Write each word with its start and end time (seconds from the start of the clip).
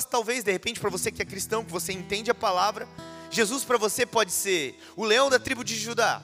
Mas 0.00 0.06
talvez, 0.06 0.42
de 0.42 0.50
repente, 0.50 0.80
para 0.80 0.88
você 0.88 1.12
que 1.12 1.20
é 1.20 1.26
cristão, 1.26 1.62
que 1.62 1.70
você 1.70 1.92
entende 1.92 2.30
a 2.30 2.34
palavra, 2.34 2.88
Jesus 3.30 3.64
para 3.64 3.76
você 3.76 4.06
pode 4.06 4.32
ser 4.32 4.80
o 4.96 5.04
leão 5.04 5.28
da 5.28 5.38
tribo 5.38 5.62
de 5.62 5.76
Judá. 5.76 6.22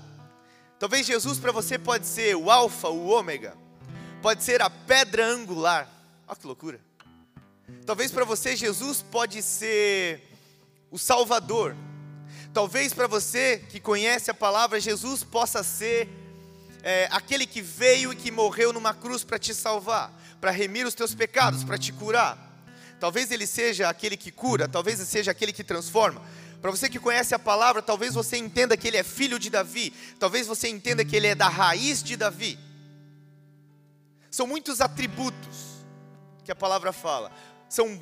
Talvez 0.79 1.07
Jesus 1.07 1.39
para 1.39 1.53
você 1.53 1.79
pode 1.79 2.07
ser 2.07 2.35
o 2.37 2.51
alfa, 2.51 2.89
o 2.89 3.09
ômega. 3.09 3.55
Pode 4.23 4.43
ser 4.43 4.63
a 4.63 4.71
pedra 4.71 5.27
angular. 5.27 5.87
Olha 6.27 6.37
que 6.39 6.47
loucura. 6.47 6.81
Talvez 7.85 8.11
para 8.11 8.25
você 8.25 8.57
Jesus 8.57 9.03
pode 9.03 9.43
ser 9.43 10.27
o 10.91 10.99
Salvador. 10.99 11.77
Talvez 12.55 12.95
para 12.95 13.07
você 13.07 13.59
que 13.69 13.79
conhece 13.79 14.31
a 14.31 14.35
palavra, 14.35 14.81
Jesus 14.81 15.23
possa 15.23 15.63
ser 15.63 16.09
é, 16.83 17.09
aquele 17.11 17.47
que 17.47 17.61
veio 17.61 18.11
e 18.11 18.17
que 18.17 18.31
morreu 18.31 18.73
numa 18.73 18.95
cruz 18.95 19.23
para 19.23 19.39
te 19.39 19.53
salvar, 19.53 20.11
para 20.41 20.51
remir 20.51 20.87
os 20.87 20.95
teus 20.95 21.15
pecados, 21.15 21.63
para 21.63 21.77
te 21.77 21.93
curar. 21.93 22.46
Talvez 22.99 23.31
ele 23.31 23.47
seja 23.47 23.89
aquele 23.89 24.17
que 24.17 24.31
cura, 24.31 24.67
talvez 24.69 24.99
ele 24.99 25.09
seja 25.09 25.31
aquele 25.31 25.53
que 25.53 25.65
transforma. 25.65 26.23
Para 26.61 26.71
você 26.71 26.89
que 26.89 26.99
conhece 26.99 27.35
a 27.35 27.39
palavra, 27.39 27.83
talvez 27.83 28.15
você 28.15 28.37
entenda 28.37 28.77
que 28.77 28.89
ele 28.89 28.97
é 28.97 29.03
filho 29.03 29.39
de 29.39 29.51
Davi, 29.51 29.93
talvez 30.19 30.47
você 30.47 30.69
entenda 30.69 31.05
que 31.05 31.15
ele 31.15 31.27
é 31.27 31.35
da 31.35 31.49
raiz 31.49 32.03
de 32.03 32.17
Davi. 32.17 32.59
São 34.31 34.47
muitos 34.47 34.81
atributos 34.81 35.85
que 36.45 36.51
a 36.51 36.57
palavra 36.57 36.93
fala. 36.93 37.31
São 37.69 38.01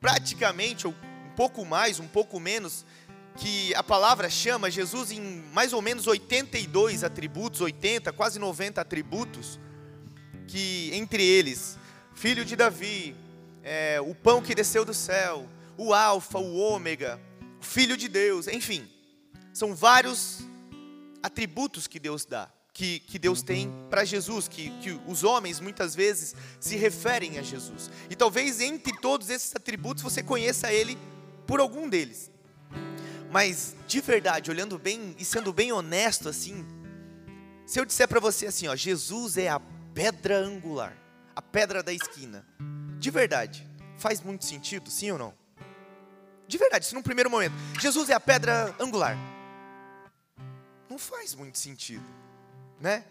praticamente, 0.00 0.86
ou 0.86 0.92
um 0.92 1.34
pouco 1.36 1.64
mais, 1.64 1.98
um 1.98 2.06
pouco 2.06 2.38
menos, 2.38 2.84
que 3.36 3.74
a 3.74 3.82
palavra 3.82 4.30
chama 4.30 4.70
Jesus 4.70 5.10
em 5.10 5.20
mais 5.52 5.72
ou 5.72 5.82
menos 5.82 6.06
82 6.06 7.04
atributos, 7.04 7.60
80, 7.60 8.12
quase 8.12 8.38
90 8.38 8.80
atributos, 8.80 9.60
que 10.46 10.90
entre 10.94 11.22
eles, 11.22 11.78
filho 12.14 12.44
de 12.44 12.56
Davi, 12.56 13.14
é, 13.68 14.00
o 14.00 14.14
pão 14.14 14.40
que 14.40 14.54
desceu 14.54 14.84
do 14.84 14.94
céu, 14.94 15.44
o 15.76 15.92
alfa, 15.92 16.38
o 16.38 16.56
ômega, 16.56 17.20
o 17.60 17.64
filho 17.64 17.96
de 17.96 18.06
Deus, 18.06 18.46
enfim, 18.46 18.88
são 19.52 19.74
vários 19.74 20.38
atributos 21.20 21.88
que 21.88 21.98
Deus 21.98 22.24
dá, 22.24 22.48
que, 22.72 23.00
que 23.00 23.18
Deus 23.18 23.42
tem 23.42 23.68
para 23.90 24.04
Jesus, 24.04 24.46
que, 24.46 24.70
que 24.78 25.00
os 25.08 25.24
homens 25.24 25.58
muitas 25.58 25.96
vezes 25.96 26.36
se 26.60 26.76
referem 26.76 27.38
a 27.38 27.42
Jesus. 27.42 27.90
E 28.08 28.14
talvez 28.14 28.60
entre 28.60 28.96
todos 29.00 29.30
esses 29.30 29.52
atributos 29.56 30.04
você 30.04 30.22
conheça 30.22 30.72
Ele 30.72 30.96
por 31.44 31.58
algum 31.58 31.88
deles. 31.88 32.30
Mas 33.32 33.74
de 33.88 34.00
verdade, 34.00 34.48
olhando 34.48 34.78
bem 34.78 35.16
e 35.18 35.24
sendo 35.24 35.52
bem 35.52 35.72
honesto 35.72 36.28
assim, 36.28 36.64
se 37.66 37.80
eu 37.80 37.84
disser 37.84 38.06
para 38.06 38.20
você 38.20 38.46
assim, 38.46 38.68
ó, 38.68 38.76
Jesus 38.76 39.36
é 39.36 39.48
a 39.48 39.60
pedra 39.92 40.38
angular, 40.38 40.96
a 41.34 41.42
pedra 41.42 41.82
da 41.82 41.92
esquina. 41.92 42.46
De 42.98 43.10
verdade, 43.10 43.66
faz 43.98 44.20
muito 44.20 44.44
sentido, 44.44 44.90
sim 44.90 45.10
ou 45.10 45.18
não? 45.18 45.34
De 46.48 46.58
verdade, 46.58 46.84
isso 46.84 46.94
num 46.94 47.02
primeiro 47.02 47.30
momento. 47.30 47.54
Jesus 47.80 48.08
é 48.08 48.14
a 48.14 48.20
pedra 48.20 48.74
angular. 48.78 49.16
Não 50.88 50.98
faz 50.98 51.34
muito 51.34 51.58
sentido, 51.58 52.04
né? 52.80 53.04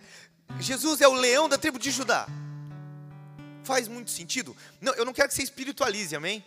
Jesus 0.60 1.02
é 1.02 1.08
o 1.08 1.14
leão 1.14 1.50
da 1.50 1.58
tribo 1.58 1.78
de 1.78 1.92
Judá. 1.92 2.28
Faz 3.64 3.88
muito 3.88 4.12
sentido? 4.12 4.56
Não, 4.80 4.94
eu 4.94 5.06
não 5.06 5.14
quero 5.14 5.28
que 5.28 5.34
você 5.34 5.44
espiritualize, 5.44 6.16
amém? 6.16 6.44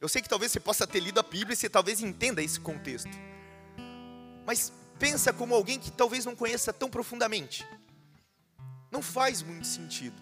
Eu 0.00 0.08
sei 0.08 0.20
que 0.20 0.28
talvez 0.28 0.50
você 0.50 0.58
possa 0.58 0.86
ter 0.86 1.00
lido 1.00 1.20
a 1.20 1.22
Bíblia 1.22 1.52
e 1.52 1.56
você 1.56 1.68
talvez 1.68 2.00
entenda 2.00 2.42
esse 2.42 2.58
contexto. 2.58 3.10
Mas 4.44 4.72
pensa 4.98 5.32
como 5.32 5.54
alguém 5.54 5.78
que 5.78 5.90
talvez 5.90 6.24
não 6.24 6.34
conheça 6.34 6.72
tão 6.72 6.90
profundamente. 6.90 7.66
Não 8.90 9.00
faz 9.00 9.42
muito 9.42 9.66
sentido. 9.66 10.20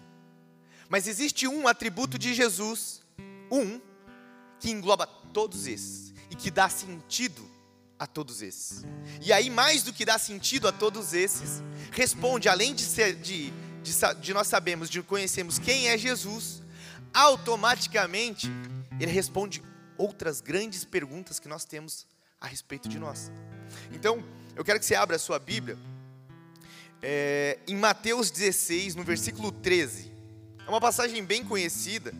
Mas 0.91 1.07
existe 1.07 1.47
um 1.47 1.69
atributo 1.69 2.19
de 2.19 2.33
Jesus, 2.33 3.01
um, 3.49 3.79
que 4.59 4.69
engloba 4.69 5.07
todos 5.07 5.65
esses 5.65 6.13
e 6.29 6.35
que 6.35 6.51
dá 6.51 6.67
sentido 6.67 7.49
a 7.97 8.05
todos 8.05 8.41
esses. 8.41 8.83
E 9.21 9.31
aí, 9.31 9.49
mais 9.49 9.83
do 9.83 9.93
que 9.93 10.03
dá 10.03 10.19
sentido 10.19 10.67
a 10.67 10.71
todos 10.73 11.13
esses, 11.13 11.63
responde, 11.93 12.49
além 12.49 12.75
de, 12.75 12.81
ser, 12.81 13.15
de, 13.15 13.53
de, 13.81 13.93
de 14.19 14.33
nós 14.33 14.47
sabemos, 14.47 14.89
de 14.89 15.01
conhecermos 15.01 15.57
quem 15.57 15.87
é 15.87 15.97
Jesus, 15.97 16.61
automaticamente 17.13 18.49
ele 18.99 19.13
responde 19.13 19.63
outras 19.97 20.41
grandes 20.41 20.83
perguntas 20.83 21.39
que 21.39 21.47
nós 21.47 21.63
temos 21.63 22.05
a 22.37 22.47
respeito 22.47 22.89
de 22.89 22.99
nós. 22.99 23.31
Então, 23.93 24.21
eu 24.57 24.65
quero 24.65 24.77
que 24.77 24.85
você 24.85 24.95
abra 24.95 25.15
a 25.15 25.19
sua 25.19 25.39
Bíblia 25.39 25.77
é, 27.01 27.59
em 27.65 27.77
Mateus 27.77 28.29
16, 28.29 28.95
no 28.95 29.05
versículo 29.05 29.53
13. 29.53 30.10
É 30.65 30.69
uma 30.69 30.79
passagem 30.79 31.23
bem 31.23 31.43
conhecida, 31.43 32.13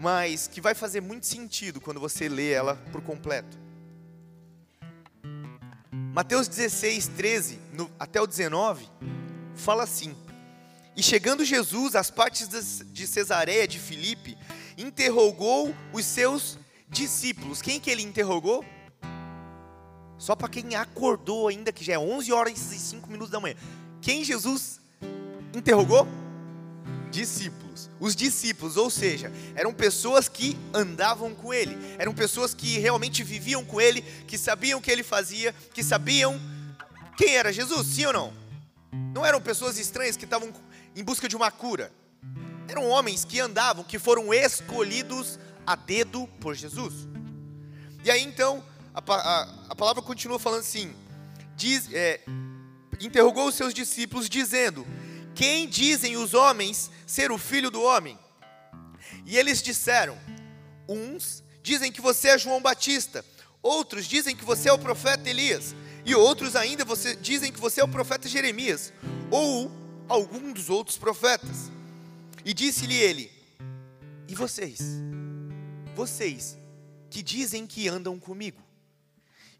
mas 0.00 0.46
que 0.46 0.60
vai 0.60 0.74
fazer 0.74 1.00
muito 1.00 1.26
sentido 1.26 1.80
quando 1.80 2.00
você 2.00 2.28
lê 2.28 2.50
ela 2.50 2.76
por 2.92 3.02
completo. 3.02 3.58
Mateus 5.92 6.48
16, 6.48 7.08
13 7.08 7.58
no, 7.72 7.90
até 7.98 8.20
o 8.20 8.26
19, 8.26 8.88
fala 9.54 9.82
assim: 9.82 10.16
E 10.96 11.02
chegando 11.02 11.44
Jesus 11.44 11.94
às 11.94 12.10
partes 12.10 12.48
de 12.86 13.06
Cesareia 13.06 13.68
de 13.68 13.78
Filipe, 13.78 14.36
interrogou 14.76 15.74
os 15.92 16.04
seus 16.04 16.58
discípulos. 16.88 17.60
Quem 17.60 17.80
que 17.80 17.90
ele 17.90 18.02
interrogou? 18.02 18.64
Só 20.16 20.34
para 20.34 20.48
quem 20.48 20.74
acordou 20.74 21.48
ainda, 21.48 21.72
que 21.72 21.84
já 21.84 21.94
é 21.94 21.98
11 21.98 22.32
horas 22.32 22.72
e 22.72 22.78
5 22.78 23.08
minutos 23.08 23.30
da 23.30 23.38
manhã. 23.38 23.54
Quem 24.00 24.24
Jesus 24.24 24.80
interrogou? 25.54 26.06
Discípulos. 27.10 27.90
Os 28.00 28.14
discípulos, 28.14 28.76
ou 28.76 28.90
seja, 28.90 29.32
eram 29.54 29.72
pessoas 29.72 30.28
que 30.28 30.56
andavam 30.72 31.34
com 31.34 31.52
ele, 31.52 31.76
eram 31.98 32.14
pessoas 32.14 32.54
que 32.54 32.78
realmente 32.78 33.22
viviam 33.22 33.64
com 33.64 33.80
ele, 33.80 34.02
que 34.02 34.38
sabiam 34.38 34.78
o 34.78 34.82
que 34.82 34.90
ele 34.90 35.02
fazia, 35.02 35.54
que 35.72 35.82
sabiam 35.82 36.40
quem 37.16 37.36
era 37.36 37.52
Jesus, 37.52 37.86
sim 37.88 38.06
ou 38.06 38.12
não? 38.12 38.32
Não 39.12 39.26
eram 39.26 39.40
pessoas 39.40 39.78
estranhas 39.78 40.16
que 40.16 40.24
estavam 40.24 40.52
em 40.94 41.02
busca 41.02 41.28
de 41.28 41.36
uma 41.36 41.50
cura. 41.50 41.92
Eram 42.68 42.88
homens 42.88 43.24
que 43.24 43.40
andavam, 43.40 43.82
que 43.82 43.98
foram 43.98 44.32
escolhidos 44.32 45.38
a 45.66 45.74
dedo 45.74 46.28
por 46.40 46.54
Jesus. 46.54 47.08
E 48.04 48.10
aí 48.10 48.22
então, 48.22 48.64
a, 48.94 49.00
a, 49.12 49.48
a 49.70 49.74
palavra 49.74 50.02
continua 50.02 50.38
falando 50.38 50.60
assim: 50.60 50.94
diz, 51.56 51.92
é, 51.92 52.20
interrogou 53.00 53.48
os 53.48 53.54
seus 53.54 53.74
discípulos, 53.74 54.28
dizendo: 54.28 54.86
Quem 55.38 55.68
dizem 55.68 56.16
os 56.16 56.34
homens 56.34 56.90
ser 57.06 57.30
o 57.30 57.38
filho 57.38 57.70
do 57.70 57.80
homem? 57.80 58.18
E 59.24 59.38
eles 59.38 59.62
disseram: 59.62 60.18
Uns 60.88 61.44
dizem 61.62 61.92
que 61.92 62.00
você 62.00 62.30
é 62.30 62.38
João 62.38 62.60
Batista, 62.60 63.24
outros 63.62 64.06
dizem 64.06 64.34
que 64.34 64.44
você 64.44 64.68
é 64.68 64.72
o 64.72 64.78
profeta 64.78 65.30
Elias, 65.30 65.76
e 66.04 66.12
outros 66.12 66.56
ainda 66.56 66.84
você, 66.84 67.14
dizem 67.14 67.52
que 67.52 67.60
você 67.60 67.80
é 67.80 67.84
o 67.84 67.88
profeta 67.88 68.28
Jeremias, 68.28 68.92
ou 69.30 69.70
algum 70.08 70.52
dos 70.52 70.68
outros 70.68 70.98
profetas. 70.98 71.70
E 72.44 72.52
disse-lhe 72.52 72.96
ele: 72.96 73.30
E 74.26 74.34
vocês? 74.34 74.80
vocês 75.98 76.56
que 77.10 77.22
dizem 77.22 77.64
que 77.64 77.88
andam 77.88 78.20
comigo, 78.20 78.62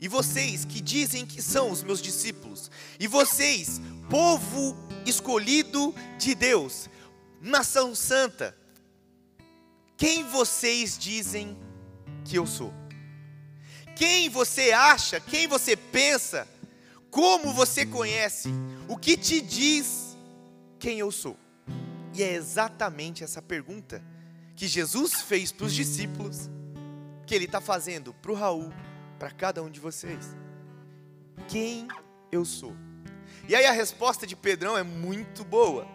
e 0.01 0.07
vocês 0.07 0.65
que 0.65 0.81
dizem 0.81 1.27
que 1.27 1.43
são 1.43 1.71
os 1.71 1.83
meus 1.83 2.01
discípulos, 2.01 2.71
e 3.01 3.07
vocês, 3.07 3.81
povo 4.09 4.77
escolhido 5.05 5.95
de 6.19 6.35
Deus, 6.35 6.89
nação 7.41 7.95
santa, 7.95 8.57
quem 9.97 10.23
vocês 10.25 10.97
dizem 10.97 11.59
que 12.25 12.37
eu 12.37 12.47
sou? 12.47 12.73
Quem 13.97 14.29
você 14.29 14.71
acha, 14.71 15.19
quem 15.19 15.49
você 15.49 15.77
pensa, 15.77 16.47
como 17.11 17.53
você 17.53 17.85
conhece, 17.85 18.49
o 18.87 18.97
que 18.97 19.17
te 19.17 19.41
diz 19.41 20.17
quem 20.79 21.01
eu 21.01 21.11
sou? 21.11 21.37
E 22.15 22.23
é 22.23 22.35
exatamente 22.35 23.25
essa 23.25 23.43
pergunta 23.43 24.01
que 24.55 24.69
Jesus 24.69 25.15
fez 25.23 25.51
para 25.51 25.67
os 25.67 25.75
discípulos, 25.75 26.49
que 27.27 27.35
Ele 27.35 27.47
está 27.47 27.61
fazendo 27.61 28.15
para 28.15 28.31
o 28.31 28.35
Raul, 28.35 28.73
para 29.19 29.31
cada 29.31 29.63
um 29.63 29.71
de 29.71 29.81
vocês. 29.81 30.37
Quem 31.49 31.89
eu 32.31 32.45
sou? 32.45 32.75
E 33.49 33.55
aí 33.55 33.67
a 33.67 33.73
resposta 33.73 34.27
de 34.27 34.37
Pedrão 34.37 34.77
é 34.77 34.83
muito 34.83 35.45
boa. 35.45 35.87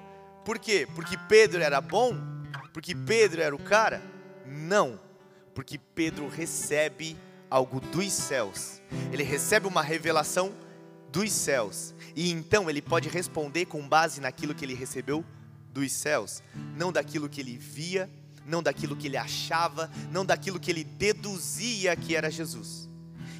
Por 0.44 0.60
quê? 0.60 0.88
Porque 0.96 1.18
Pedro 1.30 1.62
era 1.62 1.80
bom? 1.80 2.16
Porque 2.74 2.96
Pedro 2.96 3.42
era 3.42 3.56
o 3.56 3.60
cara? 3.60 4.02
Não. 4.46 5.00
Porque 5.54 5.78
Pedro 5.78 6.28
recebe 6.28 7.16
algo 7.50 7.80
dos 7.80 8.12
céus. 8.12 8.82
Ele 9.12 9.24
recebe 9.24 9.68
uma 9.68 9.82
revelação 9.82 10.54
dos 11.12 11.32
céus. 11.32 11.94
E 12.16 12.32
então 12.32 12.70
ele 12.70 12.82
pode 12.82 13.08
responder 13.08 13.66
com 13.66 13.88
base 13.88 14.20
naquilo 14.20 14.56
que 14.56 14.66
ele 14.66 14.74
recebeu 14.74 15.24
dos 15.72 15.92
céus, 15.92 16.44
não 16.76 16.92
daquilo 16.92 17.28
que 17.28 17.42
ele 17.42 17.58
via 17.58 18.10
não 18.46 18.62
daquilo 18.62 18.96
que 18.96 19.08
ele 19.08 19.18
achava, 19.18 19.90
não 20.12 20.26
daquilo 20.26 20.60
que 20.60 20.70
ele 20.70 20.84
deduzia 20.84 21.96
que 21.96 22.16
era 22.16 22.30
Jesus. 22.30 22.90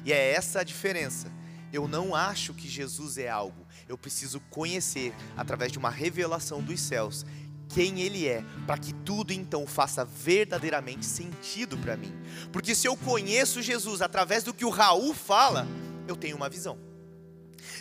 E 0.04 0.12
é 0.12 0.32
essa 0.32 0.60
a 0.60 0.64
diferença. 0.64 1.32
Eu 1.72 1.88
não 1.88 2.14
acho 2.14 2.54
que 2.54 2.68
Jesus 2.68 3.18
é 3.18 3.28
algo, 3.28 3.66
eu 3.88 3.98
preciso 3.98 4.38
conhecer 4.48 5.12
através 5.36 5.72
de 5.72 5.78
uma 5.78 5.90
revelação 5.90 6.62
dos 6.62 6.80
céus 6.80 7.26
quem 7.68 8.00
Ele 8.00 8.28
é, 8.28 8.44
para 8.66 8.78
que 8.78 8.92
tudo 8.92 9.32
então 9.32 9.66
faça 9.66 10.04
verdadeiramente 10.04 11.04
sentido 11.04 11.76
para 11.78 11.96
mim. 11.96 12.12
Porque 12.52 12.74
se 12.74 12.86
eu 12.86 12.96
conheço 12.96 13.60
Jesus 13.60 14.02
através 14.02 14.44
do 14.44 14.54
que 14.54 14.64
o 14.64 14.70
Raul 14.70 15.12
fala, 15.12 15.66
eu 16.06 16.14
tenho 16.14 16.36
uma 16.36 16.48
visão. 16.48 16.78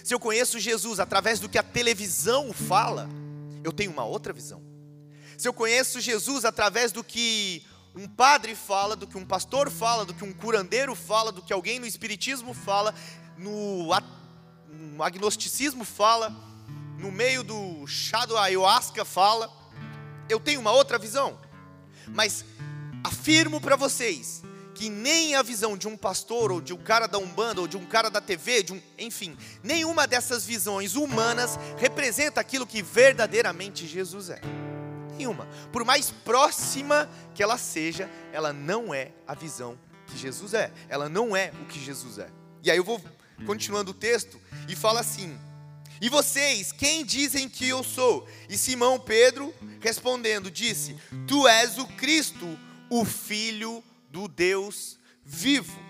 Se 0.03 0.13
eu 0.13 0.19
conheço 0.19 0.59
Jesus 0.59 0.99
através 0.99 1.39
do 1.39 1.47
que 1.47 1.57
a 1.57 1.63
televisão 1.63 2.51
fala, 2.51 3.07
eu 3.63 3.71
tenho 3.71 3.91
uma 3.91 4.05
outra 4.05 4.33
visão. 4.33 4.61
Se 5.37 5.47
eu 5.47 5.53
conheço 5.53 5.99
Jesus 5.99 6.45
através 6.45 6.91
do 6.91 7.03
que 7.03 7.63
um 7.95 8.07
padre 8.07 8.55
fala, 8.55 8.95
do 8.95 9.05
que 9.05 9.17
um 9.17 9.25
pastor 9.25 9.69
fala, 9.69 10.05
do 10.05 10.13
que 10.13 10.23
um 10.23 10.33
curandeiro 10.33 10.95
fala, 10.95 11.31
do 11.31 11.41
que 11.41 11.53
alguém 11.53 11.79
no 11.79 11.85
espiritismo 11.85 12.53
fala, 12.53 12.93
no, 13.37 13.89
no 14.67 15.03
agnosticismo 15.03 15.85
fala, 15.85 16.35
no 16.97 17.11
meio 17.11 17.43
do 17.43 17.85
chá 17.85 18.25
do 18.25 18.37
ayahuasca 18.37 19.05
fala, 19.05 19.51
eu 20.27 20.39
tenho 20.39 20.59
uma 20.59 20.71
outra 20.71 20.97
visão. 20.97 21.37
Mas 22.07 22.43
afirmo 23.03 23.61
para 23.61 23.75
vocês 23.75 24.41
que 24.73 24.89
nem 24.89 25.35
a 25.35 25.43
visão 25.43 25.77
de 25.77 25.87
um 25.87 25.95
pastor 25.95 26.51
ou 26.51 26.59
de 26.59 26.73
um 26.73 26.77
cara 26.77 27.07
da 27.07 27.19
Umbanda 27.19 27.61
ou 27.61 27.67
de 27.67 27.77
um 27.77 27.85
cara 27.85 28.09
da 28.09 28.19
TV, 28.19 28.63
de 28.63 28.73
um, 28.73 28.81
enfim, 28.97 29.37
nenhuma 29.61 30.07
dessas 30.07 30.45
visões 30.45 30.95
humanas 30.95 31.59
representa 31.77 32.41
aquilo 32.41 32.65
que 32.65 32.81
verdadeiramente 32.81 33.85
Jesus 33.85 34.31
é 34.31 34.41
nenhuma. 35.23 35.47
Por 35.71 35.83
mais 35.85 36.11
próxima 36.11 37.09
que 37.33 37.41
ela 37.41 37.57
seja, 37.57 38.09
ela 38.31 38.51
não 38.51 38.93
é 38.93 39.11
a 39.25 39.33
visão 39.33 39.77
que 40.07 40.17
Jesus 40.17 40.53
é. 40.53 40.71
Ela 40.89 41.07
não 41.07 41.35
é 41.35 41.51
o 41.61 41.65
que 41.65 41.79
Jesus 41.83 42.19
é. 42.19 42.29
E 42.61 42.69
aí 42.69 42.77
eu 42.77 42.83
vou 42.83 43.01
continuando 43.45 43.91
o 43.91 43.93
texto 43.93 44.39
e 44.67 44.75
fala 44.75 44.99
assim: 44.99 45.37
E 46.01 46.09
vocês, 46.09 46.71
quem 46.71 47.05
dizem 47.05 47.47
que 47.49 47.67
eu 47.67 47.83
sou? 47.83 48.27
E 48.49 48.57
Simão 48.57 48.99
Pedro, 48.99 49.53
respondendo, 49.79 50.51
disse: 50.51 50.95
Tu 51.27 51.47
és 51.47 51.77
o 51.77 51.87
Cristo, 51.87 52.57
o 52.89 53.05
Filho 53.05 53.83
do 54.09 54.27
Deus 54.27 54.99
vivo. 55.23 55.81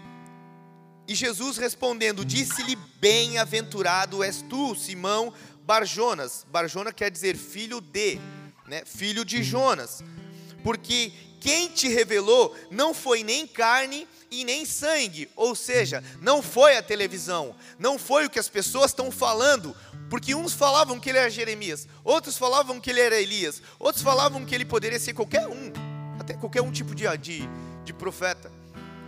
E 1.08 1.16
Jesus 1.16 1.58
respondendo, 1.58 2.24
disse-lhe: 2.24 2.76
Bem-aventurado 3.00 4.24
és 4.24 4.42
tu, 4.44 4.76
Simão 4.76 5.34
Barjonas. 5.66 6.46
Barjona 6.50 6.94
quer 6.94 7.10
dizer 7.10 7.36
filho 7.36 7.82
de 7.82 8.20
né, 8.68 8.84
filho 8.86 9.24
de 9.26 9.44
Jonas. 9.44 10.04
Porque 10.64 11.12
quem 11.40 11.70
te 11.70 11.90
revelou 11.90 12.56
não 12.72 12.94
foi 12.94 13.24
nem 13.24 13.46
carne 13.46 14.08
e 14.32 14.44
nem 14.44 14.66
sangue, 14.66 15.30
ou 15.36 15.54
seja, 15.54 16.04
não 16.22 16.42
foi 16.42 16.78
a 16.78 16.82
televisão, 16.82 17.56
não 17.78 18.00
foi 18.00 18.26
o 18.26 18.30
que 18.30 18.40
as 18.40 18.50
pessoas 18.50 18.92
estão 18.92 19.12
falando, 19.12 19.76
porque 20.10 20.34
uns 20.34 20.54
falavam 20.54 21.00
que 21.00 21.10
ele 21.10 21.20
era 21.20 21.30
Jeremias, 21.30 21.88
outros 22.04 22.38
falavam 22.38 22.80
que 22.80 22.90
ele 22.90 23.02
era 23.02 23.20
Elias, 23.20 23.62
outros 23.78 24.04
falavam 24.04 24.46
que 24.46 24.56
ele 24.56 24.66
poderia 24.66 25.00
ser 25.00 25.14
qualquer 25.14 25.48
um, 25.48 25.72
até 26.20 26.34
qualquer 26.34 26.62
um 26.62 26.72
tipo 26.72 26.96
de, 26.96 27.06
de, 27.18 27.44
de 27.84 27.94
profeta. 27.94 28.52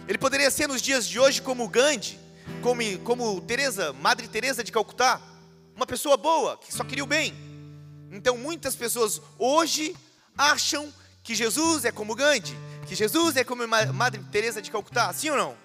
Ele 0.07 0.17
poderia 0.17 0.51
ser 0.51 0.67
nos 0.67 0.81
dias 0.81 1.07
de 1.07 1.19
hoje 1.19 1.41
como 1.41 1.67
Gandhi, 1.67 2.19
como, 2.61 2.81
como 2.99 3.41
Teresa, 3.41 3.93
Madre 3.93 4.27
Teresa 4.27 4.63
de 4.63 4.71
Calcutá, 4.71 5.19
uma 5.75 5.87
pessoa 5.87 6.17
boa, 6.17 6.57
que 6.57 6.73
só 6.73 6.83
queria 6.83 7.03
o 7.03 7.07
bem. 7.07 7.44
Então 8.11 8.37
muitas 8.37 8.75
pessoas 8.75 9.21
hoje 9.37 9.95
acham 10.37 10.93
que 11.23 11.33
Jesus 11.33 11.85
é 11.85 11.91
como 11.91 12.15
Gandhi, 12.15 12.55
que 12.87 12.95
Jesus 12.95 13.35
é 13.35 13.43
como 13.43 13.67
Madre 13.67 14.21
Teresa 14.31 14.61
de 14.61 14.69
Calcutá, 14.69 15.11
sim 15.13 15.29
ou 15.29 15.37
não? 15.37 15.57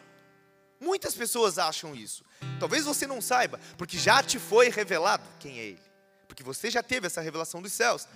Muitas 0.81 1.15
pessoas 1.15 1.59
acham 1.59 1.95
isso. 1.95 2.25
Talvez 2.59 2.85
você 2.85 3.07
não 3.07 3.21
saiba, 3.21 3.61
porque 3.77 3.99
já 3.99 4.23
te 4.23 4.39
foi 4.39 4.71
revelado 4.71 5.23
quem 5.39 5.59
é 5.59 5.65
ele. 5.65 5.83
Porque 6.27 6.43
você 6.43 6.71
já 6.71 6.83
teve 6.83 7.07
essa 7.07 7.21
revelação 7.21 7.61
dos 7.61 7.73
céus. 7.73 8.09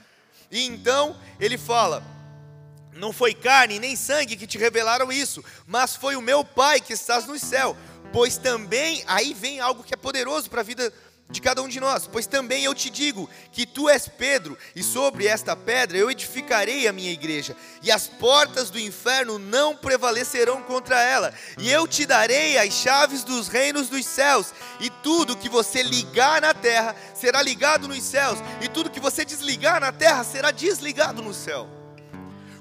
E 0.51 0.65
então 0.65 1.21
ele 1.39 1.59
fala: 1.59 2.03
Não 2.95 3.13
foi 3.13 3.35
carne 3.35 3.79
nem 3.79 3.95
sangue 3.95 4.37
que 4.37 4.47
te 4.47 4.57
revelaram 4.57 5.13
isso, 5.13 5.45
mas 5.67 5.95
foi 5.95 6.17
o 6.17 6.23
meu 6.23 6.43
Pai 6.43 6.81
que 6.81 6.95
estás 6.95 7.27
no 7.27 7.39
céu. 7.39 7.77
Pois 8.13 8.39
também 8.39 9.05
aí 9.07 9.35
vem 9.35 9.61
algo 9.61 9.83
que 9.83 9.93
é 9.93 9.97
poderoso 9.97 10.49
para 10.49 10.61
a 10.61 10.65
vida 10.65 10.93
de 11.31 11.41
cada 11.41 11.63
um 11.63 11.69
de 11.69 11.81
nós. 11.81 12.07
Pois 12.07 12.27
também 12.27 12.65
eu 12.65 12.75
te 12.75 12.91
digo 12.91 13.29
que 13.51 13.67
tu 13.67 13.89
és 13.89 14.09
Pedro, 14.09 14.57
e 14.75 14.83
sobre 14.83 15.27
esta 15.27 15.57
pedra 15.57 15.97
eu 15.99 16.11
edificarei 16.11 16.87
a 16.87 16.93
minha 16.93 17.11
igreja, 17.11 17.57
e 17.83 17.91
as 17.91 18.07
portas 18.07 18.71
do 18.71 18.79
inferno 18.79 19.39
não 19.39 19.77
prevalecerão 19.77 20.63
contra 20.63 21.01
ela. 21.01 21.33
E 21.59 21.71
eu 21.71 21.87
te 21.89 22.07
darei 22.07 22.59
as 22.59 22.73
chaves 22.73 23.25
dos 23.25 23.49
reinos 23.49 23.89
dos 23.89 24.05
céus, 24.07 24.53
e 24.81 24.91
tudo 24.91 25.37
que 25.37 25.49
você 25.49 25.83
ligar 25.83 26.41
na 26.41 26.55
terra 26.55 26.95
será 27.15 27.43
ligado 27.43 27.89
nos 27.89 28.03
céus, 28.03 28.39
e 28.61 28.69
tudo 28.69 28.91
que 28.91 29.01
você 29.01 29.25
desligar 29.25 29.81
na 29.81 29.93
terra 29.93 30.25
será 30.25 30.51
desligado 30.51 31.23
no 31.23 31.35
céu. 31.35 31.69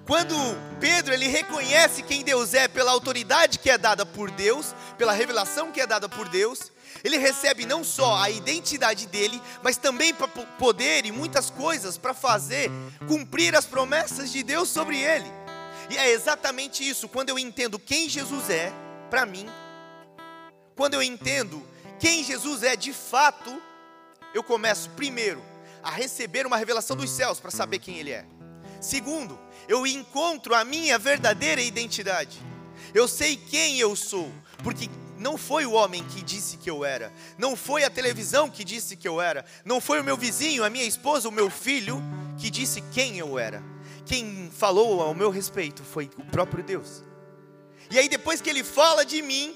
Quando 0.05 0.35
Pedro 0.81 1.13
ele 1.13 1.27
reconhece 1.27 2.03
quem 2.03 2.23
Deus 2.23 2.53
é 2.53 2.67
pela 2.67 2.91
autoridade 2.91 3.57
que 3.57 3.69
é 3.69 3.77
dada 3.77 4.05
por 4.05 4.29
Deus, 4.31 4.75
pela 4.97 5.13
revelação 5.13 5.71
que 5.71 5.79
é 5.79 5.87
dada 5.87 6.09
por 6.09 6.27
Deus, 6.27 6.72
ele 7.03 7.17
recebe 7.17 7.65
não 7.65 7.83
só 7.83 8.15
a 8.15 8.29
identidade 8.29 9.05
dele, 9.07 9.41
mas 9.61 9.75
também 9.75 10.13
poder 10.57 11.05
e 11.05 11.11
muitas 11.11 11.49
coisas 11.49 11.97
para 11.97 12.13
fazer 12.13 12.71
cumprir 13.07 13.55
as 13.55 13.65
promessas 13.65 14.31
de 14.31 14.41
Deus 14.41 14.69
sobre 14.69 14.97
ele. 14.97 15.29
E 15.89 15.97
é 15.97 16.11
exatamente 16.11 16.87
isso, 16.87 17.09
quando 17.09 17.29
eu 17.29 17.37
entendo 17.37 17.77
quem 17.77 18.07
Jesus 18.07 18.49
é 18.49 18.71
para 19.09 19.25
mim, 19.25 19.45
quando 20.75 20.93
eu 20.93 21.03
entendo 21.03 21.61
quem 21.99 22.23
Jesus 22.23 22.63
é 22.63 22.75
de 22.75 22.93
fato, 22.93 23.61
eu 24.33 24.41
começo 24.41 24.89
primeiro 24.91 25.43
a 25.83 25.91
receber 25.91 26.47
uma 26.47 26.57
revelação 26.57 26.95
dos 26.95 27.09
céus 27.09 27.39
para 27.39 27.51
saber 27.51 27.79
quem 27.79 27.97
ele 27.97 28.11
é. 28.11 28.25
Segundo, 28.79 29.37
eu 29.67 29.85
encontro 29.85 30.55
a 30.55 30.63
minha 30.63 30.97
verdadeira 30.97 31.61
identidade. 31.61 32.41
Eu 32.93 33.07
sei 33.07 33.35
quem 33.35 33.79
eu 33.79 33.95
sou, 33.95 34.31
porque 34.63 34.89
não 35.23 35.37
foi 35.37 35.65
o 35.65 35.71
homem 35.71 36.03
que 36.03 36.21
disse 36.21 36.57
que 36.57 36.69
eu 36.69 36.83
era, 36.83 37.11
não 37.37 37.55
foi 37.55 37.85
a 37.85 37.89
televisão 37.89 38.49
que 38.49 38.61
disse 38.61 38.97
que 38.97 39.07
eu 39.07 39.21
era, 39.21 39.45
não 39.63 39.79
foi 39.79 40.01
o 40.01 40.03
meu 40.03 40.17
vizinho, 40.17 40.65
a 40.65 40.69
minha 40.69 40.83
esposa, 40.83 41.29
o 41.29 41.31
meu 41.31 41.49
filho 41.49 42.03
que 42.37 42.49
disse 42.49 42.81
quem 42.93 43.17
eu 43.17 43.39
era. 43.39 43.63
Quem 44.05 44.51
falou 44.51 45.01
ao 45.01 45.15
meu 45.15 45.29
respeito 45.29 45.81
foi 45.81 46.09
o 46.17 46.25
próprio 46.25 46.61
Deus. 46.61 47.05
E 47.89 47.97
aí 47.97 48.09
depois 48.09 48.41
que 48.41 48.49
ele 48.49 48.65
fala 48.65 49.05
de 49.05 49.21
mim, 49.21 49.55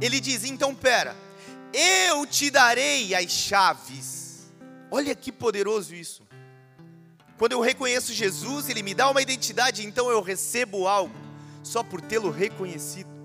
ele 0.00 0.20
diz: 0.20 0.44
"Então 0.44 0.72
pera, 0.72 1.16
eu 1.72 2.24
te 2.24 2.48
darei 2.48 3.16
as 3.16 3.32
chaves". 3.32 4.52
Olha 4.88 5.16
que 5.16 5.32
poderoso 5.32 5.96
isso. 5.96 6.22
Quando 7.36 7.52
eu 7.52 7.60
reconheço 7.60 8.12
Jesus, 8.12 8.68
ele 8.68 8.84
me 8.84 8.94
dá 8.94 9.10
uma 9.10 9.20
identidade, 9.20 9.84
então 9.84 10.08
eu 10.08 10.22
recebo 10.22 10.86
algo 10.86 11.14
só 11.64 11.82
por 11.82 12.00
tê-lo 12.00 12.30
reconhecido. 12.30 13.17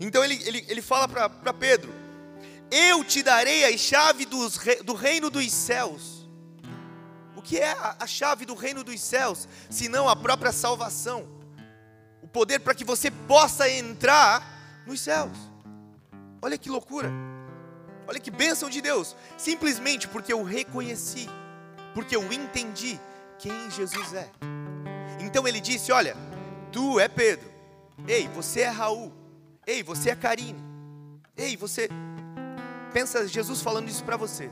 Então 0.00 0.24
ele, 0.24 0.40
ele, 0.44 0.64
ele 0.68 0.82
fala 0.82 1.08
para 1.08 1.52
Pedro: 1.52 1.92
Eu 2.70 3.04
te 3.04 3.22
darei 3.22 3.64
a 3.64 3.76
chave 3.76 4.24
dos, 4.24 4.58
do 4.84 4.94
reino 4.94 5.30
dos 5.30 5.50
céus. 5.52 6.28
O 7.36 7.42
que 7.42 7.58
é 7.58 7.72
a, 7.72 7.96
a 8.00 8.06
chave 8.06 8.44
do 8.44 8.54
reino 8.54 8.82
dos 8.82 9.00
céus, 9.00 9.48
senão 9.68 10.08
a 10.08 10.16
própria 10.16 10.52
salvação? 10.52 11.28
O 12.22 12.28
poder 12.28 12.60
para 12.60 12.74
que 12.74 12.84
você 12.84 13.10
possa 13.10 13.68
entrar 13.68 14.82
nos 14.86 15.00
céus. 15.00 15.36
Olha 16.40 16.58
que 16.58 16.70
loucura. 16.70 17.10
Olha 18.06 18.20
que 18.20 18.30
bênção 18.30 18.68
de 18.68 18.80
Deus. 18.80 19.16
Simplesmente 19.36 20.06
porque 20.08 20.32
eu 20.32 20.42
reconheci, 20.42 21.28
porque 21.94 22.14
eu 22.14 22.32
entendi 22.32 23.00
quem 23.38 23.70
Jesus 23.70 24.12
é. 24.12 24.30
Então 25.20 25.46
ele 25.48 25.60
disse: 25.60 25.90
Olha, 25.90 26.16
tu 26.70 27.00
é 27.00 27.08
Pedro. 27.08 27.50
Ei, 28.06 28.28
você 28.28 28.60
é 28.60 28.68
Raul. 28.68 29.12
Ei, 29.66 29.82
você 29.82 30.10
é 30.10 30.16
Karine. 30.16 30.62
Ei, 31.36 31.56
você. 31.56 31.88
Pensa 32.92 33.26
Jesus 33.26 33.62
falando 33.62 33.88
isso 33.88 34.04
para 34.04 34.16
você. 34.16 34.50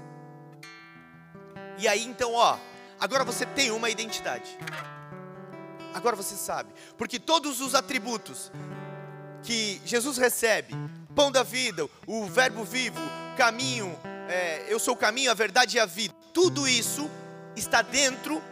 E 1.78 1.86
aí 1.86 2.02
então, 2.04 2.32
ó, 2.32 2.58
agora 2.98 3.24
você 3.24 3.44
tem 3.44 3.70
uma 3.70 3.90
identidade. 3.90 4.58
Agora 5.94 6.16
você 6.16 6.34
sabe. 6.34 6.72
Porque 6.96 7.18
todos 7.18 7.60
os 7.60 7.74
atributos 7.74 8.50
que 9.42 9.80
Jesus 9.84 10.16
recebe, 10.16 10.74
pão 11.14 11.30
da 11.30 11.42
vida, 11.42 11.88
o 12.06 12.26
verbo 12.26 12.64
vivo, 12.64 13.00
caminho, 13.36 13.94
é, 14.28 14.64
eu 14.68 14.78
sou 14.78 14.94
o 14.94 14.96
caminho, 14.96 15.30
a 15.30 15.34
verdade 15.34 15.76
e 15.76 15.80
a 15.80 15.86
vida, 15.86 16.14
tudo 16.32 16.66
isso 16.66 17.10
está 17.54 17.82
dentro 17.82 18.42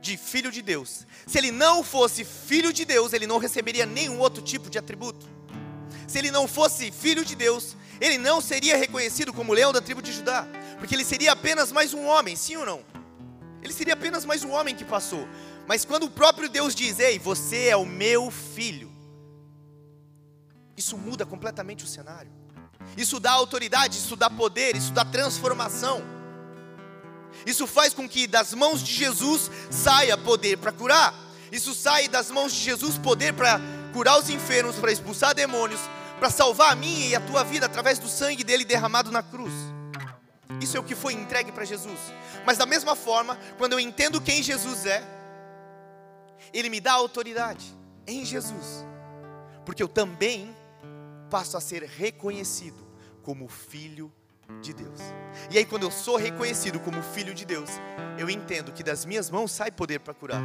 de 0.00 0.16
filho 0.16 0.52
de 0.52 0.60
Deus. 0.60 1.06
Se 1.26 1.38
ele 1.38 1.50
não 1.50 1.82
fosse 1.82 2.24
filho 2.24 2.72
de 2.72 2.84
Deus, 2.84 3.12
ele 3.12 3.26
não 3.26 3.38
receberia 3.38 3.86
nenhum 3.86 4.18
outro 4.18 4.42
tipo 4.42 4.68
de 4.68 4.78
atributo 4.78 5.26
se 6.06 6.18
ele 6.18 6.30
não 6.30 6.46
fosse 6.48 6.90
filho 6.90 7.24
de 7.24 7.34
Deus, 7.34 7.76
ele 8.00 8.18
não 8.18 8.40
seria 8.40 8.76
reconhecido 8.76 9.32
como 9.32 9.52
leão 9.52 9.72
da 9.72 9.80
tribo 9.80 10.02
de 10.02 10.12
Judá, 10.12 10.46
porque 10.78 10.94
ele 10.94 11.04
seria 11.04 11.32
apenas 11.32 11.70
mais 11.70 11.94
um 11.94 12.04
homem, 12.06 12.34
sim 12.34 12.56
ou 12.56 12.66
não? 12.66 12.84
Ele 13.62 13.72
seria 13.72 13.94
apenas 13.94 14.24
mais 14.24 14.42
um 14.42 14.50
homem 14.50 14.74
que 14.74 14.84
passou. 14.84 15.28
Mas 15.66 15.84
quando 15.84 16.04
o 16.04 16.10
próprio 16.10 16.48
Deus 16.48 16.74
diz: 16.74 16.98
Ei, 16.98 17.18
você 17.18 17.68
é 17.68 17.76
o 17.76 17.86
meu 17.86 18.30
filho, 18.30 18.90
isso 20.76 20.98
muda 20.98 21.24
completamente 21.24 21.84
o 21.84 21.86
cenário. 21.86 22.32
Isso 22.96 23.20
dá 23.20 23.30
autoridade, 23.30 23.98
isso 23.98 24.16
dá 24.16 24.28
poder, 24.28 24.76
isso 24.76 24.92
dá 24.92 25.04
transformação. 25.04 26.02
Isso 27.46 27.66
faz 27.66 27.94
com 27.94 28.08
que 28.08 28.26
das 28.26 28.52
mãos 28.52 28.82
de 28.82 28.92
Jesus 28.92 29.50
saia 29.70 30.18
poder 30.18 30.58
para 30.58 30.72
curar. 30.72 31.14
Isso 31.50 31.74
sai 31.74 32.08
das 32.08 32.30
mãos 32.30 32.52
de 32.52 32.60
Jesus 32.60 32.98
poder 32.98 33.32
para 33.32 33.60
curar 33.92 34.18
os 34.18 34.30
enfermos, 34.30 34.76
para 34.76 34.92
expulsar 34.92 35.34
demônios, 35.34 35.80
para 36.18 36.30
salvar 36.30 36.72
a 36.72 36.74
minha 36.74 37.08
e 37.08 37.14
a 37.14 37.20
tua 37.20 37.44
vida 37.44 37.66
através 37.66 37.98
do 37.98 38.08
sangue 38.08 38.44
dele 38.44 38.64
derramado 38.64 39.10
na 39.10 39.22
cruz. 39.22 39.52
Isso 40.60 40.76
é 40.76 40.80
o 40.80 40.84
que 40.84 40.94
foi 40.94 41.14
entregue 41.14 41.50
para 41.50 41.64
Jesus. 41.64 41.98
Mas 42.46 42.58
da 42.58 42.66
mesma 42.66 42.94
forma, 42.94 43.38
quando 43.58 43.72
eu 43.72 43.80
entendo 43.80 44.20
quem 44.20 44.42
Jesus 44.42 44.86
é, 44.86 45.02
ele 46.52 46.68
me 46.68 46.80
dá 46.80 46.92
autoridade 46.92 47.76
em 48.06 48.24
Jesus. 48.24 48.84
Porque 49.64 49.82
eu 49.82 49.88
também 49.88 50.54
passo 51.30 51.56
a 51.56 51.60
ser 51.60 51.82
reconhecido 51.84 52.86
como 53.22 53.48
filho 53.48 54.12
de 54.60 54.72
Deus. 54.72 55.00
E 55.50 55.56
aí, 55.56 55.64
quando 55.64 55.84
eu 55.84 55.90
sou 55.90 56.16
reconhecido 56.16 56.78
como 56.80 57.02
filho 57.02 57.32
de 57.32 57.44
Deus, 57.44 57.70
eu 58.18 58.28
entendo 58.28 58.72
que 58.72 58.82
das 58.82 59.04
minhas 59.04 59.30
mãos 59.30 59.50
sai 59.50 59.70
poder 59.70 60.00
para 60.00 60.12
curar, 60.12 60.42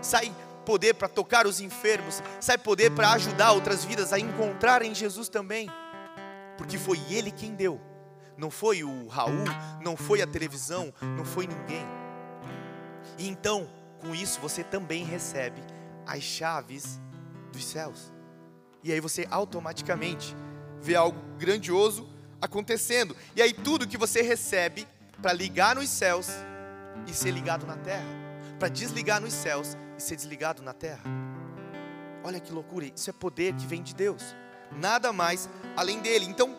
sai 0.00 0.34
poder 0.68 0.92
para 0.92 1.08
tocar 1.08 1.46
os 1.46 1.60
enfermos, 1.60 2.22
sai 2.38 2.58
poder 2.58 2.90
para 2.90 3.12
ajudar 3.12 3.52
outras 3.52 3.86
vidas 3.86 4.12
a 4.12 4.20
encontrar 4.20 4.82
em 4.82 4.94
Jesus 4.94 5.26
também, 5.26 5.66
porque 6.58 6.76
foi 6.76 7.00
Ele 7.08 7.30
quem 7.30 7.54
deu, 7.54 7.80
não 8.36 8.50
foi 8.50 8.84
o 8.84 9.06
Raul, 9.06 9.46
não 9.82 9.96
foi 9.96 10.20
a 10.20 10.26
televisão, 10.26 10.92
não 11.16 11.24
foi 11.24 11.46
ninguém. 11.46 11.86
E 13.16 13.26
então, 13.26 13.66
com 13.98 14.14
isso, 14.14 14.38
você 14.42 14.62
também 14.62 15.04
recebe 15.04 15.62
as 16.06 16.22
chaves 16.22 17.00
dos 17.50 17.64
céus. 17.64 18.12
E 18.84 18.92
aí 18.92 19.00
você 19.00 19.26
automaticamente 19.30 20.36
vê 20.82 20.96
algo 20.96 21.18
grandioso 21.38 22.06
acontecendo. 22.42 23.16
E 23.34 23.40
aí 23.40 23.54
tudo 23.54 23.88
que 23.88 23.96
você 23.96 24.20
recebe 24.20 24.86
para 25.22 25.32
ligar 25.32 25.76
nos 25.76 25.88
céus 25.88 26.28
e 27.06 27.14
ser 27.14 27.30
ligado 27.30 27.66
na 27.66 27.78
terra, 27.78 28.04
para 28.58 28.68
desligar 28.68 29.18
nos 29.18 29.32
céus 29.32 29.74
e 29.98 30.00
ser 30.00 30.16
desligado 30.16 30.62
na 30.62 30.72
terra. 30.72 31.02
Olha 32.24 32.40
que 32.40 32.52
loucura, 32.52 32.86
isso 32.86 33.10
é 33.10 33.12
poder 33.12 33.54
que 33.54 33.66
vem 33.66 33.82
de 33.82 33.94
Deus. 33.94 34.22
Nada 34.72 35.12
mais 35.12 35.48
além 35.76 36.00
dele. 36.00 36.24
Então, 36.24 36.56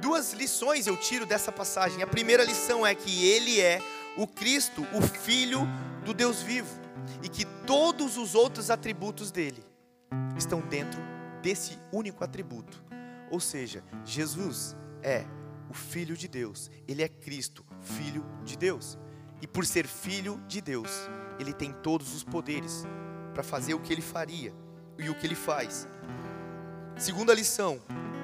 duas 0.00 0.32
lições 0.32 0.86
eu 0.86 0.96
tiro 0.96 1.26
dessa 1.26 1.52
passagem. 1.52 2.02
A 2.02 2.06
primeira 2.06 2.44
lição 2.44 2.86
é 2.86 2.94
que 2.94 3.26
ele 3.26 3.60
é 3.60 3.80
o 4.16 4.26
Cristo, 4.26 4.86
o 4.92 5.02
filho 5.02 5.60
do 6.04 6.14
Deus 6.14 6.42
vivo, 6.42 6.80
e 7.22 7.28
que 7.28 7.44
todos 7.66 8.16
os 8.16 8.34
outros 8.34 8.70
atributos 8.70 9.30
dele 9.30 9.64
estão 10.36 10.60
dentro 10.60 11.00
desse 11.42 11.78
único 11.92 12.22
atributo. 12.22 12.82
Ou 13.30 13.40
seja, 13.40 13.82
Jesus 14.04 14.76
é 15.02 15.24
o 15.70 15.74
Filho 15.74 16.14
de 16.16 16.28
Deus, 16.28 16.70
ele 16.86 17.02
é 17.02 17.08
Cristo, 17.08 17.64
Filho 17.80 18.24
de 18.44 18.56
Deus. 18.58 18.98
E 19.40 19.46
por 19.46 19.64
ser 19.64 19.86
Filho 19.86 20.38
de 20.46 20.60
Deus, 20.60 20.90
ele 21.38 21.52
tem 21.52 21.72
todos 21.72 22.14
os 22.14 22.22
poderes 22.22 22.84
para 23.32 23.42
fazer 23.42 23.74
o 23.74 23.80
que 23.80 23.92
ele 23.92 24.02
faria 24.02 24.52
e 24.98 25.08
o 25.08 25.14
que 25.14 25.26
ele 25.26 25.34
faz. 25.34 25.88
Segunda 26.96 27.34
lição: 27.34 27.80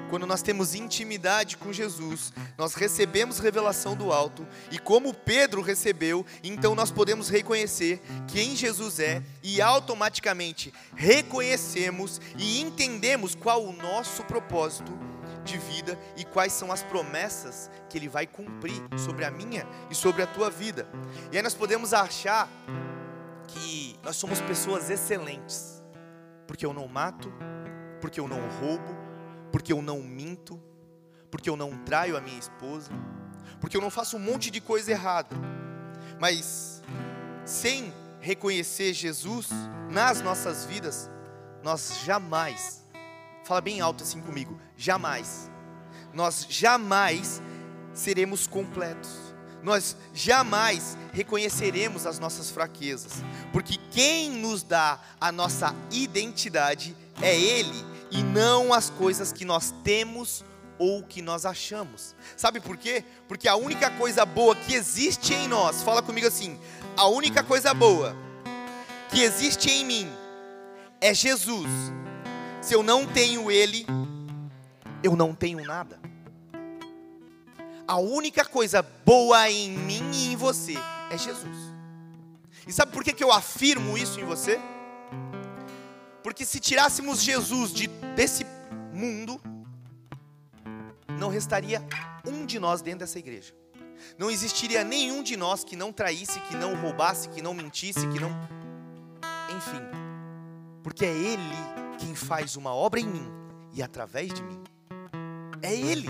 quando 0.09 0.25
nós 0.25 0.41
temos 0.41 0.73
intimidade 0.73 1.55
com 1.57 1.71
Jesus, 1.71 2.33
nós 2.57 2.73
recebemos 2.73 3.39
revelação 3.39 3.95
do 3.95 4.11
alto, 4.11 4.45
e 4.71 4.79
como 4.79 5.13
Pedro 5.13 5.61
recebeu, 5.61 6.25
então 6.43 6.73
nós 6.73 6.91
podemos 6.91 7.29
reconhecer 7.29 8.01
quem 8.27 8.55
Jesus 8.55 8.99
é 8.99 9.21
e 9.43 9.61
automaticamente 9.61 10.73
reconhecemos 10.95 12.19
e 12.37 12.59
entendemos 12.59 13.35
qual 13.35 13.63
o 13.63 13.73
nosso 13.73 14.23
propósito 14.23 14.97
de 15.43 15.57
vida 15.57 15.97
e 16.17 16.25
quais 16.25 16.53
são 16.53 16.71
as 16.71 16.83
promessas 16.83 17.69
que 17.89 17.97
Ele 17.97 18.09
vai 18.09 18.27
cumprir 18.27 18.81
sobre 18.97 19.25
a 19.25 19.31
minha 19.31 19.65
e 19.89 19.95
sobre 19.95 20.21
a 20.21 20.27
tua 20.27 20.49
vida. 20.49 20.87
E 21.31 21.37
aí 21.37 21.43
nós 21.43 21.53
podemos 21.53 21.93
achar 21.93 22.49
que 23.49 23.99
nós 24.03 24.15
somos 24.15 24.39
pessoas 24.41 24.89
excelentes, 24.89 25.83
porque 26.47 26.65
eu 26.65 26.73
não 26.73 26.87
mato, 26.87 27.31
porque 28.01 28.19
eu 28.19 28.27
não 28.27 28.39
roubo, 28.59 28.97
porque 29.51 29.73
eu 29.73 29.81
não 29.81 30.01
minto, 30.01 30.61
porque 31.29 31.49
eu 31.49 31.55
não 31.55 31.77
traio 31.83 32.17
a 32.17 32.21
minha 32.21 32.39
esposa, 32.39 32.91
porque 33.59 33.75
eu 33.75 33.81
não 33.81 33.89
faço 33.89 34.17
um 34.17 34.19
monte 34.19 34.49
de 34.49 34.61
coisa 34.61 34.91
errada. 34.91 35.35
Mas 36.19 36.81
sem 37.45 37.93
reconhecer 38.19 38.93
Jesus 38.93 39.49
nas 39.89 40.21
nossas 40.21 40.65
vidas, 40.65 41.09
nós 41.63 42.01
jamais 42.03 42.79
Fala 43.49 43.61
bem 43.61 43.81
alto 43.81 44.03
assim 44.03 44.21
comigo. 44.21 44.61
Jamais. 44.77 45.49
Nós 46.13 46.45
jamais 46.47 47.41
seremos 47.93 48.45
completos. 48.45 49.28
Nós 49.61 49.95
jamais 50.13 50.97
reconheceremos 51.11 52.05
as 52.05 52.19
nossas 52.19 52.49
fraquezas, 52.49 53.23
porque 53.51 53.77
quem 53.91 54.29
nos 54.29 54.63
dá 54.63 54.99
a 55.19 55.31
nossa 55.31 55.75
identidade 55.91 56.95
é 57.21 57.37
Ele 57.37 57.85
e 58.11 58.23
não 58.23 58.73
as 58.73 58.89
coisas 58.89 59.31
que 59.33 59.43
nós 59.43 59.73
temos 59.83 60.43
ou 60.77 61.03
que 61.03 61.21
nós 61.21 61.45
achamos. 61.45 62.15
Sabe 62.37 62.61
por 62.61 62.77
quê? 62.77 63.03
Porque 63.27 63.47
a 63.47 63.55
única 63.55 63.91
coisa 63.91 64.25
boa 64.25 64.55
que 64.55 64.73
existe 64.73 65.33
em 65.33 65.47
nós, 65.47 65.83
fala 65.83 66.01
comigo 66.01 66.27
assim: 66.27 66.57
a 66.95 67.07
única 67.07 67.43
coisa 67.43 67.73
boa 67.73 68.15
que 69.09 69.21
existe 69.21 69.69
em 69.69 69.83
mim 69.83 70.09
é 71.01 71.13
Jesus 71.13 71.69
se 72.61 72.73
eu 72.73 72.83
não 72.83 73.05
tenho 73.05 73.49
Ele, 73.49 73.85
eu 75.01 75.15
não 75.15 75.33
tenho 75.33 75.63
nada. 75.65 75.99
A 77.89 77.97
única 77.97 78.45
coisa 78.45 78.83
boa 78.83 79.49
em 79.49 79.71
mim 79.71 80.11
e 80.13 80.33
em 80.33 80.35
você 80.35 80.75
é 81.09 81.17
Jesus. 81.17 81.57
E 82.67 82.71
sabe 82.71 82.91
por 82.91 83.03
que, 83.03 83.11
que 83.11 83.23
eu 83.23 83.31
afirmo 83.31 83.97
isso 83.97 84.19
em 84.19 84.25
você? 84.25 84.59
Porque 86.21 86.45
se 86.45 86.59
tirássemos 86.59 87.19
Jesus 87.19 87.73
de, 87.73 87.87
desse 88.15 88.45
mundo, 88.93 89.41
não 91.17 91.29
restaria 91.29 91.83
um 92.27 92.45
de 92.45 92.59
nós 92.59 92.83
dentro 92.83 92.99
dessa 92.99 93.17
igreja. 93.17 93.55
Não 94.19 94.29
existiria 94.29 94.83
nenhum 94.83 95.23
de 95.23 95.35
nós 95.35 95.63
que 95.63 95.75
não 95.75 95.91
traísse, 95.91 96.39
que 96.41 96.55
não 96.55 96.79
roubasse, 96.79 97.27
que 97.29 97.41
não 97.41 97.55
mentisse, 97.55 98.07
que 98.09 98.19
não. 98.19 98.29
Enfim. 99.57 99.81
Porque 100.83 101.05
é 101.05 101.11
Ele 101.11 101.57
quem 101.97 102.13
faz 102.13 102.55
uma 102.55 102.71
obra 102.71 102.99
em 102.99 103.07
mim 103.07 103.27
e 103.73 103.81
através 103.81 104.31
de 104.31 104.43
mim. 104.43 104.61
É 105.61 105.73
Ele, 105.73 106.07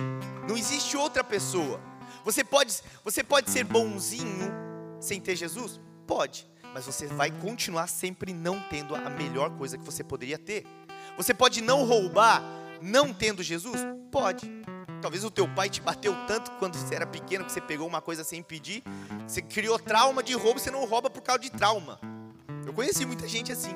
não 0.47 0.57
existe 0.57 0.95
outra 0.95 1.23
pessoa. 1.23 1.79
Você 2.23 2.43
pode, 2.43 2.73
você 3.03 3.23
pode 3.23 3.49
ser 3.49 3.63
bonzinho 3.63 4.51
sem 4.99 5.19
ter 5.19 5.35
Jesus? 5.35 5.79
Pode, 6.05 6.49
mas 6.73 6.85
você 6.85 7.07
vai 7.07 7.31
continuar 7.31 7.87
sempre 7.87 8.33
não 8.33 8.61
tendo 8.69 8.95
a 8.95 9.09
melhor 9.09 9.51
coisa 9.57 9.77
que 9.77 9.83
você 9.83 10.03
poderia 10.03 10.37
ter. 10.37 10.65
Você 11.17 11.33
pode 11.33 11.61
não 11.61 11.85
roubar 11.85 12.41
não 12.81 13.13
tendo 13.13 13.43
Jesus? 13.43 13.79
Pode. 14.11 14.49
Talvez 15.01 15.23
o 15.23 15.31
teu 15.31 15.47
pai 15.47 15.69
te 15.69 15.81
bateu 15.81 16.13
tanto 16.27 16.51
quando 16.53 16.75
você 16.75 16.95
era 16.95 17.07
pequeno 17.07 17.45
que 17.45 17.51
você 17.51 17.61
pegou 17.61 17.87
uma 17.87 18.01
coisa 18.01 18.23
sem 18.23 18.43
pedir, 18.43 18.83
você 19.25 19.41
criou 19.41 19.79
trauma 19.79 20.21
de 20.21 20.33
roubo, 20.33 20.59
você 20.59 20.69
não 20.69 20.85
rouba 20.85 21.09
por 21.09 21.21
causa 21.21 21.41
de 21.41 21.49
trauma. 21.49 21.99
Eu 22.65 22.73
conheci 22.73 23.05
muita 23.05 23.27
gente 23.27 23.51
assim. 23.51 23.73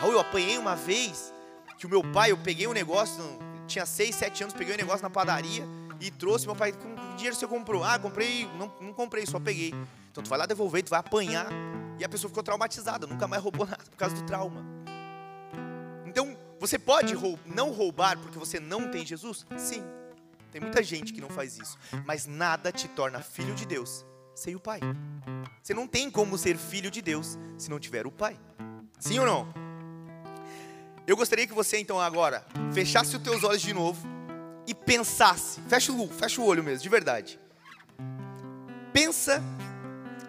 Raul, 0.00 0.12
eu 0.12 0.20
apanhei 0.20 0.56
uma 0.56 0.74
vez 0.74 1.32
que 1.78 1.86
o 1.86 1.88
meu 1.88 2.02
pai, 2.02 2.32
eu 2.32 2.38
peguei 2.38 2.66
um 2.66 2.72
negócio, 2.72 3.22
tinha 3.68 3.86
6, 3.86 4.14
7 4.14 4.42
anos, 4.44 4.54
peguei 4.54 4.74
um 4.74 4.78
negócio 4.78 5.02
na 5.02 5.10
padaria 5.10 5.64
e 6.00 6.10
trouxe. 6.10 6.46
Meu 6.46 6.56
pai, 6.56 6.72
que 6.72 6.78
dinheiro 7.16 7.36
você 7.36 7.46
comprou? 7.46 7.84
Ah, 7.84 7.98
comprei, 7.98 8.48
não, 8.58 8.72
não 8.80 8.92
comprei, 8.92 9.26
só 9.26 9.38
peguei. 9.38 9.72
Então 10.10 10.24
tu 10.24 10.28
vai 10.28 10.38
lá 10.38 10.46
devolver, 10.46 10.82
tu 10.82 10.90
vai 10.90 11.00
apanhar. 11.00 11.46
E 11.98 12.04
a 12.04 12.08
pessoa 12.08 12.28
ficou 12.28 12.42
traumatizada, 12.42 13.06
nunca 13.06 13.26
mais 13.28 13.42
roubou 13.42 13.66
nada 13.70 13.84
por 13.84 13.96
causa 13.96 14.14
do 14.14 14.22
trauma. 14.22 14.64
Então, 16.06 16.36
você 16.58 16.78
pode 16.78 17.14
roub, 17.14 17.38
não 17.46 17.70
roubar 17.70 18.18
porque 18.18 18.38
você 18.38 18.58
não 18.58 18.90
tem 18.90 19.04
Jesus? 19.04 19.46
Sim. 19.56 19.84
Tem 20.50 20.60
muita 20.60 20.82
gente 20.82 21.12
que 21.12 21.20
não 21.20 21.28
faz 21.28 21.58
isso. 21.58 21.76
Mas 22.06 22.26
nada 22.26 22.72
te 22.72 22.88
torna 22.88 23.20
filho 23.20 23.54
de 23.54 23.66
Deus 23.66 24.04
sem 24.34 24.54
o 24.54 24.60
Pai. 24.60 24.80
Você 25.62 25.74
não 25.74 25.86
tem 25.86 26.10
como 26.10 26.38
ser 26.38 26.56
filho 26.56 26.90
de 26.90 27.02
Deus 27.02 27.38
se 27.58 27.68
não 27.68 27.78
tiver 27.78 28.06
o 28.06 28.12
Pai. 28.12 28.38
Sim 28.98 29.18
ou 29.18 29.26
não? 29.26 29.67
Eu 31.08 31.16
gostaria 31.16 31.46
que 31.46 31.54
você 31.54 31.78
então 31.78 31.98
agora 31.98 32.44
fechasse 32.70 33.16
os 33.16 33.22
teus 33.22 33.42
olhos 33.42 33.62
de 33.62 33.72
novo 33.72 34.06
e 34.66 34.74
pensasse. 34.74 35.58
Fecha 35.62 35.90
o, 35.90 36.06
fecha 36.06 36.38
o 36.38 36.44
olho 36.44 36.62
mesmo, 36.62 36.82
de 36.82 36.88
verdade. 36.90 37.40
Pensa, 38.92 39.42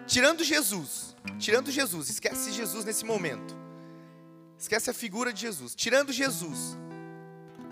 tirando 0.06 0.42
Jesus, 0.42 1.14
tirando 1.38 1.70
Jesus, 1.70 2.08
esquece 2.08 2.50
Jesus 2.50 2.86
nesse 2.86 3.04
momento. 3.04 3.54
Esquece 4.58 4.88
a 4.88 4.94
figura 4.94 5.34
de 5.34 5.42
Jesus. 5.42 5.74
Tirando 5.74 6.14
Jesus, 6.14 6.78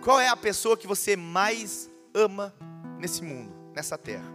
qual 0.02 0.20
é 0.20 0.28
a 0.28 0.36
pessoa 0.36 0.76
que 0.76 0.86
você 0.86 1.16
mais 1.16 1.90
ama 2.12 2.54
nesse 2.98 3.22
mundo, 3.22 3.54
nessa 3.74 3.96
terra? 3.96 4.30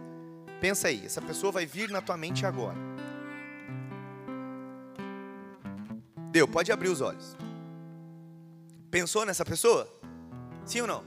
Pensa 0.60 0.88
aí, 0.88 1.06
essa 1.06 1.22
pessoa 1.22 1.52
vai 1.52 1.64
vir 1.64 1.90
na 1.90 2.02
tua 2.02 2.16
mente 2.16 2.44
agora. 2.44 2.78
Deu, 6.32 6.48
pode 6.48 6.72
abrir 6.72 6.88
os 6.88 7.00
olhos. 7.00 7.36
Pensou 8.94 9.26
nessa 9.26 9.44
pessoa? 9.44 9.92
Sim 10.64 10.82
ou 10.82 10.86
não? 10.86 11.04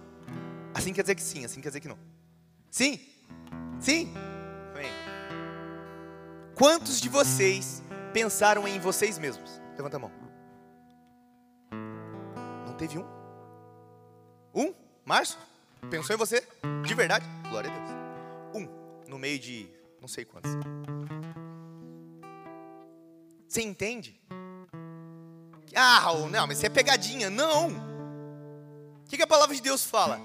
Assim 0.73 0.91
quer 0.91 1.03
dizer 1.03 1.15
que 1.15 1.21
sim, 1.21 1.45
assim 1.45 1.61
quer 1.61 1.69
dizer 1.69 1.79
que 1.79 1.87
não. 1.87 1.97
Sim? 2.69 2.99
Sim? 3.79 4.13
Amém. 4.75 4.91
Quantos 6.53 6.99
de 6.99 7.07
vocês 7.07 7.81
pensaram 8.11 8.67
em 8.67 8.77
vocês 8.77 9.17
mesmos? 9.17 9.61
Levanta 9.77 9.95
a 9.95 9.99
mão. 10.01 10.11
Não 12.65 12.75
teve 12.75 12.97
um? 12.97 13.05
Um? 14.53 14.73
Márcio? 15.05 15.39
Pensou 15.89 16.13
em 16.13 16.19
você? 16.19 16.45
De 16.85 16.93
verdade? 16.93 17.25
Glória 17.47 17.71
a 17.71 17.73
Deus. 17.73 17.89
Um, 18.53 19.09
no 19.09 19.17
meio 19.17 19.39
de 19.39 19.65
não 20.01 20.09
sei 20.09 20.25
quantos. 20.25 20.51
Você 23.47 23.61
entende? 23.61 24.19
Ah, 25.79 25.99
Raul, 25.99 26.27
não, 26.27 26.47
mas 26.47 26.57
isso 26.57 26.65
é 26.65 26.69
pegadinha. 26.69 27.29
Não! 27.29 27.67
O 27.67 29.07
que, 29.07 29.15
que 29.15 29.21
a 29.21 29.27
palavra 29.27 29.55
de 29.55 29.61
Deus 29.61 29.85
fala? 29.85 30.19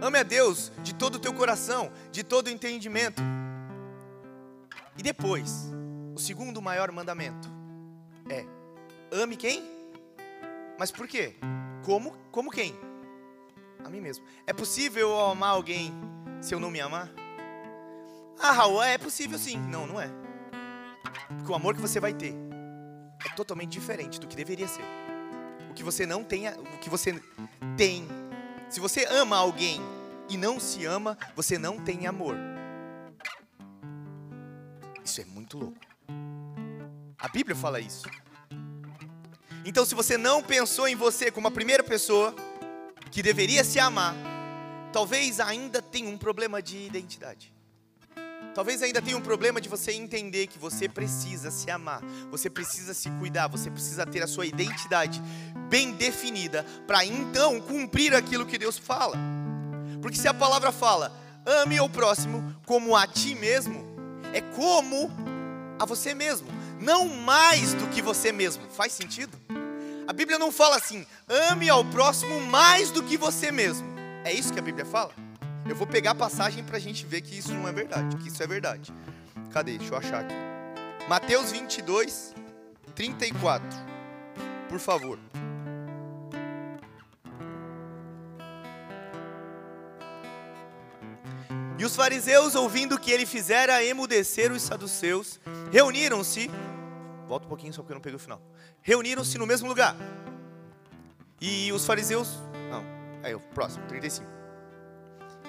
Ame 0.00 0.18
a 0.18 0.22
Deus 0.22 0.72
de 0.82 0.94
todo 0.94 1.16
o 1.16 1.18
teu 1.18 1.34
coração, 1.34 1.92
de 2.10 2.24
todo 2.24 2.46
o 2.46 2.50
entendimento. 2.50 3.22
E 4.96 5.02
depois, 5.02 5.70
o 6.14 6.18
segundo 6.18 6.62
maior 6.62 6.90
mandamento 6.92 7.46
é: 8.30 8.46
ame 9.14 9.36
quem? 9.36 9.62
Mas 10.78 10.90
por 10.90 11.06
quê? 11.06 11.36
Como? 11.84 12.16
Como 12.32 12.50
quem? 12.50 12.74
A 13.84 13.90
mim 13.90 14.00
mesmo. 14.00 14.24
É 14.46 14.54
possível 14.54 15.10
eu 15.10 15.20
amar 15.20 15.50
alguém 15.50 15.92
se 16.40 16.54
eu 16.54 16.58
não 16.58 16.70
me 16.70 16.80
amar? 16.80 17.12
Ah, 18.38 18.50
Raul, 18.50 18.82
é 18.82 18.96
possível 18.96 19.38
sim. 19.38 19.58
Não, 19.58 19.86
não 19.86 20.00
é. 20.00 20.08
Porque 21.36 21.52
o 21.52 21.54
amor 21.54 21.74
que 21.74 21.82
você 21.82 22.00
vai 22.00 22.14
ter 22.14 22.45
é 23.26 23.34
totalmente 23.34 23.70
diferente 23.70 24.20
do 24.20 24.26
que 24.26 24.36
deveria 24.36 24.68
ser. 24.68 24.84
O 25.68 25.74
que 25.74 25.82
você 25.82 26.06
não 26.06 26.22
tem, 26.22 26.48
o 26.48 26.78
que 26.80 26.88
você 26.88 27.20
tem. 27.76 28.06
Se 28.70 28.80
você 28.80 29.04
ama 29.10 29.36
alguém 29.36 29.80
e 30.28 30.36
não 30.36 30.58
se 30.60 30.84
ama, 30.84 31.18
você 31.34 31.58
não 31.58 31.78
tem 31.78 32.06
amor. 32.06 32.36
Isso 35.04 35.20
é 35.20 35.24
muito 35.24 35.58
louco. 35.58 35.78
A 37.18 37.28
Bíblia 37.28 37.56
fala 37.56 37.80
isso. 37.80 38.08
Então, 39.64 39.84
se 39.84 39.94
você 39.94 40.16
não 40.16 40.42
pensou 40.42 40.86
em 40.86 40.94
você 40.94 41.30
como 41.30 41.48
a 41.48 41.50
primeira 41.50 41.82
pessoa 41.82 42.34
que 43.10 43.22
deveria 43.22 43.64
se 43.64 43.80
amar, 43.80 44.14
talvez 44.92 45.40
ainda 45.40 45.82
tenha 45.82 46.08
um 46.08 46.16
problema 46.16 46.62
de 46.62 46.76
identidade. 46.78 47.55
Talvez 48.56 48.82
ainda 48.82 49.02
tenha 49.02 49.18
um 49.18 49.20
problema 49.20 49.60
de 49.60 49.68
você 49.68 49.92
entender 49.92 50.46
que 50.46 50.58
você 50.58 50.88
precisa 50.88 51.50
se 51.50 51.70
amar, 51.70 52.00
você 52.30 52.48
precisa 52.48 52.94
se 52.94 53.10
cuidar, 53.10 53.48
você 53.48 53.70
precisa 53.70 54.06
ter 54.06 54.22
a 54.22 54.26
sua 54.26 54.46
identidade 54.46 55.22
bem 55.68 55.92
definida 55.92 56.64
para 56.86 57.04
então 57.04 57.60
cumprir 57.60 58.14
aquilo 58.14 58.46
que 58.46 58.56
Deus 58.56 58.78
fala. 58.78 59.14
Porque 60.00 60.16
se 60.16 60.26
a 60.26 60.32
palavra 60.32 60.72
fala, 60.72 61.14
ame 61.44 61.78
o 61.80 61.86
próximo 61.90 62.56
como 62.64 62.96
a 62.96 63.06
ti 63.06 63.34
mesmo, 63.34 63.84
é 64.32 64.40
como 64.40 65.10
a 65.78 65.84
você 65.84 66.14
mesmo, 66.14 66.48
não 66.80 67.08
mais 67.08 67.74
do 67.74 67.86
que 67.88 68.00
você 68.00 68.32
mesmo. 68.32 68.62
Faz 68.70 68.94
sentido? 68.94 69.38
A 70.08 70.14
Bíblia 70.14 70.38
não 70.38 70.50
fala 70.50 70.76
assim, 70.76 71.04
ame 71.50 71.68
ao 71.68 71.84
próximo 71.84 72.40
mais 72.40 72.90
do 72.90 73.02
que 73.02 73.18
você 73.18 73.52
mesmo. 73.52 73.86
É 74.24 74.32
isso 74.32 74.50
que 74.50 74.58
a 74.58 74.62
Bíblia 74.62 74.86
fala? 74.86 75.25
Eu 75.68 75.74
vou 75.74 75.86
pegar 75.86 76.12
a 76.12 76.14
passagem 76.14 76.62
para 76.62 76.76
a 76.76 76.80
gente 76.80 77.04
ver 77.04 77.20
que 77.20 77.36
isso 77.36 77.52
não 77.52 77.66
é 77.66 77.72
verdade, 77.72 78.16
que 78.16 78.28
isso 78.28 78.42
é 78.42 78.46
verdade. 78.46 78.92
Cadê? 79.52 79.76
Deixa 79.76 79.94
eu 79.94 79.98
achar 79.98 80.20
aqui. 80.20 80.34
Mateus 81.08 81.50
22, 81.50 82.34
34. 82.94 83.68
Por 84.68 84.78
favor. 84.78 85.18
E 91.78 91.84
os 91.84 91.94
fariseus, 91.94 92.54
ouvindo 92.54 92.98
que 92.98 93.10
ele 93.10 93.26
fizera 93.26 93.84
emudecer 93.84 94.50
os 94.50 94.62
saduceus, 94.62 95.38
reuniram-se. 95.70 96.50
Volta 97.28 97.44
um 97.44 97.48
pouquinho 97.48 97.72
só 97.72 97.82
porque 97.82 97.92
eu 97.92 97.96
não 97.96 98.02
peguei 98.02 98.16
o 98.16 98.20
final. 98.20 98.40
Reuniram-se 98.80 99.36
no 99.36 99.46
mesmo 99.46 99.68
lugar. 99.68 99.94
E 101.40 101.70
os 101.72 101.84
fariseus. 101.84 102.38
Não, 102.70 102.82
aí 103.22 103.34
o 103.34 103.40
próximo, 103.40 103.86
35. 103.86 104.35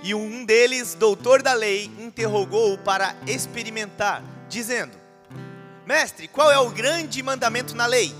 E 0.03 0.13
um 0.13 0.45
deles, 0.45 0.93
doutor 0.93 1.41
da 1.41 1.53
lei, 1.53 1.85
interrogou-o 1.99 2.77
para 2.77 3.15
experimentar, 3.25 4.23
dizendo: 4.47 4.97
Mestre, 5.85 6.27
qual 6.27 6.51
é 6.51 6.59
o 6.59 6.69
grande 6.69 7.21
mandamento 7.23 7.75
na 7.75 7.85
lei? 7.85 8.13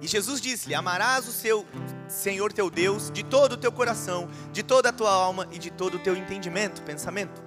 E 0.00 0.06
Jesus 0.06 0.40
disse-lhe: 0.40 0.74
Amarás 0.74 1.26
o 1.26 1.32
seu 1.32 1.66
Senhor 2.08 2.52
teu 2.52 2.70
Deus 2.70 3.10
de 3.10 3.22
todo 3.22 3.54
o 3.54 3.56
teu 3.56 3.72
coração, 3.72 4.28
de 4.52 4.62
toda 4.62 4.90
a 4.90 4.92
tua 4.92 5.10
alma 5.10 5.48
e 5.50 5.58
de 5.58 5.70
todo 5.70 5.96
o 5.96 5.98
teu 5.98 6.14
entendimento, 6.16 6.82
pensamento. 6.82 7.42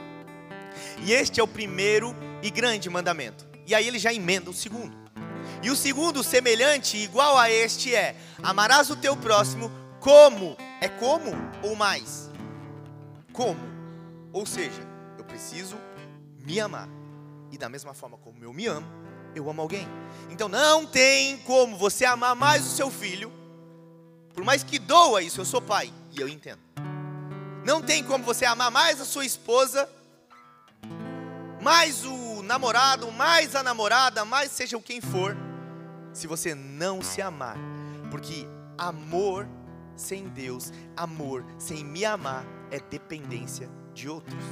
E 1.03 1.13
este 1.13 1.39
é 1.39 1.43
o 1.43 1.47
primeiro 1.47 2.15
e 2.41 2.49
grande 2.49 2.89
mandamento. 2.89 3.47
E 3.65 3.75
aí 3.75 3.87
ele 3.87 3.99
já 3.99 4.13
emenda 4.13 4.49
o 4.49 4.53
segundo. 4.53 4.95
E 5.61 5.69
o 5.69 5.75
segundo, 5.75 6.23
semelhante, 6.23 6.97
igual 6.97 7.37
a 7.37 7.49
este, 7.49 7.93
é: 7.93 8.15
Amarás 8.41 8.89
o 8.89 8.95
teu 8.95 9.15
próximo 9.15 9.71
como? 9.99 10.57
É 10.81 10.87
como 10.87 11.31
ou 11.63 11.75
mais? 11.75 12.26
Como? 13.37 13.59
Ou 14.33 14.47
seja, 14.47 14.81
eu 15.15 15.23
preciso 15.23 15.77
me 16.43 16.59
amar. 16.59 16.89
E 17.51 17.57
da 17.57 17.69
mesma 17.69 17.93
forma 17.93 18.17
como 18.17 18.43
eu 18.43 18.51
me 18.51 18.65
amo, 18.65 18.87
eu 19.35 19.47
amo 19.47 19.61
alguém. 19.61 19.87
Então 20.31 20.49
não 20.49 20.87
tem 20.87 21.37
como 21.43 21.77
você 21.77 22.03
amar 22.03 22.35
mais 22.35 22.65
o 22.65 22.69
seu 22.69 22.89
filho, 22.89 23.31
por 24.33 24.43
mais 24.43 24.63
que 24.63 24.79
doa 24.79 25.21
isso, 25.21 25.39
eu 25.39 25.45
sou 25.45 25.61
pai, 25.61 25.93
e 26.11 26.19
eu 26.19 26.27
entendo. 26.27 26.61
Não 27.63 27.79
tem 27.79 28.03
como 28.03 28.23
você 28.23 28.43
amar 28.43 28.71
mais 28.71 28.99
a 28.99 29.05
sua 29.05 29.23
esposa, 29.23 29.87
mais 31.61 32.03
o 32.05 32.41
namorado, 32.41 33.11
mais 33.11 33.55
a 33.55 33.61
namorada, 33.61 34.25
mais 34.25 34.51
seja 34.51 34.81
quem 34.81 34.99
for, 34.99 35.37
se 36.11 36.25
você 36.25 36.55
não 36.55 37.03
se 37.03 37.21
amar. 37.21 37.57
Porque 38.09 38.47
amor 38.79 39.47
sem 39.95 40.27
Deus, 40.27 40.73
amor 40.95 41.45
sem 41.59 41.83
me 41.83 42.03
amar, 42.03 42.43
é 42.71 42.79
dependência 42.79 43.69
de 43.93 44.09
outros. 44.09 44.43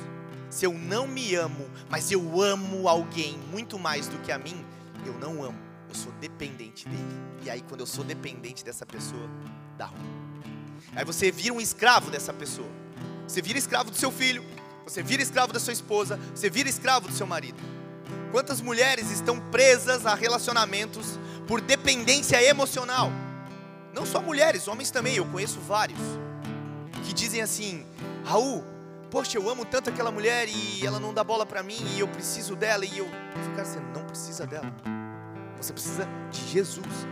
Se 0.49 0.65
eu 0.65 0.73
não 0.73 1.07
me 1.07 1.35
amo, 1.35 1.69
mas 1.89 2.11
eu 2.11 2.41
amo 2.41 2.87
alguém 2.87 3.37
muito 3.51 3.77
mais 3.77 4.07
do 4.07 4.17
que 4.19 4.31
a 4.31 4.37
mim, 4.37 4.65
eu 5.05 5.13
não 5.13 5.43
amo, 5.43 5.57
eu 5.89 5.95
sou 5.95 6.11
dependente 6.13 6.87
dele. 6.87 7.19
E 7.43 7.49
aí, 7.49 7.61
quando 7.61 7.81
eu 7.81 7.85
sou 7.85 8.03
dependente 8.03 8.63
dessa 8.63 8.85
pessoa, 8.85 9.29
dá 9.77 9.85
ruim. 9.85 10.25
Aí 10.95 11.03
você 11.03 11.31
vira 11.31 11.53
um 11.53 11.59
escravo 11.59 12.09
dessa 12.09 12.33
pessoa. 12.33 12.69
Você 13.27 13.41
vira 13.41 13.57
escravo 13.57 13.91
do 13.91 13.97
seu 13.97 14.11
filho, 14.11 14.43
você 14.85 15.01
vira 15.01 15.21
escravo 15.21 15.51
da 15.51 15.59
sua 15.59 15.73
esposa, 15.73 16.19
você 16.33 16.49
vira 16.49 16.69
escravo 16.69 17.07
do 17.07 17.13
seu 17.13 17.25
marido. 17.25 17.57
Quantas 18.31 18.61
mulheres 18.61 19.09
estão 19.09 19.39
presas 19.49 20.05
a 20.05 20.13
relacionamentos 20.13 21.19
por 21.47 21.59
dependência 21.59 22.41
emocional? 22.43 23.11
Não 23.93 24.05
só 24.05 24.21
mulheres, 24.21 24.67
homens 24.67 24.91
também, 24.91 25.15
eu 25.15 25.25
conheço 25.25 25.59
vários 25.59 25.99
que 27.05 27.13
dizem 27.13 27.41
assim: 27.41 27.85
Raul, 28.23 28.63
poxa, 29.09 29.37
eu 29.37 29.49
amo 29.49 29.63
tanto 29.63 29.89
aquela 29.89 30.11
mulher 30.11 30.47
e 30.49 30.85
ela 30.85 30.99
não 30.99 31.13
dá 31.13 31.23
bola 31.23 31.45
para 31.45 31.63
mim 31.63 31.77
e 31.95 31.99
eu 31.99 32.07
preciso 32.07 32.55
dela. 32.55 32.85
E 32.85 32.97
eu, 32.97 33.07
cara, 33.55 33.65
você 33.65 33.79
não 33.93 34.03
precisa 34.03 34.45
dela. 34.45 34.71
Você 35.57 35.71
precisa 35.71 36.07
de 36.31 36.47
Jesus. 36.47 37.07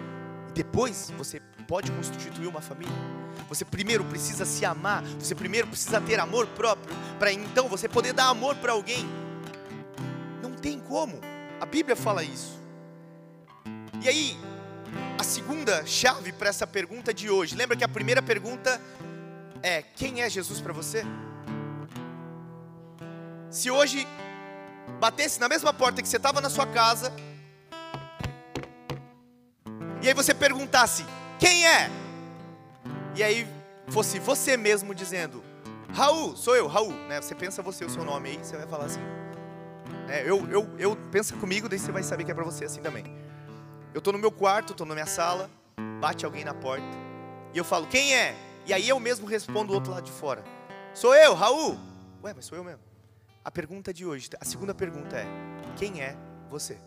E 0.49 0.51
depois 0.53 1.11
você 1.17 1.39
pode 1.67 1.91
constituir 1.91 2.47
uma 2.47 2.61
família. 2.61 2.93
Você 3.47 3.63
primeiro 3.63 4.03
precisa 4.03 4.45
se 4.45 4.65
amar. 4.65 5.03
Você 5.19 5.35
primeiro 5.35 5.67
precisa 5.67 6.01
ter 6.01 6.19
amor 6.19 6.47
próprio. 6.47 6.95
Para 7.19 7.31
então 7.31 7.67
você 7.69 7.87
poder 7.87 8.13
dar 8.13 8.27
amor 8.27 8.55
para 8.55 8.73
alguém. 8.73 9.05
Não 10.41 10.51
tem 10.51 10.79
como. 10.79 11.19
A 11.59 11.65
Bíblia 11.65 11.95
fala 11.95 12.23
isso. 12.23 12.61
E 14.01 14.09
aí, 14.09 14.37
a 15.17 15.23
segunda 15.23 15.85
chave 15.85 16.33
para 16.33 16.49
essa 16.49 16.67
pergunta 16.67 17.13
de 17.13 17.29
hoje. 17.29 17.55
Lembra 17.55 17.77
que 17.77 17.83
a 17.83 17.87
primeira 17.87 18.21
pergunta 18.21 18.81
é: 19.63 19.81
quem 19.81 20.21
é 20.21 20.29
Jesus 20.29 20.59
para 20.61 20.73
você? 20.73 21.03
Se 23.49 23.71
hoje 23.71 24.05
batesse 24.99 25.39
na 25.39 25.47
mesma 25.47 25.73
porta 25.73 26.01
que 26.01 26.07
você 26.07 26.17
estava 26.17 26.41
na 26.41 26.49
sua 26.49 26.67
casa, 26.67 27.13
e 30.01 30.07
aí 30.07 30.13
você 30.13 30.33
perguntasse: 30.33 31.05
quem 31.39 31.65
é? 31.65 31.89
E 33.15 33.23
aí 33.23 33.47
fosse 33.87 34.19
você 34.19 34.57
mesmo 34.57 34.93
dizendo: 34.93 35.41
Raul, 35.93 36.35
sou 36.35 36.55
eu, 36.55 36.67
Raul, 36.67 36.91
né? 37.07 37.21
Você 37.21 37.33
pensa 37.33 37.63
você 37.63 37.85
o 37.85 37.89
seu 37.89 38.03
nome 38.03 38.29
aí, 38.29 38.37
você 38.37 38.57
vai 38.57 38.67
falar 38.67 38.85
assim. 38.85 39.01
É, 40.09 40.29
eu, 40.29 40.45
eu, 40.51 40.69
eu 40.77 40.95
pensa 41.11 41.35
comigo, 41.37 41.69
daí 41.69 41.79
você 41.79 41.91
vai 41.91 42.03
saber 42.03 42.25
que 42.25 42.31
é 42.31 42.33
para 42.33 42.43
você 42.43 42.65
assim 42.65 42.81
também. 42.81 43.05
Eu 43.93 43.99
estou 43.99 44.11
no 44.11 44.19
meu 44.19 44.31
quarto, 44.31 44.73
estou 44.73 44.85
na 44.85 44.93
minha 44.93 45.05
sala, 45.05 45.49
bate 46.01 46.25
alguém 46.25 46.43
na 46.43 46.53
porta 46.53 46.85
e 47.53 47.57
eu 47.57 47.63
falo: 47.63 47.87
quem 47.87 48.13
é? 48.13 48.35
E 48.65 48.73
aí 48.73 48.87
eu 48.87 48.99
mesmo 48.99 49.25
respondo 49.25 49.67
do 49.67 49.73
outro 49.73 49.91
lado 49.91 50.03
de 50.03 50.11
fora. 50.11 50.43
Sou 50.93 51.15
eu, 51.15 51.33
Raul. 51.33 51.77
Ué, 52.23 52.33
mas 52.33 52.45
sou 52.45 52.57
eu 52.57 52.63
mesmo. 52.63 52.81
A 53.43 53.51
pergunta 53.51 53.93
de 53.93 54.05
hoje, 54.05 54.29
a 54.39 54.45
segunda 54.45 54.73
pergunta 54.73 55.17
é: 55.17 55.25
quem 55.75 56.01
é 56.01 56.15
você? 56.49 56.77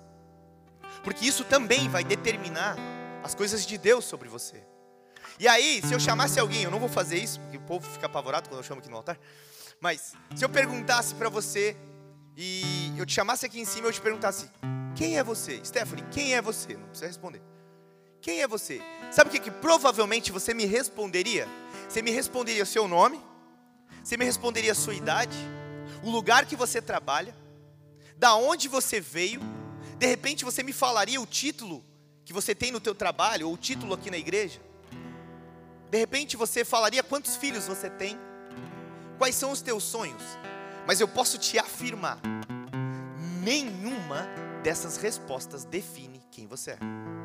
Porque 1.05 1.27
isso 1.27 1.45
também 1.45 1.89
vai 1.89 2.03
determinar 2.03 2.77
as 3.23 3.35
coisas 3.35 3.67
de 3.67 3.77
Deus 3.77 4.05
sobre 4.05 4.29
você. 4.29 4.62
E 5.39 5.47
aí, 5.47 5.83
se 5.83 5.93
eu 5.93 6.01
chamasse 6.01 6.41
alguém, 6.41 6.62
eu 6.62 6.71
não 6.71 6.79
vou 6.79 6.89
fazer 6.89 7.19
isso, 7.19 7.39
porque 7.41 7.59
o 7.59 7.61
povo 7.61 7.87
fica 7.91 8.07
apavorado 8.07 8.49
quando 8.49 8.61
eu 8.61 8.65
chamo 8.65 8.81
aqui 8.81 8.89
no 8.89 8.97
altar. 8.97 9.19
Mas 9.81 10.15
se 10.35 10.45
eu 10.45 10.49
perguntasse 10.49 11.15
para 11.15 11.29
você, 11.29 11.77
e 12.35 12.95
eu 12.97 13.05
te 13.05 13.12
chamasse 13.12 13.45
aqui 13.45 13.61
em 13.61 13.65
cima 13.65 13.89
eu 13.89 13.93
te 13.93 14.01
perguntasse: 14.01 14.51
quem 14.95 15.19
é 15.19 15.23
você? 15.23 15.61
Stephanie, 15.65 16.05
quem 16.11 16.35
é 16.35 16.41
você? 16.41 16.75
Não 16.75 16.89
precisa 16.89 17.07
responder. 17.07 17.43
Quem 18.27 18.43
é 18.43 18.49
você? 18.49 18.83
Sabe 19.12 19.29
o 19.29 19.33
que, 19.33 19.39
que 19.39 19.53
provavelmente 19.53 20.33
você 20.33 20.53
me 20.53 20.65
responderia? 20.65 21.47
Você 21.89 22.03
me 22.03 22.11
responderia 22.11 22.65
o 22.65 22.67
seu 22.67 22.89
nome, 22.89 23.25
você 24.03 24.17
me 24.17 24.25
responderia 24.25 24.75
sua 24.75 24.97
idade, 24.97 25.37
o 26.03 26.11
lugar 26.11 26.45
que 26.45 26.57
você 26.57 26.83
trabalha, 26.83 27.37
da 28.17 28.35
onde 28.35 28.67
você 28.67 29.01
veio, 29.01 29.41
de 29.97 30.07
repente 30.09 30.45
você 30.45 30.65
me 30.65 30.73
falaria 30.73 31.21
o 31.21 31.25
título 31.25 31.85
que 32.25 32.33
você 32.33 32.53
tem 32.53 32.73
no 32.73 32.81
teu 32.81 32.97
trabalho, 32.97 33.47
ou 33.47 33.55
o 33.55 33.57
título 33.57 33.95
aqui 33.95 34.11
na 34.11 34.19
igreja. 34.19 34.61
De 35.89 35.97
repente 35.97 36.37
você 36.37 36.65
falaria 36.65 37.05
quantos 37.05 37.37
filhos 37.37 37.69
você 37.69 37.89
tem, 37.89 38.19
quais 39.19 39.37
são 39.37 39.53
os 39.53 39.62
teus 39.62 39.85
sonhos. 39.85 40.23
Mas 40.85 41.01
eu 41.01 41.07
posso 41.07 41.39
te 41.39 41.61
afirmar, 41.61 42.19
nenhuma 43.41 44.27
dessas 44.65 44.97
respostas 44.97 45.65
define 45.65 46.21
quem 46.33 46.49
você 46.49 46.73
é. 46.73 47.15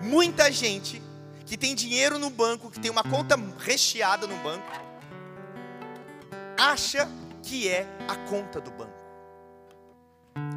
Muita 0.00 0.50
gente 0.50 1.02
que 1.44 1.56
tem 1.56 1.74
dinheiro 1.74 2.18
no 2.18 2.30
banco, 2.30 2.70
que 2.70 2.80
tem 2.80 2.90
uma 2.90 3.02
conta 3.02 3.36
recheada 3.58 4.26
no 4.26 4.36
banco, 4.36 4.66
acha 6.58 7.08
que 7.42 7.68
é 7.68 7.86
a 8.08 8.16
conta 8.28 8.60
do 8.60 8.70
banco. 8.70 9.00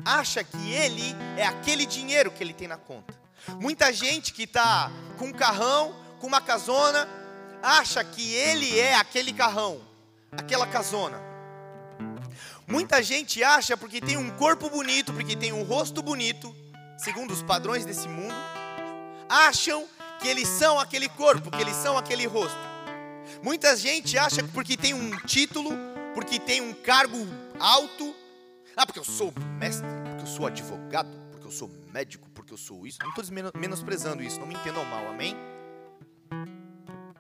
Acha 0.05 0.43
que 0.43 0.71
ele 0.71 1.15
é 1.37 1.45
aquele 1.45 1.85
dinheiro 1.85 2.31
que 2.31 2.43
ele 2.43 2.53
tem 2.53 2.67
na 2.67 2.77
conta. 2.77 3.13
Muita 3.59 3.91
gente 3.91 4.33
que 4.33 4.43
está 4.43 4.91
com 5.17 5.25
um 5.25 5.33
carrão, 5.33 5.95
com 6.19 6.27
uma 6.27 6.39
casona, 6.39 7.07
acha 7.61 8.03
que 8.03 8.33
ele 8.33 8.79
é 8.79 8.95
aquele 8.95 9.33
carrão, 9.33 9.81
aquela 10.31 10.67
casona. 10.67 11.19
Muita 12.67 13.03
gente 13.03 13.43
acha 13.43 13.75
porque 13.75 13.99
tem 13.99 14.15
um 14.15 14.29
corpo 14.31 14.69
bonito, 14.69 15.13
porque 15.13 15.35
tem 15.35 15.51
um 15.51 15.63
rosto 15.63 16.01
bonito, 16.01 16.55
segundo 16.97 17.31
os 17.31 17.41
padrões 17.41 17.85
desse 17.85 18.07
mundo, 18.07 18.33
acham 19.33 19.87
que 20.21 20.27
eles 20.27 20.47
são 20.47 20.79
aquele 20.79 21.09
corpo, 21.09 21.49
que 21.49 21.59
eles 21.59 21.75
são 21.75 21.97
aquele 21.97 22.27
rosto. 22.27 22.57
Muita 23.41 23.75
gente 23.75 24.17
acha 24.17 24.43
que 24.43 24.49
porque 24.49 24.77
tem 24.77 24.93
um 24.93 25.17
título, 25.25 25.71
porque 26.13 26.39
tem 26.39 26.61
um 26.61 26.73
cargo 26.73 27.17
alto, 27.59 28.15
ah, 28.77 28.85
porque 28.85 28.99
eu 28.99 29.03
sou 29.03 29.33
mestre, 29.57 29.87
porque 30.05 30.21
eu 30.21 30.27
sou 30.27 30.45
advogado, 30.45 31.09
porque 31.31 31.47
eu 31.47 31.51
sou 31.51 31.69
médico, 31.91 32.29
porque 32.29 32.53
eu 32.53 32.57
sou 32.57 32.85
isso. 32.85 32.99
Não 33.01 33.09
estou 33.09 33.25
menosprezando 33.59 34.21
isso, 34.21 34.39
não 34.39 34.47
me 34.47 34.53
entendam 34.53 34.85
mal, 34.85 35.07
amém? 35.07 35.35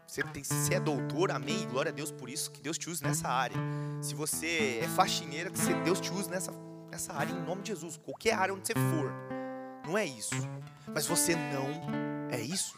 Você, 0.07 0.21
tem, 0.21 0.43
você 0.43 0.75
é 0.75 0.79
doutor, 0.79 1.31
amém, 1.31 1.67
glória 1.67 1.89
a 1.89 1.93
Deus 1.93 2.11
por 2.11 2.29
isso, 2.29 2.51
que 2.51 2.61
Deus 2.61 2.77
te 2.77 2.89
use 2.89 3.03
nessa 3.03 3.27
área. 3.27 3.57
Se 4.01 4.13
você 4.13 4.79
é 4.83 4.87
faxineira, 4.87 5.49
que 5.49 5.59
Deus 5.83 5.99
te 5.99 6.11
use 6.11 6.29
nessa, 6.29 6.53
nessa 6.91 7.13
área, 7.13 7.33
em 7.33 7.41
nome 7.41 7.63
de 7.63 7.69
Jesus, 7.69 7.97
qualquer 7.97 8.35
área 8.35 8.53
onde 8.53 8.67
você 8.67 8.73
for. 8.73 9.32
Não 9.85 9.97
é 9.97 10.05
isso. 10.05 10.35
Mas 10.93 11.05
você 11.05 11.35
não 11.35 11.67
é 12.31 12.39
isso. 12.39 12.75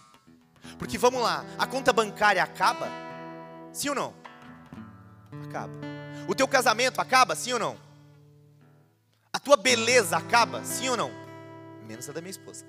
Porque 0.78 0.98
vamos 0.98 1.22
lá, 1.22 1.46
a 1.58 1.68
conta 1.68 1.94
bancária 1.94 2.44
acaba? 2.44 2.88
Sim 3.72 3.90
ou 3.90 3.96
não? 3.96 4.14
Acaba. 5.48 5.74
O 6.28 6.34
teu 6.34 6.48
casamento 6.48 7.00
acaba? 7.00 7.36
Sim 7.36 7.54
ou 7.54 7.60
não? 7.60 7.78
A 9.32 9.40
tua 9.40 9.58
beleza 9.58 10.18
acaba? 10.18 10.64
Sim 10.64 10.90
ou 10.90 10.98
não? 10.98 11.12
Menos 11.88 12.10
a 12.10 12.14
da 12.14 12.22
minha 12.22 12.32
esposa. 12.32 12.66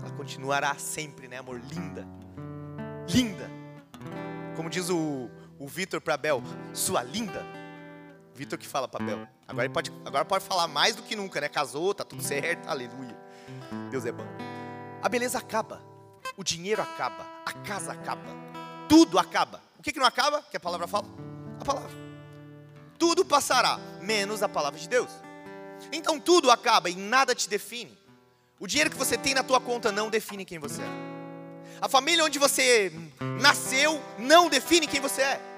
Ela 0.00 0.10
continuará 0.16 0.74
sempre, 0.76 1.28
né, 1.28 1.38
amor? 1.38 1.60
Linda. 1.60 2.06
Linda. 3.08 3.48
Como 4.56 4.68
diz 4.70 4.88
o, 4.90 5.30
o 5.58 5.68
Vitor 5.68 6.00
para 6.00 6.16
Bel, 6.16 6.42
sua 6.72 7.02
linda. 7.02 7.55
Vitor 8.36 8.58
que 8.58 8.66
fala 8.66 8.86
para 8.86 9.04
Bel. 9.04 9.26
Agora 9.48 9.70
pode, 9.70 9.92
agora 10.04 10.24
pode 10.24 10.44
falar 10.44 10.68
mais 10.68 10.94
do 10.94 11.02
que 11.02 11.16
nunca, 11.16 11.40
né? 11.40 11.48
Casou, 11.48 11.94
tá 11.94 12.04
tudo 12.04 12.22
certo, 12.22 12.66
aleluia. 12.70 13.16
Deus 13.90 14.04
é 14.04 14.12
bom. 14.12 14.26
A 15.02 15.08
beleza 15.08 15.38
acaba, 15.38 15.82
o 16.36 16.44
dinheiro 16.44 16.82
acaba, 16.82 17.26
a 17.44 17.52
casa 17.52 17.92
acaba, 17.92 18.22
tudo 18.88 19.18
acaba. 19.18 19.62
O 19.78 19.82
que, 19.82 19.92
que 19.92 19.98
não 19.98 20.06
acaba? 20.06 20.42
Que 20.42 20.56
a 20.56 20.60
palavra 20.60 20.86
fala? 20.86 21.06
A 21.60 21.64
palavra. 21.64 21.90
Tudo 22.98 23.24
passará, 23.24 23.78
menos 24.00 24.42
a 24.42 24.48
palavra 24.48 24.78
de 24.78 24.88
Deus. 24.88 25.10
Então 25.90 26.20
tudo 26.20 26.50
acaba 26.50 26.90
e 26.90 26.94
nada 26.94 27.34
te 27.34 27.48
define. 27.48 27.96
O 28.58 28.66
dinheiro 28.66 28.90
que 28.90 28.96
você 28.96 29.16
tem 29.16 29.34
na 29.34 29.42
tua 29.42 29.60
conta 29.60 29.90
não 29.92 30.10
define 30.10 30.44
quem 30.44 30.58
você 30.58 30.82
é. 30.82 31.16
A 31.80 31.88
família 31.88 32.24
onde 32.24 32.38
você 32.38 32.92
nasceu 33.40 34.02
não 34.18 34.48
define 34.48 34.86
quem 34.86 35.00
você 35.00 35.22
é. 35.22 35.55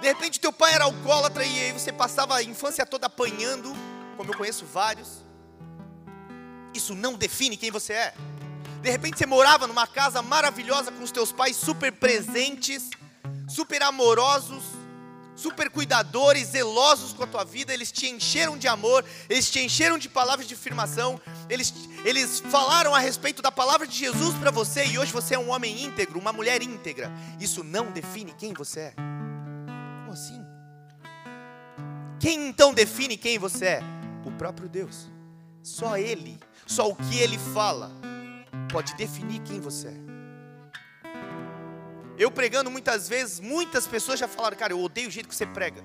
De 0.00 0.06
repente 0.06 0.38
teu 0.38 0.52
pai 0.52 0.74
era 0.74 0.84
alcoólatra 0.84 1.44
e 1.44 1.60
aí 1.60 1.72
você 1.72 1.92
passava 1.92 2.36
a 2.36 2.42
infância 2.42 2.86
toda 2.86 3.06
apanhando, 3.06 3.74
como 4.16 4.30
eu 4.32 4.36
conheço 4.36 4.64
vários. 4.64 5.24
Isso 6.72 6.94
não 6.94 7.14
define 7.14 7.56
quem 7.56 7.70
você 7.70 7.92
é. 7.92 8.14
De 8.80 8.90
repente 8.90 9.18
você 9.18 9.26
morava 9.26 9.66
numa 9.66 9.86
casa 9.86 10.22
maravilhosa 10.22 10.92
com 10.92 11.02
os 11.02 11.10
teus 11.10 11.32
pais 11.32 11.56
super 11.56 11.90
presentes, 11.90 12.90
super 13.48 13.82
amorosos, 13.82 14.62
super 15.34 15.70
cuidadores, 15.70 16.48
zelosos 16.48 17.12
com 17.12 17.24
a 17.24 17.26
tua 17.26 17.44
vida, 17.44 17.72
eles 17.72 17.90
te 17.90 18.08
encheram 18.08 18.56
de 18.56 18.68
amor, 18.68 19.04
eles 19.28 19.50
te 19.50 19.60
encheram 19.60 19.98
de 19.98 20.08
palavras 20.08 20.46
de 20.46 20.54
afirmação, 20.54 21.20
eles, 21.48 21.72
eles 22.04 22.40
falaram 22.40 22.94
a 22.94 22.98
respeito 22.98 23.40
da 23.40 23.50
palavra 23.50 23.86
de 23.86 23.96
Jesus 23.96 24.34
para 24.36 24.50
você 24.50 24.84
e 24.84 24.98
hoje 24.98 25.12
você 25.12 25.34
é 25.34 25.38
um 25.38 25.50
homem 25.50 25.84
íntegro, 25.84 26.18
uma 26.18 26.32
mulher 26.32 26.62
íntegra. 26.62 27.10
Isso 27.40 27.64
não 27.64 27.90
define 27.90 28.32
quem 28.36 28.52
você 28.52 28.80
é. 28.80 28.94
Como 30.08 30.16
assim? 30.16 30.42
Quem 32.18 32.48
então 32.48 32.72
define 32.72 33.14
quem 33.14 33.38
você 33.38 33.66
é? 33.66 33.80
O 34.24 34.30
próprio 34.30 34.66
Deus. 34.66 35.06
Só 35.62 35.98
Ele, 35.98 36.40
só 36.66 36.88
o 36.88 36.96
que 36.96 37.18
Ele 37.18 37.36
fala, 37.36 37.90
pode 38.72 38.94
definir 38.94 39.42
quem 39.42 39.60
você 39.60 39.88
é. 39.88 40.00
Eu 42.16 42.30
pregando 42.30 42.70
muitas 42.70 43.06
vezes, 43.06 43.38
muitas 43.38 43.86
pessoas 43.86 44.18
já 44.18 44.26
falaram, 44.26 44.56
cara, 44.56 44.72
eu 44.72 44.80
odeio 44.80 45.08
o 45.08 45.10
jeito 45.10 45.28
que 45.28 45.34
você 45.34 45.44
prega. 45.44 45.84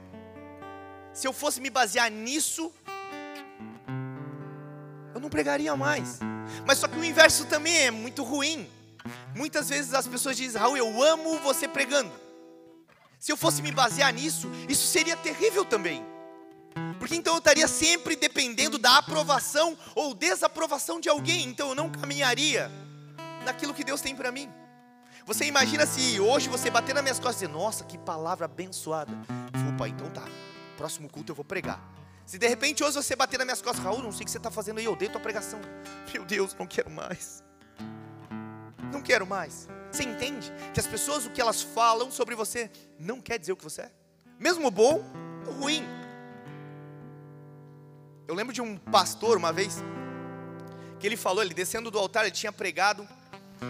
Se 1.12 1.28
eu 1.28 1.34
fosse 1.34 1.60
me 1.60 1.70
basear 1.70 2.10
nisso, 2.10 2.72
eu 5.14 5.20
não 5.20 5.30
pregaria 5.30 5.76
mais. 5.76 6.20
Mas 6.66 6.78
só 6.78 6.88
que 6.88 6.98
o 6.98 7.04
inverso 7.04 7.46
também 7.48 7.76
é 7.76 7.92
muito 7.92 8.24
ruim. 8.24 8.70
Muitas 9.36 9.68
vezes 9.68 9.94
as 9.94 10.08
pessoas 10.08 10.38
dizem, 10.38 10.62
Raul, 10.62 10.78
eu 10.78 11.04
amo 11.04 11.40
você 11.40 11.68
pregando. 11.68 12.23
Se 13.24 13.32
eu 13.32 13.38
fosse 13.38 13.62
me 13.62 13.72
basear 13.72 14.12
nisso, 14.14 14.52
isso 14.68 14.86
seria 14.86 15.16
terrível 15.16 15.64
também. 15.64 16.06
Porque 17.00 17.16
então 17.16 17.36
eu 17.36 17.38
estaria 17.38 17.70
sempre 17.70 18.18
dependendo 18.18 18.78
da 18.78 18.98
aprovação 18.98 19.78
ou 19.96 20.14
desaprovação 20.14 21.00
de 21.00 21.08
alguém. 21.08 21.48
Então 21.48 21.70
eu 21.70 21.76
não 21.76 21.90
caminharia 21.90 22.70
naquilo 23.46 23.74
que 23.74 23.82
Deus 23.82 24.02
tem 24.02 24.14
para 24.14 24.30
mim. 24.30 24.52
Você 25.26 25.46
imagina 25.46 25.86
se 25.86 26.20
hoje 26.20 26.50
você 26.50 26.70
bater 26.70 26.94
nas 26.94 27.02
minhas 27.02 27.18
costas 27.18 27.44
e 27.44 27.46
dizer, 27.46 27.58
nossa, 27.58 27.86
que 27.86 27.98
palavra 27.98 28.44
abençoada. 28.44 29.14
Opa, 29.74 29.88
então 29.88 30.10
tá. 30.10 30.26
Próximo 30.76 31.08
culto 31.08 31.32
eu 31.32 31.36
vou 31.38 31.46
pregar. 31.46 31.82
Se 32.26 32.38
de 32.38 32.50
repente 32.50 32.84
hoje 32.84 32.98
você 32.98 33.16
bater 33.16 33.38
nas 33.38 33.46
minhas 33.46 33.62
costas, 33.62 33.86
Raul, 33.86 34.04
não 34.04 34.12
sei 34.12 34.24
o 34.24 34.26
que 34.26 34.32
você 34.32 34.38
está 34.38 34.52
fazendo 34.52 34.80
aí, 34.80 34.84
eu 34.84 34.92
odeio 34.92 35.10
tua 35.10 35.22
pregação. 35.22 35.62
Meu 36.14 36.26
Deus, 36.26 36.54
não 36.60 36.68
quero 36.68 36.92
mais. 36.92 37.42
Não 38.92 39.02
quero 39.02 39.26
mais. 39.26 39.70
Você 39.94 40.04
entende 40.04 40.52
que 40.74 40.80
as 40.80 40.88
pessoas, 40.88 41.28
o 41.28 41.30
que 41.30 41.40
elas 41.40 41.62
falam 41.62 42.10
sobre 42.10 42.34
você, 42.34 42.72
não 42.98 43.22
quer 43.22 43.38
dizer 43.38 43.52
o 43.52 43.56
que 43.56 43.64
você 43.64 43.84
é? 43.84 43.92
Mesmo 44.40 44.72
bom 44.72 45.06
ou 45.46 45.54
ruim. 45.54 45.84
Eu 48.28 48.34
lembro 48.34 48.52
de 48.52 48.60
um 48.60 48.76
pastor 48.76 49.38
uma 49.38 49.54
vez, 49.54 49.84
que 51.00 51.06
ele 51.06 51.16
falou, 51.16 51.44
ele 51.44 51.54
descendo 51.54 51.92
do 51.92 52.00
altar, 52.00 52.24
ele 52.24 52.32
tinha 52.32 52.52
pregado 52.52 53.08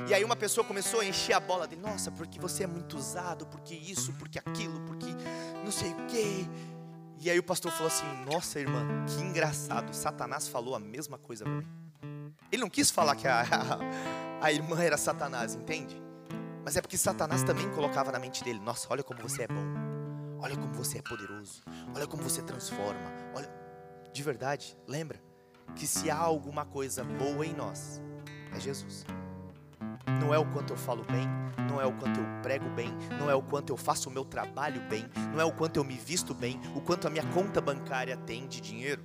e 0.07 0.13
aí 0.13 0.23
uma 0.23 0.36
pessoa 0.36 0.65
começou 0.65 1.01
a 1.01 1.05
encher 1.05 1.33
a 1.33 1.41
bola 1.41 1.67
dele, 1.67 1.81
nossa, 1.81 2.09
porque 2.09 2.39
você 2.39 2.63
é 2.63 2.67
muito 2.67 2.97
usado, 2.97 3.45
porque 3.45 3.75
isso, 3.75 4.13
porque 4.13 4.39
aquilo, 4.39 4.79
porque 4.81 5.07
não 5.62 5.71
sei 5.73 5.91
o 5.91 6.07
quê. 6.07 6.45
E 7.19 7.29
aí 7.29 7.38
o 7.38 7.43
pastor 7.43 7.69
falou 7.71 7.88
assim: 7.88 8.05
Nossa, 8.31 8.62
irmã, 8.62 9.05
que 9.05 9.21
engraçado, 9.21 9.93
Satanás 9.93 10.47
falou 10.47 10.73
a 10.73 10.79
mesma 10.79 11.17
coisa 11.17 11.43
para 11.43 11.53
mim. 11.53 11.67
Ele 12.49 12.62
não 12.62 12.69
quis 12.69 12.89
falar 12.89 13.15
que 13.15 13.27
a, 13.27 13.41
a, 14.41 14.45
a, 14.45 14.51
irmã 14.51 14.81
era 14.81 14.97
Satanás, 14.97 15.53
entende? 15.53 16.01
Mas 16.63 16.78
é 16.78 16.82
porque 16.82 16.97
Satanás 16.97 17.43
também 17.43 17.69
colocava 17.71 18.12
na 18.12 18.19
mente 18.19 18.43
dele: 18.43 18.60
Nossa, 18.60 18.88
olha 18.89 19.04
como 19.04 19.21
você 19.21 19.43
é 19.43 19.47
bom, 19.47 20.39
olha 20.39 20.56
como 20.56 20.73
você 20.73 20.99
é 20.99 21.02
poderoso, 21.02 21.62
olha 21.93 22.08
como 22.08 22.23
você 22.23 22.41
transforma. 22.41 23.12
Olha, 23.36 23.52
de 24.12 24.23
verdade, 24.23 24.78
lembra 24.88 25.21
que 25.76 25.86
se 25.88 26.10
há 26.10 26.17
alguma 26.17 26.65
coisa 26.65 27.04
boa 27.04 27.45
em 27.45 27.54
nós, 27.54 28.02
é 28.56 28.60
Jesus. 28.60 29.06
Não 30.21 30.34
é 30.34 30.38
o 30.38 30.45
quanto 30.52 30.71
eu 30.71 30.78
falo 30.78 31.04
bem, 31.04 31.28
não 31.69 31.82
é 31.82 31.86
o 31.86 31.93
quanto 31.93 32.19
eu 32.19 32.26
prego 32.41 32.69
bem, 32.69 32.89
não 33.19 33.30
é 33.30 33.36
o 33.36 33.41
quanto 33.41 33.71
eu 33.71 33.78
faço 33.78 34.10
o 34.10 34.12
meu 34.12 34.23
trabalho 34.23 34.82
bem, 34.89 35.06
não 35.34 35.41
é 35.41 35.43
o 35.43 35.52
quanto 35.52 35.78
eu 35.78 35.84
me 35.84 35.97
visto 35.97 36.34
bem, 36.34 36.60
o 36.76 36.82
quanto 36.82 37.08
a 37.08 37.10
minha 37.10 37.26
conta 37.32 37.60
bancária 37.60 38.15
tem 38.15 38.47
de 38.47 38.62
dinheiro. 38.62 39.04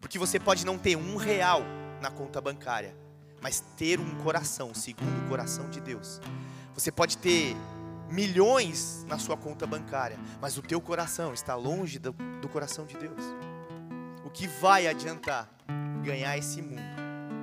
Porque 0.00 0.18
você 0.18 0.38
pode 0.38 0.64
não 0.64 0.78
ter 0.78 0.96
um 0.96 1.16
real 1.16 1.62
na 2.00 2.10
conta 2.10 2.40
bancária, 2.40 2.96
mas 3.40 3.60
ter 3.76 3.98
um 3.98 4.14
coração 4.22 4.72
segundo 4.72 5.24
o 5.24 5.28
coração 5.28 5.68
de 5.68 5.80
Deus. 5.80 6.20
Você 6.74 6.90
pode 6.90 7.16
ter 7.18 7.56
milhões 8.10 9.04
na 9.08 9.18
sua 9.18 9.36
conta 9.36 9.66
bancária, 9.66 10.18
mas 10.40 10.58
o 10.58 10.62
teu 10.62 10.80
coração 10.80 11.32
está 11.32 11.54
longe 11.54 11.98
do, 11.98 12.12
do 12.12 12.48
coração 12.48 12.84
de 12.84 12.96
Deus. 12.96 13.22
O 14.24 14.30
que 14.30 14.48
vai 14.48 14.88
adiantar 14.88 15.48
ganhar 16.02 16.36
esse 16.36 16.60
mundo 16.60 16.82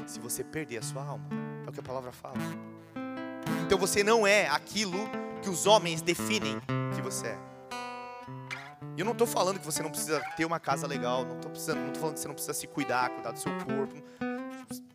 se 0.06 0.20
você 0.20 0.44
perder 0.44 0.80
a 0.80 0.82
sua 0.82 1.04
alma? 1.04 1.26
É 1.66 1.70
o 1.70 1.72
que 1.72 1.80
a 1.80 1.84
palavra 1.84 2.12
fala. 2.12 2.38
Então 3.66 3.78
você 3.78 4.04
não 4.04 4.28
é 4.28 4.48
aquilo 4.50 5.10
que 5.42 5.50
os 5.50 5.66
homens 5.66 6.02
definem 6.02 6.60
que 6.94 7.02
você 7.02 7.28
é. 7.28 7.38
Eu 8.98 9.06
não 9.06 9.14
estou 9.14 9.26
falando 9.26 9.60
que 9.60 9.66
você 9.66 9.82
não 9.82 9.90
precisa 9.90 10.20
ter 10.36 10.44
uma 10.44 10.60
casa 10.60 10.86
legal, 10.86 11.26
não 11.26 11.38
estou 11.38 11.56
falando 11.56 11.94
que 11.94 12.00
você 12.00 12.28
não 12.28 12.36
precisa 12.36 12.54
se 12.54 12.68
cuidar, 12.68 13.10
cuidar 13.10 13.32
do 13.32 13.40
seu 13.40 13.52
corpo, 13.60 13.96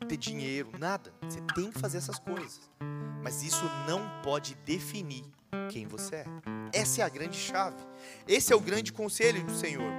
ter 0.06 0.16
dinheiro, 0.18 0.70
nada. 0.78 1.12
Você 1.22 1.40
tem 1.54 1.70
que 1.70 1.78
fazer 1.78 1.96
essas 1.98 2.18
coisas. 2.18 2.60
Mas 3.26 3.42
isso 3.42 3.64
não 3.88 4.08
pode 4.22 4.54
definir 4.64 5.24
quem 5.68 5.84
você 5.84 6.14
é. 6.14 6.24
Essa 6.72 7.00
é 7.00 7.04
a 7.04 7.08
grande 7.08 7.36
chave. 7.36 7.76
Esse 8.28 8.52
é 8.52 8.56
o 8.56 8.60
grande 8.60 8.92
conselho 8.92 9.42
do 9.42 9.52
Senhor. 9.52 9.90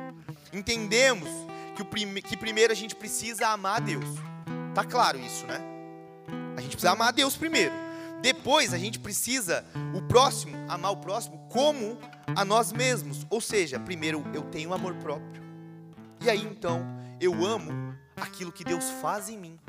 Entendemos 0.53 1.27
que, 1.75 1.83
prime 1.83 2.21
que 2.21 2.37
primeiro 2.37 2.71
a 2.71 2.75
gente 2.75 2.95
precisa 2.95 3.49
amar 3.49 3.75
a 3.75 3.79
Deus. 3.81 4.05
Tá 4.73 4.85
claro 4.85 5.19
isso, 5.19 5.45
né? 5.45 5.59
A 6.55 6.61
gente 6.61 6.71
precisa 6.71 6.93
amar 6.93 7.09
a 7.09 7.11
Deus 7.11 7.35
primeiro. 7.35 7.73
Depois 8.21 8.73
a 8.73 8.77
gente 8.77 8.97
precisa 8.97 9.65
o 9.93 10.01
próximo, 10.03 10.55
amar 10.69 10.93
o 10.93 10.97
próximo 10.97 11.49
como 11.49 11.99
a 12.33 12.45
nós 12.45 12.71
mesmos. 12.71 13.27
Ou 13.29 13.41
seja, 13.41 13.77
primeiro 13.77 14.23
eu 14.33 14.43
tenho 14.43 14.73
amor 14.73 14.95
próprio. 14.95 15.43
E 16.21 16.29
aí 16.29 16.45
então 16.45 16.81
eu 17.19 17.45
amo 17.45 17.93
aquilo 18.15 18.53
que 18.53 18.63
Deus 18.63 18.89
faz 19.01 19.27
em 19.27 19.37
mim, 19.37 19.59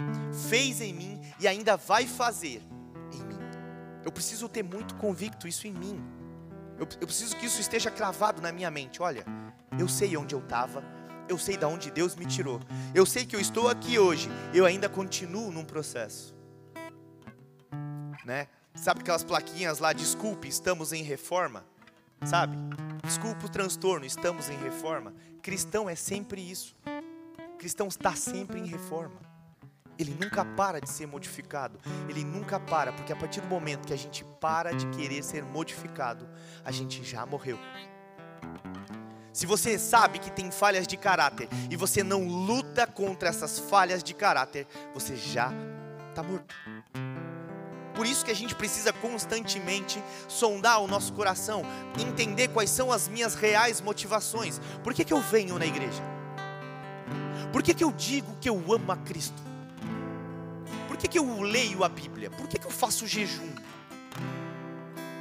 fez 0.49 0.81
em 0.81 0.95
mim 0.95 1.21
e 1.41 1.49
ainda 1.49 1.77
vai 1.77 2.07
fazer. 2.07 2.63
Eu 4.09 4.13
preciso 4.13 4.49
ter 4.49 4.63
muito 4.63 4.95
convicto 4.95 5.47
isso 5.47 5.67
em 5.67 5.73
mim. 5.75 6.03
Eu, 6.79 6.89
eu 6.99 7.07
preciso 7.07 7.37
que 7.37 7.45
isso 7.45 7.61
esteja 7.61 7.91
cravado 7.91 8.41
na 8.41 8.51
minha 8.51 8.71
mente. 8.71 9.03
Olha, 9.03 9.23
eu 9.79 9.87
sei 9.87 10.17
onde 10.17 10.35
eu 10.35 10.39
estava, 10.39 10.83
eu 11.29 11.37
sei 11.37 11.59
de 11.59 11.67
onde 11.67 11.91
Deus 11.91 12.17
me 12.17 12.25
tirou. 12.25 12.59
Eu 12.95 13.05
sei 13.05 13.27
que 13.27 13.37
eu 13.37 13.41
estou 13.41 13.69
aqui 13.69 13.99
hoje, 13.99 14.31
eu 14.55 14.65
ainda 14.65 14.89
continuo 14.89 15.53
num 15.53 15.63
processo. 15.63 16.35
Né? 18.25 18.49
Sabe 18.75 19.01
aquelas 19.01 19.25
plaquinhas 19.25 19.79
lá, 19.79 19.93
desculpe, 19.93 20.49
estamos 20.49 20.95
em 20.95 21.03
reforma? 21.03 21.67
Sabe? 22.25 22.57
Desculpe 23.05 23.45
o 23.45 23.49
transtorno, 23.51 24.07
estamos 24.07 24.49
em 24.49 24.57
reforma. 24.57 25.13
Cristão 25.43 25.87
é 25.87 25.95
sempre 25.95 26.41
isso 26.41 26.75
cristão 27.59 27.89
está 27.89 28.15
sempre 28.15 28.61
em 28.61 28.65
reforma. 28.65 29.21
Ele 29.99 30.17
nunca 30.19 30.45
para 30.45 30.81
de 30.81 30.89
ser 30.89 31.07
modificado. 31.07 31.79
Ele 32.09 32.23
nunca 32.25 32.61
para, 32.61 32.93
porque 32.93 33.13
a 33.13 33.17
partir 33.17 33.41
do 33.41 33.49
momento 33.49 33.87
que 33.87 33.93
a 33.93 33.99
gente 33.99 34.25
para 34.41 34.73
de 34.73 34.87
querer 34.91 35.23
ser 35.25 35.43
modificado, 35.43 36.29
a 36.65 36.71
gente 36.71 37.03
já 37.03 37.27
morreu. 37.27 37.59
Se 39.33 39.47
você 39.47 39.79
sabe 39.79 40.19
que 40.19 40.31
tem 40.31 40.51
falhas 40.51 40.87
de 40.87 40.97
caráter 40.97 41.49
e 41.71 41.77
você 41.77 42.03
não 42.03 42.27
luta 42.27 42.87
contra 42.87 43.29
essas 43.29 43.59
falhas 43.59 44.03
de 44.03 44.15
caráter, 44.15 44.67
você 44.95 45.17
já 45.17 45.53
está 46.11 46.23
morto. 46.23 46.55
Por 47.95 48.07
isso 48.07 48.25
que 48.25 48.31
a 48.31 48.35
gente 48.35 48.55
precisa 48.55 48.93
constantemente 48.93 50.03
sondar 50.29 50.81
o 50.81 50.87
nosso 50.87 51.13
coração, 51.13 51.63
entender 51.99 52.49
quais 52.49 52.71
são 52.71 52.93
as 52.93 53.09
minhas 53.09 53.35
reais 53.35 53.81
motivações. 53.81 54.61
Por 54.85 54.95
que, 54.95 55.05
que 55.05 55.13
eu 55.13 55.21
venho 55.21 55.59
na 55.59 55.67
igreja? 55.67 56.03
Por 57.53 57.63
que, 57.63 57.75
que 57.75 57.83
eu 57.83 57.91
digo 57.91 58.37
que 58.41 58.49
eu 58.49 58.57
amo 58.73 58.93
a 58.93 58.97
Cristo? 58.97 59.48
Que, 60.99 61.07
que 61.07 61.19
eu 61.19 61.43
leio 61.43 61.85
a 61.85 61.89
Bíblia? 61.89 62.29
Por 62.31 62.49
que, 62.49 62.59
que 62.59 62.67
eu 62.67 62.71
faço 62.71 63.07
jejum? 63.07 63.55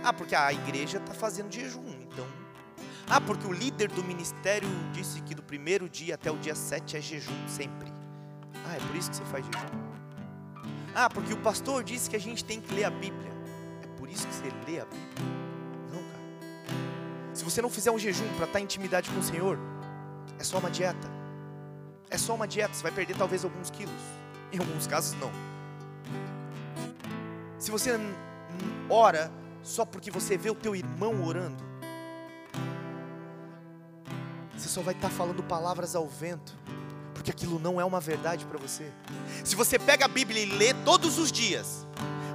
Ah, 0.04 0.12
porque 0.12 0.36
a 0.36 0.52
igreja 0.52 0.98
está 0.98 1.14
fazendo 1.14 1.54
jejum, 1.54 1.86
então. 2.02 2.26
Ah, 3.08 3.22
porque 3.22 3.46
o 3.46 3.54
líder 3.54 3.90
do 3.90 4.04
ministério 4.04 4.68
disse 4.92 5.22
que 5.22 5.36
do 5.36 5.44
primeiro 5.44 5.88
dia 5.88 6.16
até 6.16 6.32
o 6.32 6.38
dia 6.38 6.56
7 6.56 6.98
é 6.98 7.02
jejum 7.02 7.48
sempre. 7.48 7.94
Ah, 8.66 8.76
é 8.76 8.80
por 8.80 8.96
isso 8.96 9.10
que 9.12 9.18
você 9.18 9.26
faz 9.26 9.46
jejum. 9.46 9.88
Ah, 10.96 11.10
porque 11.10 11.34
o 11.34 11.38
pastor 11.38 11.84
disse 11.84 12.10
que 12.10 12.16
a 12.16 12.20
gente 12.20 12.44
tem 12.44 12.60
que 12.60 12.74
ler 12.74 12.86
a 12.86 12.90
Bíblia. 12.90 13.32
É 13.84 13.88
por 14.00 14.10
isso 14.10 14.28
que 14.28 14.34
você 14.34 14.46
lê 14.66 14.80
a 14.80 14.86
Bíblia. 14.86 15.26
Não, 15.94 16.00
cara. 16.00 17.36
Se 17.36 17.44
você 17.44 17.62
não 17.62 17.70
fizer 17.70 17.92
um 17.92 18.00
jejum 18.00 18.28
para 18.30 18.46
estar 18.46 18.54
tá 18.54 18.60
em 18.60 18.64
intimidade 18.64 19.10
com 19.12 19.20
o 19.20 19.24
Senhor, 19.24 19.60
é 20.40 20.44
só 20.44 20.58
uma 20.58 20.72
dieta. 20.72 21.08
É 22.10 22.18
só 22.18 22.34
uma 22.34 22.48
dieta, 22.48 22.74
você 22.74 22.82
vai 22.82 22.92
perder 22.92 23.16
talvez 23.16 23.44
alguns 23.44 23.70
quilos. 23.70 23.94
Em 24.52 24.58
alguns 24.58 24.88
casos, 24.88 25.14
não. 25.20 25.32
Se 27.60 27.72
você 27.72 28.00
ora 28.90 29.32
só 29.64 29.86
porque 29.86 30.12
você 30.12 30.38
vê 30.38 30.50
o 30.50 30.56
teu 30.56 30.76
irmão 30.76 31.24
orando, 31.24 31.64
você 34.56 34.70
só 34.70 34.82
vai 34.82 34.94
estar 34.94 35.10
falando 35.10 35.44
palavras 35.44 35.96
ao 35.96 36.08
vento, 36.08 36.54
porque 37.14 37.32
aquilo 37.32 37.60
não 37.60 37.80
é 37.80 37.86
uma 37.86 38.00
verdade 38.00 38.46
para 38.46 38.58
você. 38.58 38.92
Se 39.44 39.56
você 39.56 39.78
pega 39.78 40.06
a 40.06 40.08
Bíblia 40.08 40.42
e 40.42 40.46
lê 40.46 40.74
todos 40.74 41.18
os 41.18 41.32
dias, 41.32 41.86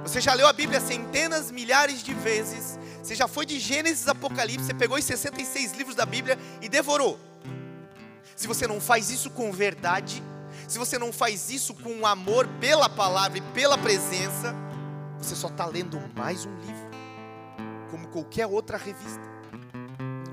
você 0.03 0.19
já 0.21 0.33
leu 0.33 0.47
a 0.47 0.53
Bíblia 0.53 0.79
centenas, 0.79 1.51
milhares 1.51 2.03
de 2.03 2.13
vezes, 2.13 2.77
você 3.01 3.15
já 3.15 3.27
foi 3.27 3.45
de 3.45 3.59
Gênesis 3.59 4.07
a 4.07 4.11
Apocalipse, 4.11 4.65
você 4.65 4.73
pegou 4.73 4.97
os 4.97 5.03
66 5.03 5.73
livros 5.73 5.95
da 5.95 6.05
Bíblia 6.05 6.37
e 6.61 6.69
devorou 6.69 7.19
se 8.35 8.47
você 8.47 8.67
não 8.67 8.81
faz 8.81 9.09
isso 9.09 9.29
com 9.29 9.51
verdade, 9.51 10.21
se 10.67 10.77
você 10.77 10.97
não 10.97 11.13
faz 11.13 11.49
isso 11.49 11.73
com 11.73 12.05
amor 12.05 12.47
pela 12.59 12.89
palavra 12.89 13.37
e 13.37 13.41
pela 13.53 13.77
presença, 13.77 14.55
você 15.23 15.35
só 15.35 15.47
está 15.47 15.65
lendo 15.65 15.97
mais 16.17 16.45
um 16.45 16.53
livro, 16.57 16.89
como 17.89 18.09
qualquer 18.09 18.45
outra 18.45 18.77
revista. 18.77 19.23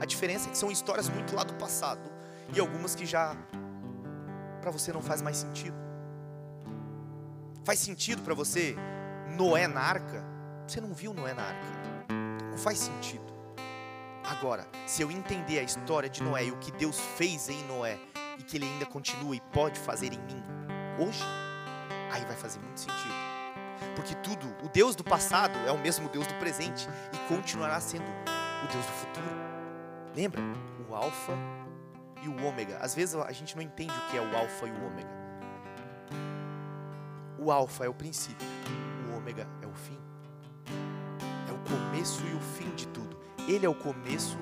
A 0.00 0.04
diferença 0.04 0.48
é 0.48 0.50
que 0.50 0.58
são 0.58 0.68
histórias 0.68 1.08
muito 1.08 1.36
lá 1.36 1.44
do 1.44 1.54
passado 1.54 2.10
e 2.52 2.58
algumas 2.58 2.96
que 2.96 3.06
já 3.06 3.36
para 4.60 4.72
você 4.72 4.92
não 4.92 5.00
faz 5.00 5.22
mais 5.22 5.36
sentido. 5.36 5.76
Faz 7.64 7.78
sentido 7.78 8.22
para 8.22 8.34
você 8.34 8.74
Noé 9.36 9.68
na 9.68 9.80
arca? 9.80 10.24
Você 10.66 10.80
não 10.80 10.92
viu 10.92 11.14
Noé 11.14 11.34
na 11.34 11.42
arca. 11.42 11.66
Não 12.50 12.58
faz 12.58 12.78
sentido. 12.78 13.30
Agora, 14.24 14.66
se 14.86 15.02
eu 15.02 15.10
entender 15.10 15.60
a 15.60 15.62
história 15.62 16.10
de 16.10 16.20
Noé 16.20 16.46
e 16.46 16.50
o 16.50 16.56
que 16.56 16.72
Deus 16.72 16.98
fez 17.16 17.48
em 17.48 17.62
Noé 17.66 17.96
e 18.38 18.42
que 18.42 18.56
Ele 18.56 18.64
ainda 18.64 18.86
continua 18.86 19.36
e 19.36 19.40
pode 19.52 19.78
fazer 19.78 20.12
em 20.12 20.18
mim 20.18 20.42
hoje, 20.98 21.22
aí 22.10 22.24
vai 22.24 22.36
fazer 22.36 22.58
muito 22.58 22.80
sentido. 22.80 23.29
Porque 23.94 24.14
tudo, 24.16 24.46
o 24.64 24.68
Deus 24.68 24.94
do 24.94 25.04
passado 25.04 25.58
é 25.66 25.72
o 25.72 25.78
mesmo 25.78 26.08
Deus 26.08 26.26
do 26.26 26.34
presente 26.34 26.88
e 27.12 27.28
continuará 27.28 27.80
sendo 27.80 28.04
o 28.04 28.72
Deus 28.72 28.84
do 28.84 28.92
futuro. 28.92 29.26
Lembra? 30.14 30.40
O 30.88 30.94
Alfa 30.94 31.32
e 32.22 32.28
o 32.28 32.44
Ômega. 32.44 32.78
Às 32.78 32.94
vezes 32.94 33.14
a 33.14 33.32
gente 33.32 33.54
não 33.56 33.62
entende 33.62 33.92
o 33.92 34.10
que 34.10 34.16
é 34.16 34.20
o 34.20 34.36
Alfa 34.36 34.66
e 34.66 34.70
o 34.70 34.86
Ômega. 34.86 35.20
O 37.38 37.50
Alfa 37.50 37.86
é 37.86 37.88
o 37.88 37.94
princípio, 37.94 38.46
o 39.08 39.16
Ômega 39.16 39.48
é 39.62 39.66
o 39.66 39.74
fim. 39.74 39.98
É 41.48 41.52
o 41.52 41.58
começo 41.58 42.22
e 42.26 42.34
o 42.34 42.40
fim 42.40 42.70
de 42.74 42.86
tudo. 42.88 43.18
Ele 43.48 43.64
é 43.64 43.68
o 43.68 43.74
começo 43.74 44.36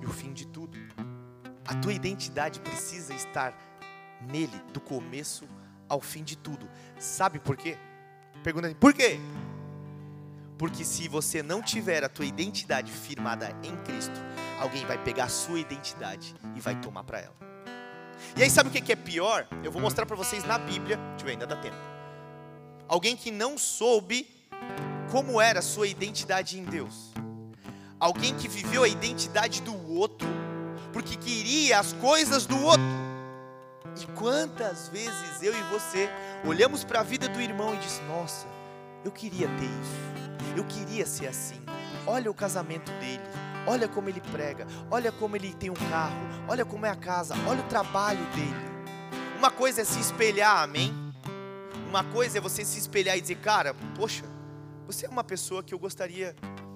e 0.00 0.06
o 0.06 0.10
fim 0.10 0.32
de 0.32 0.46
tudo. 0.46 0.76
A 1.64 1.74
tua 1.76 1.92
identidade 1.92 2.58
precisa 2.60 3.14
estar 3.14 3.54
nele, 4.20 4.60
do 4.72 4.80
começo 4.80 5.48
ao 5.88 6.00
fim 6.00 6.24
de 6.24 6.36
tudo. 6.36 6.68
Sabe 6.98 7.38
por 7.38 7.56
quê? 7.56 7.78
Pergunta 8.42 8.74
por 8.78 8.92
quê? 8.92 9.18
Porque 10.58 10.84
se 10.84 11.08
você 11.08 11.42
não 11.42 11.62
tiver 11.62 12.04
a 12.04 12.08
tua 12.08 12.24
identidade 12.24 12.92
firmada 12.92 13.56
em 13.62 13.76
Cristo, 13.78 14.20
alguém 14.60 14.84
vai 14.86 14.98
pegar 15.02 15.24
a 15.24 15.28
sua 15.28 15.58
identidade 15.58 16.34
e 16.54 16.60
vai 16.60 16.80
tomar 16.80 17.04
para 17.04 17.20
ela. 17.20 17.34
E 18.36 18.42
aí 18.42 18.50
sabe 18.50 18.68
o 18.68 18.72
que 18.72 18.92
é 18.92 18.96
pior? 18.96 19.46
Eu 19.64 19.72
vou 19.72 19.82
mostrar 19.82 20.06
para 20.06 20.16
vocês 20.16 20.44
na 20.44 20.58
Bíblia, 20.58 20.96
deixa 20.96 21.22
eu 21.22 21.24
ver, 21.24 21.32
ainda 21.32 21.46
dá 21.46 21.56
tempo. 21.56 21.76
Alguém 22.86 23.16
que 23.16 23.30
não 23.30 23.58
soube 23.58 24.28
como 25.10 25.40
era 25.40 25.58
a 25.58 25.62
sua 25.62 25.88
identidade 25.88 26.58
em 26.58 26.64
Deus 26.64 27.12
alguém 28.02 28.34
que 28.34 28.48
viveu 28.48 28.82
a 28.82 28.88
identidade 28.88 29.62
do 29.62 29.92
outro, 29.92 30.26
porque 30.92 31.14
queria 31.14 31.78
as 31.78 31.92
coisas 31.92 32.46
do 32.46 32.60
outro. 32.60 32.82
E 34.00 34.06
quantas 34.18 34.88
vezes 34.88 35.40
eu 35.40 35.56
e 35.56 35.62
você 35.70 36.10
olhamos 36.44 36.84
para 36.84 37.00
a 37.00 37.02
vida 37.02 37.28
do 37.28 37.40
irmão 37.40 37.74
e 37.74 37.78
diz: 37.78 38.00
Nossa, 38.06 38.46
eu 39.04 39.10
queria 39.10 39.48
ter 39.48 39.64
isso, 39.64 40.56
eu 40.56 40.64
queria 40.64 41.06
ser 41.06 41.26
assim. 41.26 41.60
Olha 42.06 42.30
o 42.30 42.34
casamento 42.34 42.90
dele, 42.92 43.22
olha 43.66 43.88
como 43.88 44.08
ele 44.08 44.20
prega, 44.32 44.66
olha 44.90 45.12
como 45.12 45.36
ele 45.36 45.52
tem 45.54 45.70
um 45.70 45.74
carro, 45.74 46.16
olha 46.48 46.64
como 46.64 46.84
é 46.84 46.90
a 46.90 46.96
casa, 46.96 47.34
olha 47.46 47.60
o 47.60 47.68
trabalho 47.68 48.24
dele. 48.34 48.72
Uma 49.38 49.50
coisa 49.50 49.82
é 49.82 49.84
se 49.84 50.00
espelhar, 50.00 50.62
amém? 50.62 50.92
Uma 51.88 52.04
coisa 52.04 52.38
é 52.38 52.40
você 52.40 52.64
se 52.64 52.78
espelhar 52.78 53.16
e 53.16 53.20
dizer: 53.20 53.36
Cara, 53.36 53.74
poxa, 53.96 54.24
você 54.86 55.06
é 55.06 55.08
uma 55.08 55.24
pessoa 55.24 55.62
que 55.62 55.72
eu 55.72 55.78
gostaria 55.78 56.34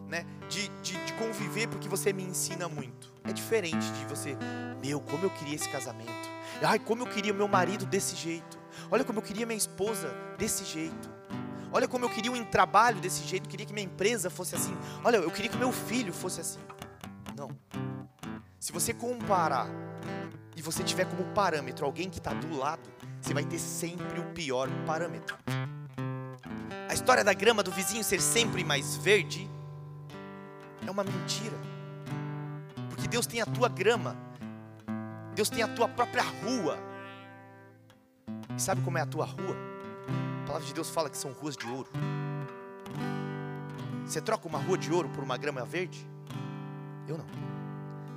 né, 0.09 0.25
de, 0.49 0.69
de, 0.83 0.97
de 1.05 1.13
conviver 1.15 1.69
porque 1.69 1.89
você 1.89 2.13
me 2.13 2.23
ensina 2.23 2.69
muito. 2.69 3.13
É 3.25 3.33
diferente 3.33 3.91
de 3.93 4.05
você, 4.05 4.37
meu, 4.83 5.01
como 5.01 5.25
eu 5.25 5.31
queria 5.31 5.55
esse 5.55 5.69
casamento. 5.69 6.37
Ai, 6.63 6.79
como 6.79 7.03
eu 7.03 7.07
queria 7.07 7.33
meu 7.33 7.49
marido 7.49 7.85
desse 7.85 8.15
jeito. 8.17 8.66
Olha 8.91 9.05
como 9.05 9.19
eu 9.19 9.23
queria 9.23 9.47
minha 9.47 9.57
esposa 9.57 10.15
desse 10.39 10.65
jeito. 10.65 11.11
Olha 11.73 11.89
como 11.89 12.05
eu 12.05 12.09
queria 12.09 12.33
um 12.33 12.45
trabalho 12.45 13.01
desse 13.01 13.25
jeito, 13.25 13.49
queria 13.49 13.67
que 13.67 13.73
minha 13.73 13.85
empresa 13.85 14.31
fosse 14.31 14.55
assim. 14.55 14.77
Olha, 15.05 15.17
eu 15.17 15.31
queria 15.31 15.51
que 15.51 15.57
meu 15.57 15.73
filho 15.73 16.12
fosse 16.12 16.41
assim. 16.41 16.61
Não. 17.37 17.51
Se 18.59 18.73
você 18.73 18.95
comparar 18.95 19.69
e 20.57 20.62
você 20.62 20.83
tiver 20.83 21.05
como 21.05 21.25
parâmetro 21.35 21.85
alguém 21.85 22.09
que 22.09 22.19
está 22.19 22.33
do 22.33 22.57
lado, 22.57 22.89
você 23.21 23.35
vai 23.35 23.45
ter 23.45 23.59
sempre 23.59 24.21
o 24.21 24.25
pior 24.33 24.69
parâmetro. 24.87 25.37
A 26.89 26.95
história 26.95 27.23
da 27.23 27.35
grama 27.35 27.62
do 27.62 27.71
vizinho 27.71 28.03
ser 28.03 28.21
sempre 28.21 28.65
mais 28.65 28.97
verde 28.97 29.51
é 30.87 30.91
uma 30.91 31.05
mentira. 31.05 31.59
Porque 32.89 33.09
Deus 33.09 33.27
tem 33.27 33.41
a 33.41 33.47
tua 33.47 33.69
grama, 33.69 34.17
Deus 35.35 35.51
tem 35.51 35.62
a 35.62 35.69
tua 35.69 35.89
própria 35.89 36.23
rua. 36.23 36.79
Sabe 38.59 38.81
como 38.83 38.97
é 38.97 39.03
a 39.03 39.07
tua 39.07 39.27
rua? 39.27 39.57
A 40.42 40.47
palavra 40.47 40.66
de 40.66 40.73
Deus 40.73 40.88
fala 40.88 41.11
que 41.11 41.19
são 41.19 41.33
ruas 41.33 41.57
de 41.57 41.66
ouro. 41.66 41.88
Você 44.05 44.21
troca 44.21 44.49
uma 44.49 44.59
rua 44.59 44.79
de 44.79 44.90
ouro 44.92 45.09
por 45.11 45.23
uma 45.23 45.37
grama 45.37 45.64
verde? 45.64 46.07
Eu 47.07 47.19
não. 47.19 47.27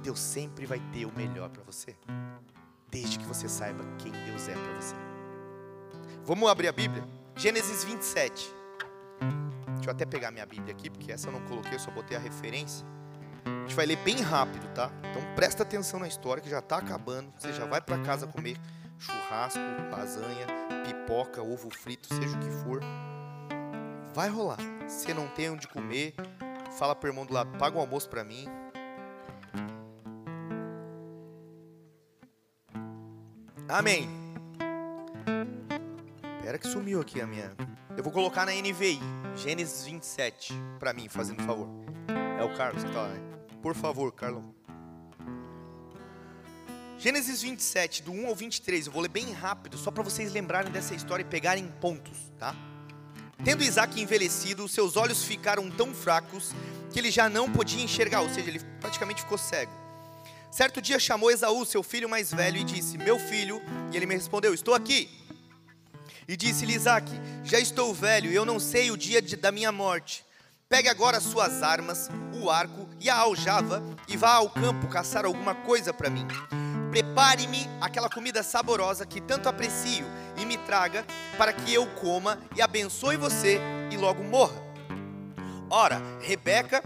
Deus 0.01 0.19
sempre 0.19 0.65
vai 0.65 0.79
ter 0.93 1.05
o 1.05 1.11
melhor 1.11 1.49
para 1.49 1.61
você, 1.63 1.95
desde 2.89 3.19
que 3.19 3.25
você 3.25 3.49
saiba 3.49 3.83
quem 3.97 4.11
Deus 4.11 4.47
é 4.47 4.53
para 4.53 4.81
você. 4.81 4.95
Vamos 6.25 6.49
abrir 6.49 6.69
a 6.69 6.71
Bíblia? 6.71 7.03
Gênesis 7.35 7.83
27. 7.83 8.53
Deixa 9.75 9.89
eu 9.89 9.91
até 9.91 10.05
pegar 10.05 10.31
minha 10.31 10.45
Bíblia 10.45 10.73
aqui, 10.73 10.89
porque 10.89 11.11
essa 11.11 11.27
eu 11.27 11.33
não 11.33 11.41
coloquei, 11.41 11.73
eu 11.73 11.79
só 11.79 11.91
botei 11.91 12.15
a 12.15 12.19
referência. 12.19 12.85
A 13.45 13.61
gente 13.61 13.75
vai 13.75 13.85
ler 13.85 13.97
bem 13.97 14.21
rápido, 14.21 14.67
tá? 14.73 14.89
Então 14.99 15.21
presta 15.35 15.63
atenção 15.63 15.99
na 15.99 16.07
história 16.07 16.41
que 16.41 16.49
já 16.49 16.59
está 16.59 16.77
acabando. 16.77 17.33
Você 17.37 17.51
já 17.51 17.65
vai 17.65 17.81
para 17.81 17.97
casa 17.99 18.25
comer 18.25 18.57
churrasco, 18.99 19.59
lasanha, 19.91 20.45
pipoca, 20.85 21.41
ovo 21.41 21.69
frito, 21.69 22.13
seja 22.13 22.35
o 22.35 22.39
que 22.39 22.51
for. 22.63 22.81
Vai 24.13 24.29
rolar. 24.29 24.59
Se 24.87 25.13
não 25.13 25.27
tem 25.27 25.49
onde 25.49 25.67
comer, 25.67 26.13
fala 26.77 26.95
pro 26.95 27.09
irmão 27.09 27.25
do 27.25 27.33
lado, 27.33 27.57
paga 27.57 27.77
o 27.77 27.79
almoço 27.79 28.09
para 28.09 28.23
mim. 28.23 28.47
Amém. 33.67 34.09
Pera 36.41 36.57
que 36.57 36.67
sumiu 36.67 36.99
aqui 36.99 37.21
a 37.21 37.27
minha. 37.27 37.55
Eu 37.95 38.03
vou 38.03 38.11
colocar 38.11 38.45
na 38.45 38.51
NVI, 38.51 38.99
Gênesis 39.35 39.85
27, 39.85 40.53
para 40.79 40.93
mim, 40.93 41.07
fazendo 41.07 41.43
favor. 41.43 41.69
É 42.39 42.43
o 42.43 42.55
Carlos 42.57 42.83
que 42.83 42.91
tá 42.91 43.03
lá, 43.03 43.09
né? 43.09 43.19
Por 43.61 43.75
favor, 43.75 44.11
Carlão. 44.11 44.58
Gênesis 46.99 47.41
27, 47.41 48.03
do 48.03 48.11
1 48.11 48.27
ao 48.27 48.35
23, 48.35 48.87
eu 48.87 48.91
vou 48.91 49.01
ler 49.01 49.07
bem 49.07 49.31
rápido, 49.31 49.77
só 49.77 49.89
para 49.89 50.03
vocês 50.03 50.33
lembrarem 50.33 50.69
dessa 50.69 50.93
história 50.93 51.23
e 51.23 51.25
pegarem 51.25 51.65
pontos, 51.79 52.17
tá? 52.37 52.53
Tendo 53.41 53.63
Isaac 53.63 54.01
envelhecido, 54.01 54.67
seus 54.67 54.97
olhos 54.97 55.23
ficaram 55.23 55.71
tão 55.71 55.95
fracos 55.95 56.51
que 56.91 56.99
ele 56.99 57.09
já 57.09 57.29
não 57.29 57.49
podia 57.49 57.81
enxergar, 57.81 58.19
ou 58.19 58.29
seja, 58.29 58.49
ele 58.49 58.59
praticamente 58.81 59.21
ficou 59.21 59.37
cego. 59.37 59.71
Certo 60.51 60.81
dia 60.81 60.99
chamou 60.99 61.31
Esaú, 61.31 61.65
seu 61.65 61.81
filho 61.81 62.09
mais 62.09 62.33
velho, 62.33 62.57
e 62.57 62.65
disse: 62.65 62.97
Meu 62.97 63.17
filho, 63.17 63.61
e 63.93 63.95
ele 63.95 64.05
me 64.05 64.15
respondeu: 64.15 64.53
Estou 64.53 64.73
aqui. 64.73 65.09
E 66.27 66.35
disse-lhe 66.35 66.75
Isaac: 66.75 67.09
Já 67.45 67.61
estou 67.61 67.93
velho, 67.93 68.29
e 68.29 68.35
eu 68.35 68.43
não 68.43 68.59
sei 68.59 68.91
o 68.91 68.97
dia 68.97 69.21
de, 69.21 69.37
da 69.37 69.53
minha 69.53 69.71
morte. 69.71 70.25
Pegue 70.67 70.89
agora 70.89 71.21
suas 71.21 71.63
armas, 71.63 72.09
o 72.43 72.49
arco 72.49 72.89
e 72.99 73.09
a 73.09 73.15
aljava, 73.15 73.81
e 74.05 74.17
vá 74.17 74.33
ao 74.33 74.49
campo 74.49 74.89
caçar 74.89 75.23
alguma 75.23 75.55
coisa 75.55 75.93
para 75.93 76.09
mim. 76.09 76.27
Prepare-me 76.89 77.69
aquela 77.79 78.09
comida 78.09 78.41
saborosa 78.41 79.05
que 79.05 79.21
tanto 79.21 79.47
aprecio 79.47 80.07
e 80.37 80.45
me 80.45 80.57
traga 80.57 81.05
para 81.37 81.53
que 81.53 81.73
eu 81.73 81.85
coma 81.95 82.39
e 82.55 82.61
abençoe 82.61 83.15
você 83.15 83.59
e 83.91 83.97
logo 83.97 84.23
morra. 84.23 84.61
Ora, 85.69 86.01
Rebeca 86.19 86.81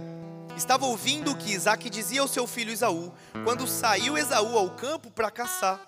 estava 0.58 0.86
ouvindo 0.86 1.32
o 1.32 1.38
que 1.38 1.54
Isaac 1.54 1.90
dizia 1.90 2.22
ao 2.22 2.28
seu 2.28 2.46
filho 2.46 2.72
Esaú, 2.72 3.14
quando 3.46 3.66
saiu 3.66 4.18
Esaú 4.18 4.58
ao 4.58 4.72
campo 4.72 5.10
para 5.10 5.32
caçar. 5.32 5.80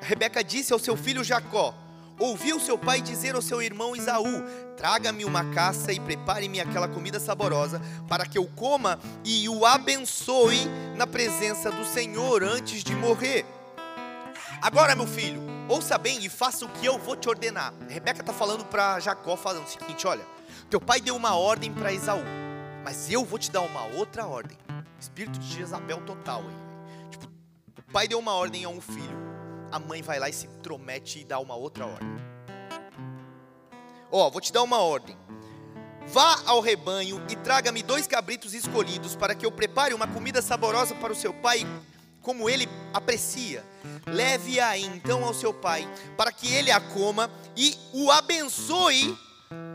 Rebeca 0.00 0.44
disse 0.44 0.72
ao 0.72 0.78
seu 0.78 0.96
filho 0.96 1.24
Jacó: 1.24 1.74
Ouviu 2.18 2.58
seu 2.58 2.76
pai 2.76 3.00
dizer 3.00 3.36
ao 3.36 3.42
seu 3.42 3.62
irmão 3.62 3.94
Esaú: 3.94 4.42
Traga-me 4.76 5.24
uma 5.24 5.44
caça 5.52 5.92
e 5.92 6.00
prepare-me 6.00 6.60
aquela 6.60 6.88
comida 6.88 7.20
saborosa, 7.20 7.80
para 8.08 8.26
que 8.26 8.36
eu 8.36 8.46
coma 8.56 8.98
e 9.24 9.48
o 9.48 9.64
abençoe 9.64 10.66
na 10.96 11.06
presença 11.06 11.70
do 11.70 11.84
Senhor 11.84 12.42
antes 12.42 12.82
de 12.82 12.94
morrer. 12.94 13.46
Agora, 14.60 14.96
meu 14.96 15.06
filho, 15.06 15.40
ouça 15.68 15.96
bem 15.96 16.24
e 16.24 16.28
faça 16.28 16.64
o 16.64 16.68
que 16.68 16.84
eu 16.84 16.98
vou 16.98 17.14
te 17.14 17.28
ordenar. 17.28 17.72
Rebeca 17.88 18.20
está 18.20 18.32
falando 18.32 18.64
para 18.64 18.98
Jacó, 18.98 19.36
falando 19.36 19.66
o 19.66 19.68
seguinte: 19.68 20.04
olha, 20.04 20.26
teu 20.68 20.80
pai 20.80 21.00
deu 21.00 21.14
uma 21.14 21.36
ordem 21.36 21.72
para 21.72 21.92
Esaú, 21.92 22.24
mas 22.82 23.10
eu 23.10 23.24
vou 23.24 23.38
te 23.38 23.50
dar 23.50 23.60
uma 23.60 23.84
outra 23.96 24.26
ordem. 24.26 24.58
Espírito 24.98 25.38
de 25.38 25.54
Jezabel 25.54 26.00
total 26.00 26.40
aí. 26.40 27.10
Tipo, 27.10 27.26
o 27.78 27.92
pai 27.92 28.08
deu 28.08 28.18
uma 28.18 28.32
ordem 28.32 28.64
a 28.64 28.68
um 28.68 28.80
filho, 28.80 29.16
a 29.70 29.78
mãe 29.78 30.02
vai 30.02 30.18
lá 30.18 30.28
e 30.28 30.32
se 30.32 30.46
intromete 30.46 31.20
e 31.20 31.24
dá 31.24 31.38
uma 31.38 31.54
outra 31.54 31.86
ordem. 31.86 32.08
Ó, 34.10 34.26
oh, 34.26 34.30
vou 34.30 34.40
te 34.40 34.52
dar 34.52 34.62
uma 34.62 34.78
ordem. 34.78 35.16
Vá 36.06 36.40
ao 36.46 36.60
rebanho 36.60 37.22
e 37.28 37.36
traga-me 37.36 37.82
dois 37.82 38.06
cabritos 38.06 38.54
escolhidos 38.54 39.14
para 39.14 39.34
que 39.34 39.44
eu 39.44 39.52
prepare 39.52 39.92
uma 39.92 40.06
comida 40.06 40.40
saborosa 40.40 40.94
para 40.94 41.12
o 41.12 41.16
seu 41.16 41.34
pai, 41.34 41.66
como 42.22 42.48
ele 42.48 42.66
aprecia. 42.94 43.62
Leve-a 44.06 44.78
então 44.78 45.22
ao 45.24 45.34
seu 45.34 45.52
pai, 45.52 45.86
para 46.16 46.32
que 46.32 46.52
ele 46.52 46.70
a 46.70 46.80
coma 46.80 47.30
e 47.54 47.76
o 47.92 48.10
abençoe 48.10 49.14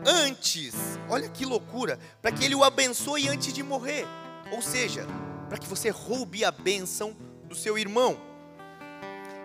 antes. 0.04 0.74
Olha 1.08 1.28
que 1.28 1.44
loucura! 1.44 2.00
Para 2.20 2.32
que 2.32 2.44
ele 2.44 2.56
o 2.56 2.64
abençoe 2.64 3.28
antes 3.28 3.52
de 3.52 3.62
morrer. 3.62 4.04
Ou 4.50 4.60
seja, 4.60 5.06
para 5.48 5.58
que 5.58 5.68
você 5.68 5.90
roube 5.90 6.44
a 6.44 6.50
bênção 6.50 7.16
do 7.44 7.54
seu 7.54 7.78
irmão. 7.78 8.33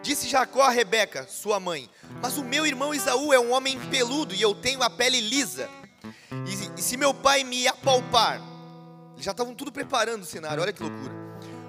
Disse 0.09 0.27
Jacó 0.27 0.63
a 0.63 0.71
Rebeca, 0.71 1.27
sua 1.29 1.59
mãe: 1.59 1.87
Mas 2.19 2.35
o 2.35 2.43
meu 2.43 2.65
irmão 2.65 2.95
Isaú 2.95 3.31
é 3.31 3.39
um 3.39 3.51
homem 3.51 3.79
peludo 3.91 4.33
e 4.33 4.41
eu 4.41 4.55
tenho 4.55 4.81
a 4.81 4.89
pele 4.89 5.21
lisa. 5.21 5.69
E, 6.47 6.79
e 6.79 6.81
se 6.81 6.97
meu 6.97 7.13
pai 7.13 7.43
me 7.43 7.67
apalpar, 7.67 8.41
eles 9.13 9.23
já 9.23 9.29
estavam 9.29 9.53
tudo 9.53 9.71
preparando 9.71 10.23
o 10.23 10.25
cenário, 10.25 10.63
olha 10.63 10.73
que 10.73 10.81
loucura. 10.81 11.13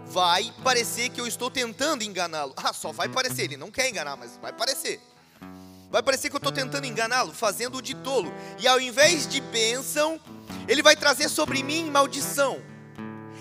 Vai 0.07 0.55
parecer 0.65 1.11
que 1.11 1.21
eu 1.21 1.27
estou 1.27 1.51
tentando 1.51 2.03
enganá-lo. 2.03 2.55
Ah, 2.57 2.73
só 2.73 2.93
vai 2.93 3.11
parecer, 3.11 3.43
ele 3.43 3.59
não 3.59 3.71
quer 3.71 3.91
enganar, 3.91 4.17
mas 4.17 4.39
vai 4.41 4.55
parecer. 4.55 5.03
Vai 5.91 6.03
parecer 6.03 6.31
que 6.31 6.37
eu 6.37 6.39
estou 6.39 6.51
tentando 6.51 6.87
enganá-lo, 6.87 7.35
fazendo-o 7.35 7.83
de 7.83 7.93
tolo. 7.93 8.33
E 8.59 8.67
ao 8.67 8.81
invés 8.81 9.29
de 9.29 9.43
bênção, 9.43 10.19
ele 10.67 10.83
vai 10.83 10.97
trazer 10.97 11.29
sobre 11.29 11.63
mim 11.63 11.91
maldição. 11.91 12.63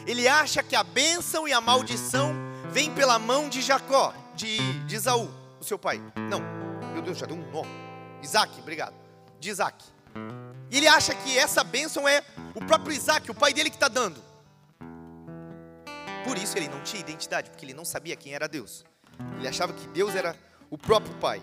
Ele 0.06 0.28
acha 0.28 0.62
que 0.62 0.76
a 0.76 0.84
bênção 0.84 1.48
e 1.48 1.54
a 1.54 1.62
maldição 1.62 2.36
vêm 2.70 2.94
pela 2.94 3.18
mão 3.18 3.48
de 3.48 3.62
Jacó 3.62 4.14
de, 4.40 4.58
de 4.86 4.96
Isaú, 4.96 5.30
o 5.60 5.64
seu 5.64 5.78
pai. 5.78 6.02
Não, 6.30 6.40
meu 6.94 7.02
Deus, 7.02 7.18
já 7.18 7.26
deu 7.26 7.36
um 7.36 7.52
nó. 7.52 7.64
Isaac, 8.24 8.58
obrigado. 8.60 8.96
De 9.40 9.50
Isaac. 9.50 9.84
E 10.72 10.78
ele 10.78 10.88
acha 10.88 11.14
que 11.14 11.38
essa 11.38 11.64
bênção 11.64 12.08
é 12.08 12.24
o 12.56 12.64
próprio 12.64 12.96
Isaac, 12.96 13.30
o 13.30 13.36
pai 13.36 13.54
dele 13.54 13.70
que 13.70 13.76
está 13.76 13.90
dando. 13.90 14.24
Por 16.24 16.38
isso 16.38 16.58
ele 16.58 16.70
não 16.70 16.82
tinha 16.84 17.02
identidade, 17.02 17.50
porque 17.50 17.66
ele 17.66 17.74
não 17.74 17.84
sabia 17.84 18.16
quem 18.16 18.34
era 18.34 18.48
Deus. 18.48 18.86
Ele 19.38 19.48
achava 19.48 19.74
que 19.74 19.86
Deus 19.90 20.16
era 20.16 20.36
o 20.70 20.78
próprio 20.78 21.14
pai. 21.16 21.42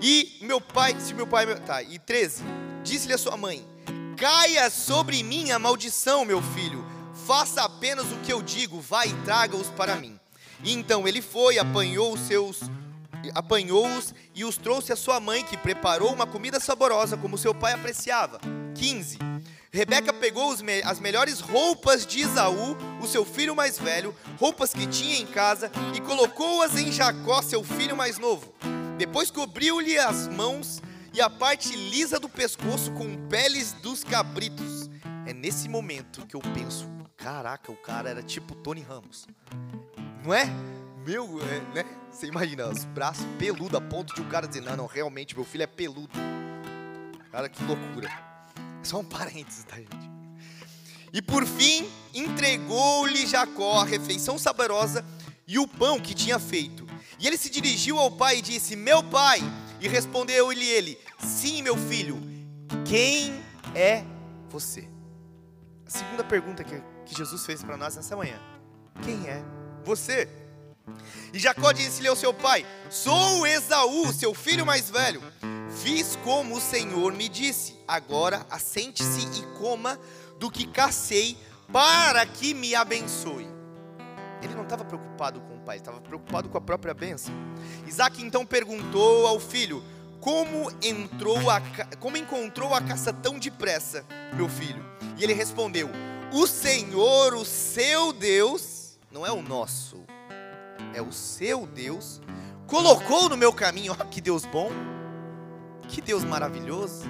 E 0.00 0.38
meu 0.40 0.60
pai, 0.60 0.98
se 0.98 1.12
meu 1.12 1.26
pai. 1.26 1.46
Tá, 1.60 1.82
e 1.82 1.98
13. 1.98 2.42
Disse-lhe 2.82 3.12
a 3.12 3.18
sua 3.18 3.36
mãe: 3.36 3.66
Caia 4.16 4.70
sobre 4.70 5.22
mim 5.22 5.50
a 5.50 5.58
maldição, 5.58 6.24
meu 6.24 6.40
filho. 6.40 6.84
Faça 7.26 7.62
apenas 7.62 8.10
o 8.10 8.16
que 8.20 8.32
eu 8.32 8.42
digo, 8.42 8.80
vá 8.80 9.06
e 9.06 9.12
traga-os 9.22 9.68
para 9.70 9.96
mim. 9.96 10.18
E 10.62 10.72
então 10.72 11.06
ele 11.06 11.20
foi, 11.20 11.58
apanhou 11.58 12.12
os 12.12 12.20
seus 12.20 12.60
apanhou-os 13.34 14.14
e 14.34 14.44
os 14.44 14.56
trouxe 14.56 14.92
à 14.92 14.96
sua 14.96 15.20
mãe, 15.20 15.44
que 15.44 15.56
preparou 15.56 16.12
uma 16.12 16.26
comida 16.26 16.58
saborosa, 16.58 17.16
como 17.16 17.38
seu 17.38 17.54
pai 17.54 17.72
apreciava. 17.72 18.40
15. 18.74 19.18
Rebeca 19.70 20.12
pegou 20.12 20.56
me 20.58 20.82
as 20.82 21.00
melhores 21.00 21.40
roupas 21.40 22.04
de 22.04 22.20
Isaú, 22.20 22.76
o 23.00 23.06
seu 23.06 23.24
filho 23.24 23.54
mais 23.54 23.78
velho, 23.78 24.14
roupas 24.38 24.72
que 24.72 24.86
tinha 24.86 25.16
em 25.16 25.26
casa, 25.26 25.70
e 25.94 26.00
colocou-as 26.00 26.76
em 26.76 26.90
Jacó, 26.90 27.40
seu 27.40 27.62
filho 27.62 27.96
mais 27.96 28.18
novo. 28.18 28.52
Depois 28.98 29.30
cobriu-lhe 29.30 29.98
as 29.98 30.28
mãos 30.28 30.82
e 31.14 31.20
a 31.20 31.30
parte 31.30 31.74
lisa 31.74 32.20
do 32.20 32.28
pescoço 32.28 32.92
com 32.92 33.16
peles 33.28 33.72
dos 33.74 34.04
cabritos. 34.04 34.90
É 35.26 35.32
nesse 35.32 35.68
momento 35.68 36.26
que 36.26 36.36
eu 36.36 36.40
penso: 36.40 36.86
caraca, 37.16 37.72
o 37.72 37.76
cara 37.76 38.10
era 38.10 38.22
tipo 38.22 38.54
Tony 38.54 38.82
Ramos. 38.82 39.26
Não 40.24 40.32
é? 40.32 40.46
Meu, 41.04 41.40
é, 41.42 41.60
né? 41.74 41.84
Você 42.10 42.26
imagina, 42.26 42.68
os 42.68 42.84
braços 42.84 43.24
peludos 43.38 43.76
a 43.76 43.80
ponto 43.80 44.14
de 44.14 44.20
um 44.20 44.28
cara 44.28 44.46
dizer: 44.46 44.60
Não, 44.60 44.76
não, 44.76 44.86
realmente, 44.86 45.34
meu 45.34 45.44
filho 45.44 45.64
é 45.64 45.66
peludo. 45.66 46.12
Cara, 47.30 47.48
que 47.48 47.62
loucura. 47.64 48.08
Só 48.82 49.00
um 49.00 49.04
parênteses, 49.04 49.64
tá, 49.64 49.76
gente? 49.76 50.10
E 51.12 51.20
por 51.20 51.44
fim, 51.46 51.88
entregou-lhe 52.14 53.26
Jacó 53.26 53.80
a 53.80 53.84
refeição 53.84 54.38
saborosa 54.38 55.04
e 55.46 55.58
o 55.58 55.66
pão 55.66 55.98
que 55.98 56.14
tinha 56.14 56.38
feito. 56.38 56.86
E 57.18 57.26
ele 57.26 57.36
se 57.36 57.50
dirigiu 57.50 57.98
ao 57.98 58.10
pai 58.10 58.38
e 58.38 58.42
disse: 58.42 58.76
Meu 58.76 59.02
pai. 59.02 59.40
E 59.80 59.88
respondeu-lhe 59.88 60.68
ele: 60.68 60.98
Sim, 61.18 61.62
meu 61.62 61.76
filho, 61.76 62.20
Quem 62.84 63.42
é 63.74 64.04
você? 64.48 64.88
A 65.84 65.90
segunda 65.90 66.22
pergunta 66.22 66.62
que, 66.62 66.80
que 67.04 67.16
Jesus 67.16 67.44
fez 67.44 67.64
para 67.64 67.76
nós 67.76 67.96
nessa 67.96 68.16
manhã: 68.16 68.40
Quem 69.02 69.26
é 69.26 69.42
você? 69.82 70.28
E 71.32 71.38
Jacó 71.38 71.72
disse-lhe 71.72 72.08
ao 72.08 72.16
seu 72.16 72.34
pai: 72.34 72.66
Sou 72.90 73.46
Esaú, 73.46 74.12
seu 74.12 74.34
filho 74.34 74.66
mais 74.66 74.90
velho. 74.90 75.22
Fiz 75.82 76.16
como 76.24 76.56
o 76.56 76.60
Senhor 76.60 77.12
me 77.12 77.28
disse. 77.28 77.78
Agora 77.88 78.46
assente-se 78.50 79.26
e 79.40 79.58
coma 79.58 79.98
do 80.38 80.50
que 80.50 80.66
cacei, 80.66 81.36
para 81.72 82.24
que 82.26 82.52
me 82.52 82.74
abençoe. 82.74 83.48
Ele 84.42 84.54
não 84.54 84.64
estava 84.64 84.84
preocupado 84.84 85.40
com 85.40 85.56
o 85.56 85.60
pai, 85.60 85.76
estava 85.76 86.00
preocupado 86.00 86.48
com 86.48 86.58
a 86.58 86.60
própria 86.60 86.92
bênção. 86.92 87.32
Isaac 87.86 88.22
então 88.22 88.44
perguntou 88.44 89.26
ao 89.26 89.38
filho: 89.38 89.82
Como 90.20 90.70
entrou 90.82 91.48
a, 91.48 91.62
como 91.98 92.16
encontrou 92.16 92.74
a 92.74 92.82
caça 92.82 93.12
tão 93.12 93.38
depressa, 93.38 94.04
meu 94.34 94.48
filho? 94.48 94.84
E 95.16 95.24
ele 95.24 95.32
respondeu: 95.32 95.88
O 96.32 96.46
Senhor, 96.46 97.34
o 97.34 97.44
seu 97.44 98.12
Deus, 98.12 98.71
não 99.12 99.26
é 99.26 99.30
o 99.30 99.42
nosso, 99.42 100.04
é 100.94 101.02
o 101.02 101.12
seu 101.12 101.66
Deus, 101.66 102.20
colocou 102.66 103.28
no 103.28 103.36
meu 103.36 103.52
caminho. 103.52 103.94
Que 104.10 104.20
Deus 104.20 104.46
bom, 104.46 104.70
que 105.88 106.00
Deus 106.00 106.24
maravilhoso. 106.24 107.04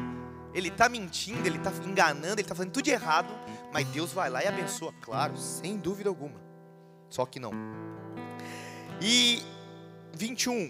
Ele 0.53 0.69
está 0.69 0.89
mentindo, 0.89 1.47
ele 1.47 1.57
está 1.57 1.71
enganando, 1.87 2.35
ele 2.35 2.43
está 2.43 2.55
fazendo 2.55 2.73
tudo 2.73 2.85
de 2.85 2.91
errado, 2.91 3.33
mas 3.73 3.87
Deus 3.89 4.13
vai 4.13 4.29
lá 4.29 4.43
e 4.43 4.47
abençoa, 4.47 4.93
claro, 5.01 5.35
sem 5.39 5.79
dúvida 5.79 6.11
alguma. 6.11 6.39
Só 7.09 7.25
que 7.25 7.41
não. 7.41 7.53
E 9.01 9.43
21. 10.15 10.69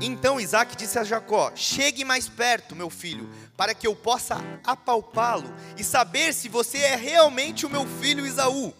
Então 0.00 0.40
Isaac 0.40 0.76
disse 0.76 0.98
a 0.98 1.04
Jacó: 1.04 1.50
Chegue 1.56 2.04
mais 2.04 2.28
perto, 2.28 2.76
meu 2.76 2.90
filho, 2.90 3.28
para 3.56 3.74
que 3.74 3.86
eu 3.86 3.96
possa 3.96 4.36
apalpá-lo 4.64 5.52
e 5.76 5.82
saber 5.82 6.32
se 6.32 6.48
você 6.48 6.78
é 6.78 6.96
realmente 6.96 7.66
o 7.66 7.70
meu 7.70 7.86
filho 7.86 8.26
Isaú. 8.26 8.72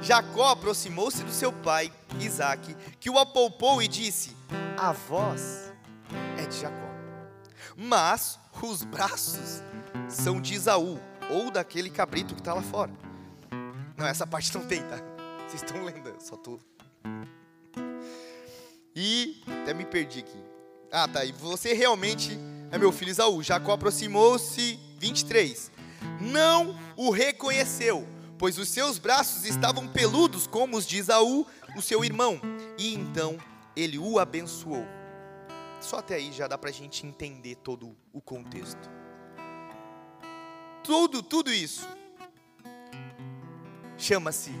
Jacó 0.00 0.48
aproximou-se 0.48 1.22
do 1.22 1.32
seu 1.32 1.52
pai, 1.52 1.92
Isaque, 2.20 2.74
que 3.00 3.10
o 3.10 3.18
apalpou 3.18 3.82
e 3.82 3.88
disse: 3.88 4.36
A 4.76 4.92
voz 4.92 5.72
é 6.38 6.46
de 6.46 6.60
Jacó, 6.60 6.88
mas 7.76 8.38
os 8.62 8.84
braços 8.84 9.62
são 10.08 10.40
de 10.40 10.54
Isaú, 10.54 11.00
ou 11.30 11.50
daquele 11.50 11.90
cabrito 11.90 12.34
que 12.34 12.40
está 12.40 12.54
lá 12.54 12.62
fora. 12.62 12.92
Não, 13.96 14.06
essa 14.06 14.26
parte 14.26 14.56
não 14.56 14.64
tem, 14.64 14.82
tá? 14.82 14.96
Vocês 15.48 15.62
estão 15.62 15.84
lendo, 15.84 16.14
só 16.20 16.36
tô. 16.36 16.58
E 18.94 19.42
até 19.62 19.74
me 19.74 19.84
perdi 19.84 20.20
aqui. 20.20 20.44
Ah, 20.90 21.06
tá. 21.06 21.24
E 21.24 21.32
você 21.32 21.72
realmente 21.72 22.38
é 22.70 22.78
meu 22.78 22.90
filho 22.92 23.10
Isaú. 23.10 23.42
Jacó 23.42 23.72
aproximou-se, 23.72 24.78
23. 24.98 25.70
Não 26.20 26.76
o 26.96 27.10
reconheceu 27.10 28.06
pois 28.38 28.56
os 28.58 28.68
seus 28.68 28.98
braços 28.98 29.44
estavam 29.44 29.88
peludos 29.88 30.46
como 30.46 30.76
os 30.76 30.86
de 30.86 30.98
Isaú, 30.98 31.46
o 31.76 31.82
seu 31.82 32.04
irmão. 32.04 32.40
E 32.78 32.94
então 32.94 33.36
ele 33.76 33.98
o 33.98 34.18
abençoou. 34.18 34.86
Só 35.80 35.98
até 35.98 36.14
aí 36.14 36.32
já 36.32 36.46
dá 36.46 36.56
para 36.56 36.70
a 36.70 36.72
gente 36.72 37.06
entender 37.06 37.56
todo 37.56 37.96
o 38.12 38.20
contexto. 38.20 38.90
Tudo, 40.82 41.22
tudo 41.22 41.52
isso 41.52 41.86
chama-se 43.96 44.52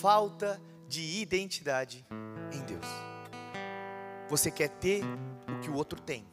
falta 0.00 0.60
de 0.86 1.20
identidade 1.20 2.06
em 2.52 2.60
Deus. 2.60 2.86
Você 4.28 4.50
quer 4.50 4.68
ter 4.68 5.02
o 5.48 5.60
que 5.60 5.70
o 5.70 5.74
outro 5.74 6.00
tem. 6.00 6.26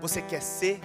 Você 0.00 0.22
quer 0.22 0.40
ser 0.40 0.80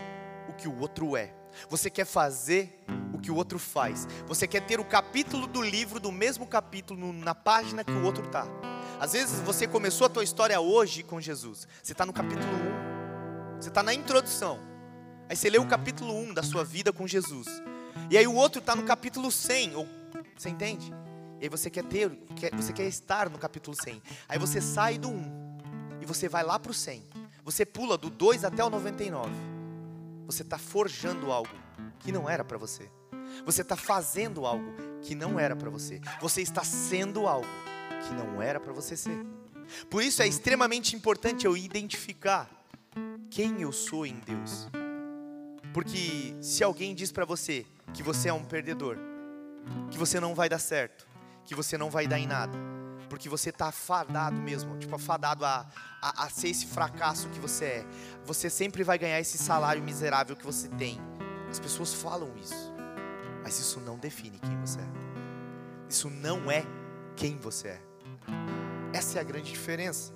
o 0.50 0.54
que 0.54 0.68
o 0.68 0.80
outro 0.80 1.16
é. 1.16 1.34
Você 1.70 1.90
quer 1.90 2.06
fazer 2.06 2.84
o 3.14 3.20
que 3.20 3.32
o 3.32 3.36
outro 3.36 3.60
faz. 3.60 4.08
Você 4.28 4.48
quer 4.48 4.62
ter 4.62 4.80
o 4.80 4.86
capítulo 4.86 5.48
do 5.48 5.62
livro 5.62 6.00
do 6.00 6.12
mesmo 6.12 6.48
capítulo 6.48 7.14
na 7.14 7.36
página 7.36 7.84
que 7.84 7.92
o 7.92 8.04
outro 8.04 8.26
está. 8.26 8.48
Às 9.00 9.14
vezes 9.14 9.40
você 9.40 9.68
começou 9.68 10.06
a 10.06 10.10
tua 10.10 10.24
história 10.24 10.60
hoje 10.60 11.04
com 11.04 11.20
Jesus. 11.20 11.68
Você 11.82 11.92
está 11.92 12.06
no 12.06 12.14
capítulo 12.14 12.52
1. 13.58 13.62
Você 13.62 13.70
está 13.70 13.82
na 13.82 13.94
introdução. 13.94 14.60
Aí 15.30 15.36
você 15.36 15.50
lê 15.50 15.58
o 15.58 15.68
capítulo 15.68 16.14
1 16.14 16.34
da 16.34 16.44
sua 16.44 16.64
vida 16.64 16.92
com 16.94 17.08
Jesus. 17.08 17.48
E 18.10 18.18
aí 18.18 18.28
o 18.28 18.36
outro 18.36 18.60
está 18.60 18.76
no 18.76 18.84
capítulo 18.84 19.32
100. 19.32 19.76
Ou, 19.76 19.88
você 20.38 20.50
entende? 20.50 20.94
E 21.40 21.46
aí 21.46 21.50
você 21.50 21.70
quer 21.70 21.84
ter, 21.84 22.12
quer, 22.36 22.54
você 22.56 22.72
quer 22.72 22.88
estar 22.88 23.30
no 23.30 23.38
capítulo 23.38 23.76
100. 23.76 24.02
Aí 24.30 24.38
você 24.38 24.62
sai 24.62 24.98
do 24.98 25.10
1 25.10 25.58
e 26.02 26.06
você 26.06 26.30
vai 26.30 26.44
lá 26.44 26.60
para 26.60 26.72
o 26.72 26.74
100. 26.74 27.04
Você 27.44 27.66
pula 27.66 27.98
do 27.98 28.10
2 28.10 28.46
até 28.46 28.64
o 28.64 28.70
99 28.70 29.51
você 30.26 30.42
está 30.42 30.58
forjando 30.58 31.32
algo 31.32 31.52
que 32.00 32.12
não 32.12 32.30
era 32.30 32.44
para 32.44 32.58
você. 32.58 32.90
Você 33.46 33.62
está 33.62 33.76
fazendo 33.76 34.46
algo 34.46 34.74
que 35.02 35.16
não 35.16 35.40
era 35.40 35.56
para 35.56 35.70
você. 35.70 36.02
Você 36.20 36.42
está 36.42 36.64
sendo 36.64 37.28
algo 37.28 37.48
que 38.08 38.14
não 38.14 38.42
era 38.42 38.60
para 38.60 38.74
você 38.74 38.96
ser. 38.96 39.26
Por 39.90 40.04
isso 40.04 40.22
é 40.22 40.28
extremamente 40.28 40.96
importante 40.96 41.46
eu 41.46 41.56
identificar 41.56 42.50
quem 43.30 43.62
eu 43.62 43.72
sou 43.72 44.06
em 44.06 44.20
Deus. 44.20 44.68
Porque 45.74 46.36
se 46.42 46.64
alguém 46.64 46.94
diz 46.94 47.12
para 47.12 47.24
você 47.24 47.66
que 47.94 48.04
você 48.04 48.30
é 48.30 48.34
um 48.34 48.44
perdedor, 48.44 48.98
que 49.90 49.98
você 49.98 50.20
não 50.20 50.36
vai 50.36 50.50
dar 50.50 50.60
certo, 50.60 51.08
que 51.46 51.56
você 51.56 51.78
não 51.78 51.90
vai 51.90 52.08
dar 52.08 52.20
em 52.20 52.28
nada, 52.28 52.58
porque 53.12 53.28
você 53.28 53.50
está 53.50 53.68
afadado 53.68 54.38
mesmo, 54.38 54.78
tipo, 54.78 54.96
afadado 54.96 55.44
a, 55.44 55.68
a, 56.02 56.24
a 56.24 56.30
ser 56.30 56.48
esse 56.48 56.66
fracasso 56.66 57.28
que 57.28 57.42
você 57.42 57.66
é. 57.66 57.86
Você 58.24 58.50
sempre 58.50 58.86
vai 58.86 58.98
ganhar 58.98 59.20
esse 59.20 59.38
salário 59.38 59.84
miserável 59.84 60.34
que 60.34 60.46
você 60.46 60.70
tem. 60.70 60.98
As 61.50 61.60
pessoas 61.60 61.94
falam 61.94 62.34
isso, 62.38 62.72
mas 63.44 63.60
isso 63.60 63.82
não 63.82 63.98
define 63.98 64.40
quem 64.40 64.58
você 64.62 64.80
é. 64.80 64.90
Isso 65.90 66.10
não 66.10 66.50
é 66.50 66.64
quem 67.18 67.38
você 67.38 67.68
é. 67.68 67.82
Essa 68.94 69.18
é 69.18 69.22
a 69.22 69.26
grande 69.26 69.52
diferença. 69.52 70.14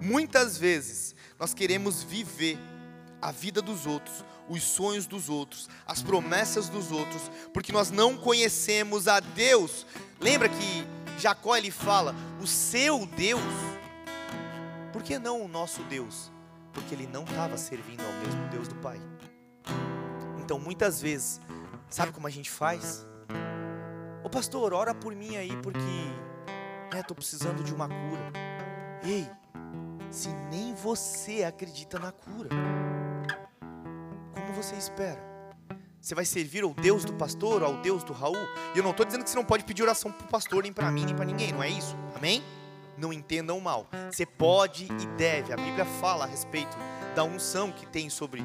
Muitas 0.00 0.56
vezes 0.56 1.14
nós 1.38 1.52
queremos 1.52 2.02
viver 2.02 2.58
a 3.20 3.30
vida 3.30 3.60
dos 3.60 3.84
outros, 3.84 4.24
os 4.48 4.62
sonhos 4.62 5.06
dos 5.06 5.28
outros, 5.28 5.68
as 5.86 6.02
promessas 6.02 6.70
dos 6.70 6.90
outros, 6.90 7.30
porque 7.52 7.72
nós 7.72 7.90
não 7.90 8.16
conhecemos 8.16 9.06
a 9.06 9.20
Deus. 9.20 9.86
Lembra 10.18 10.48
que 10.48 10.95
Jacó 11.18 11.56
ele 11.56 11.70
fala: 11.70 12.14
o 12.40 12.46
seu 12.46 13.06
Deus. 13.06 13.42
Por 14.92 15.02
que 15.02 15.18
não 15.18 15.42
o 15.42 15.48
nosso 15.48 15.82
Deus? 15.84 16.32
Porque 16.72 16.94
ele 16.94 17.06
não 17.06 17.24
estava 17.24 17.56
servindo 17.56 18.02
ao 18.02 18.12
mesmo 18.24 18.48
Deus 18.48 18.68
do 18.68 18.74
Pai. 18.76 19.00
Então 20.38 20.58
muitas 20.58 21.00
vezes, 21.02 21.40
sabe 21.90 22.12
como 22.12 22.26
a 22.26 22.30
gente 22.30 22.50
faz? 22.50 23.06
Ô 24.22 24.30
pastor, 24.30 24.72
ora 24.72 24.94
por 24.94 25.14
mim 25.14 25.36
aí 25.36 25.56
porque 25.62 25.78
estou 26.98 27.14
né, 27.14 27.14
precisando 27.14 27.62
de 27.62 27.74
uma 27.74 27.88
cura. 27.88 28.32
Ei, 29.04 29.28
se 30.10 30.28
nem 30.50 30.74
você 30.74 31.44
acredita 31.44 31.98
na 31.98 32.12
cura, 32.12 32.48
como 34.34 34.52
você 34.52 34.76
espera? 34.76 35.35
Você 36.06 36.14
vai 36.14 36.24
servir 36.24 36.62
ao 36.62 36.72
Deus 36.72 37.04
do 37.04 37.12
pastor, 37.14 37.64
ao 37.64 37.78
Deus 37.78 38.04
do 38.04 38.12
Raul? 38.12 38.36
E 38.72 38.78
eu 38.78 38.84
não 38.84 38.92
estou 38.92 39.04
dizendo 39.04 39.24
que 39.24 39.30
você 39.30 39.34
não 39.34 39.44
pode 39.44 39.64
pedir 39.64 39.82
oração 39.82 40.12
para 40.12 40.24
o 40.24 40.30
pastor, 40.30 40.62
nem 40.62 40.72
para 40.72 40.88
mim, 40.88 41.04
nem 41.04 41.16
para 41.16 41.24
ninguém, 41.24 41.52
não 41.52 41.60
é 41.60 41.68
isso? 41.68 41.96
Amém? 42.14 42.44
Não 42.96 43.12
entendam 43.12 43.58
mal. 43.58 43.88
Você 44.08 44.24
pode 44.24 44.84
e 44.84 45.06
deve. 45.18 45.52
A 45.52 45.56
Bíblia 45.56 45.84
fala 45.84 46.22
a 46.22 46.28
respeito 46.28 46.76
da 47.16 47.24
unção 47.24 47.72
que 47.72 47.84
tem 47.86 48.08
sobre 48.08 48.40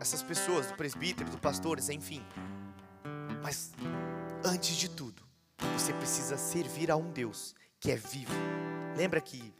essas 0.00 0.20
pessoas, 0.20 0.66
do 0.66 0.74
presbítero, 0.74 1.30
do 1.30 1.38
pastores, 1.38 1.88
enfim. 1.90 2.26
Mas 3.40 3.70
antes 4.44 4.74
de 4.74 4.90
tudo, 4.90 5.22
você 5.78 5.92
precisa 5.92 6.36
servir 6.36 6.90
a 6.90 6.96
um 6.96 7.12
Deus 7.12 7.54
que 7.78 7.92
é 7.92 7.96
vivo. 7.96 8.34
Lembra 8.96 9.20
que 9.20 9.54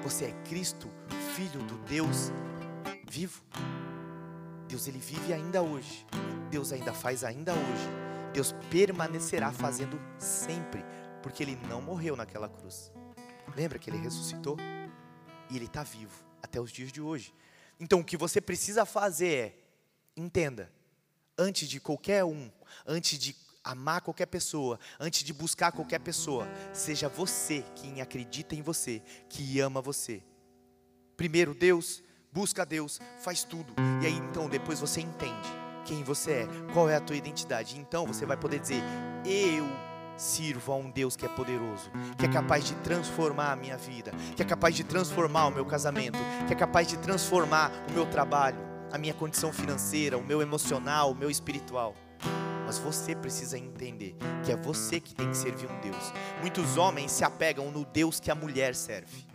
você 0.00 0.26
é 0.26 0.32
Cristo, 0.48 0.88
filho 1.34 1.60
do 1.64 1.76
Deus 1.88 2.30
vivo? 3.10 3.42
Deus 4.68 4.86
ele 4.86 5.00
vive 5.00 5.32
ainda 5.32 5.60
hoje. 5.60 6.06
Deus 6.52 6.70
ainda 6.70 6.92
faz 6.92 7.24
ainda 7.24 7.54
hoje. 7.54 7.88
Deus 8.34 8.54
permanecerá 8.70 9.50
fazendo 9.50 9.98
sempre, 10.18 10.84
porque 11.22 11.42
ele 11.42 11.56
não 11.66 11.80
morreu 11.80 12.14
naquela 12.14 12.46
cruz. 12.46 12.92
Lembra 13.56 13.78
que 13.78 13.88
ele 13.88 13.96
ressuscitou? 13.96 14.58
E 15.48 15.56
ele 15.56 15.64
está 15.64 15.82
vivo 15.82 16.12
até 16.42 16.60
os 16.60 16.70
dias 16.70 16.92
de 16.92 17.00
hoje. 17.00 17.34
Então 17.80 18.00
o 18.00 18.04
que 18.04 18.18
você 18.18 18.38
precisa 18.38 18.84
fazer 18.84 19.34
é, 19.34 19.58
entenda, 20.14 20.70
antes 21.38 21.66
de 21.66 21.80
qualquer 21.80 22.22
um, 22.22 22.50
antes 22.86 23.18
de 23.18 23.34
amar 23.64 24.02
qualquer 24.02 24.26
pessoa, 24.26 24.78
antes 25.00 25.24
de 25.24 25.32
buscar 25.32 25.72
qualquer 25.72 26.00
pessoa, 26.00 26.46
seja 26.74 27.08
você 27.08 27.64
quem 27.76 28.02
acredita 28.02 28.54
em 28.54 28.60
você, 28.60 29.00
que 29.26 29.58
ama 29.58 29.80
você. 29.80 30.22
Primeiro 31.16 31.54
Deus, 31.54 32.02
busca 32.30 32.66
Deus, 32.66 33.00
faz 33.20 33.42
tudo. 33.42 33.74
E 34.02 34.06
aí 34.06 34.12
então 34.12 34.50
depois 34.50 34.80
você 34.80 35.00
entende 35.00 35.62
quem 35.82 36.02
você 36.02 36.30
é, 36.32 36.48
qual 36.72 36.88
é 36.88 36.96
a 36.96 37.00
tua 37.00 37.16
identidade. 37.16 37.78
Então 37.78 38.06
você 38.06 38.24
vai 38.24 38.36
poder 38.36 38.60
dizer: 38.60 38.82
Eu 39.24 39.66
sirvo 40.16 40.72
a 40.72 40.76
um 40.76 40.90
Deus 40.90 41.16
que 41.16 41.26
é 41.26 41.28
poderoso, 41.28 41.90
que 42.16 42.24
é 42.26 42.28
capaz 42.28 42.64
de 42.64 42.74
transformar 42.76 43.52
a 43.52 43.56
minha 43.56 43.76
vida, 43.76 44.12
que 44.36 44.42
é 44.42 44.44
capaz 44.44 44.74
de 44.74 44.84
transformar 44.84 45.46
o 45.46 45.50
meu 45.50 45.64
casamento, 45.64 46.18
que 46.46 46.52
é 46.52 46.56
capaz 46.56 46.86
de 46.86 46.96
transformar 46.96 47.72
o 47.90 47.92
meu 47.92 48.06
trabalho. 48.06 48.58
a 48.92 48.98
minha 48.98 49.14
condição 49.14 49.50
financeira, 49.50 50.18
o 50.18 50.22
meu 50.22 50.42
emocional, 50.42 51.12
o 51.12 51.14
meu 51.14 51.30
espiritual. 51.30 51.94
Mas 52.66 52.78
você 52.78 53.14
precisa 53.14 53.56
entender 53.58 54.14
que 54.44 54.52
é 54.52 54.56
você 54.56 55.00
que 55.00 55.14
tem 55.14 55.30
que 55.30 55.36
servir 55.36 55.66
um 55.66 55.80
Deus. 55.80 56.12
Muitos 56.42 56.76
homens 56.76 57.10
se 57.10 57.24
apegam 57.24 57.70
no 57.70 57.86
Deus 57.86 58.20
que 58.20 58.30
a 58.30 58.34
mulher 58.34 58.74
serve. 58.74 59.26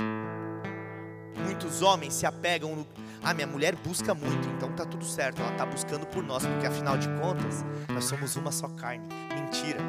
Muitos 1.43 1.81
homens 1.81 2.13
se 2.13 2.25
apegam 2.25 2.75
no. 2.75 2.87
Ah, 3.23 3.33
minha 3.33 3.47
mulher 3.47 3.75
busca 3.75 4.13
muito, 4.13 4.47
então 4.49 4.71
tá 4.73 4.85
tudo 4.85 5.05
certo. 5.05 5.41
Ela 5.41 5.51
tá 5.53 5.65
buscando 5.65 6.05
por 6.07 6.23
nós, 6.23 6.45
porque 6.45 6.65
afinal 6.65 6.97
de 6.97 7.07
contas, 7.19 7.65
nós 7.89 8.05
somos 8.05 8.35
uma 8.35 8.51
só 8.51 8.67
carne. 8.69 9.07
Mentira. 9.33 9.79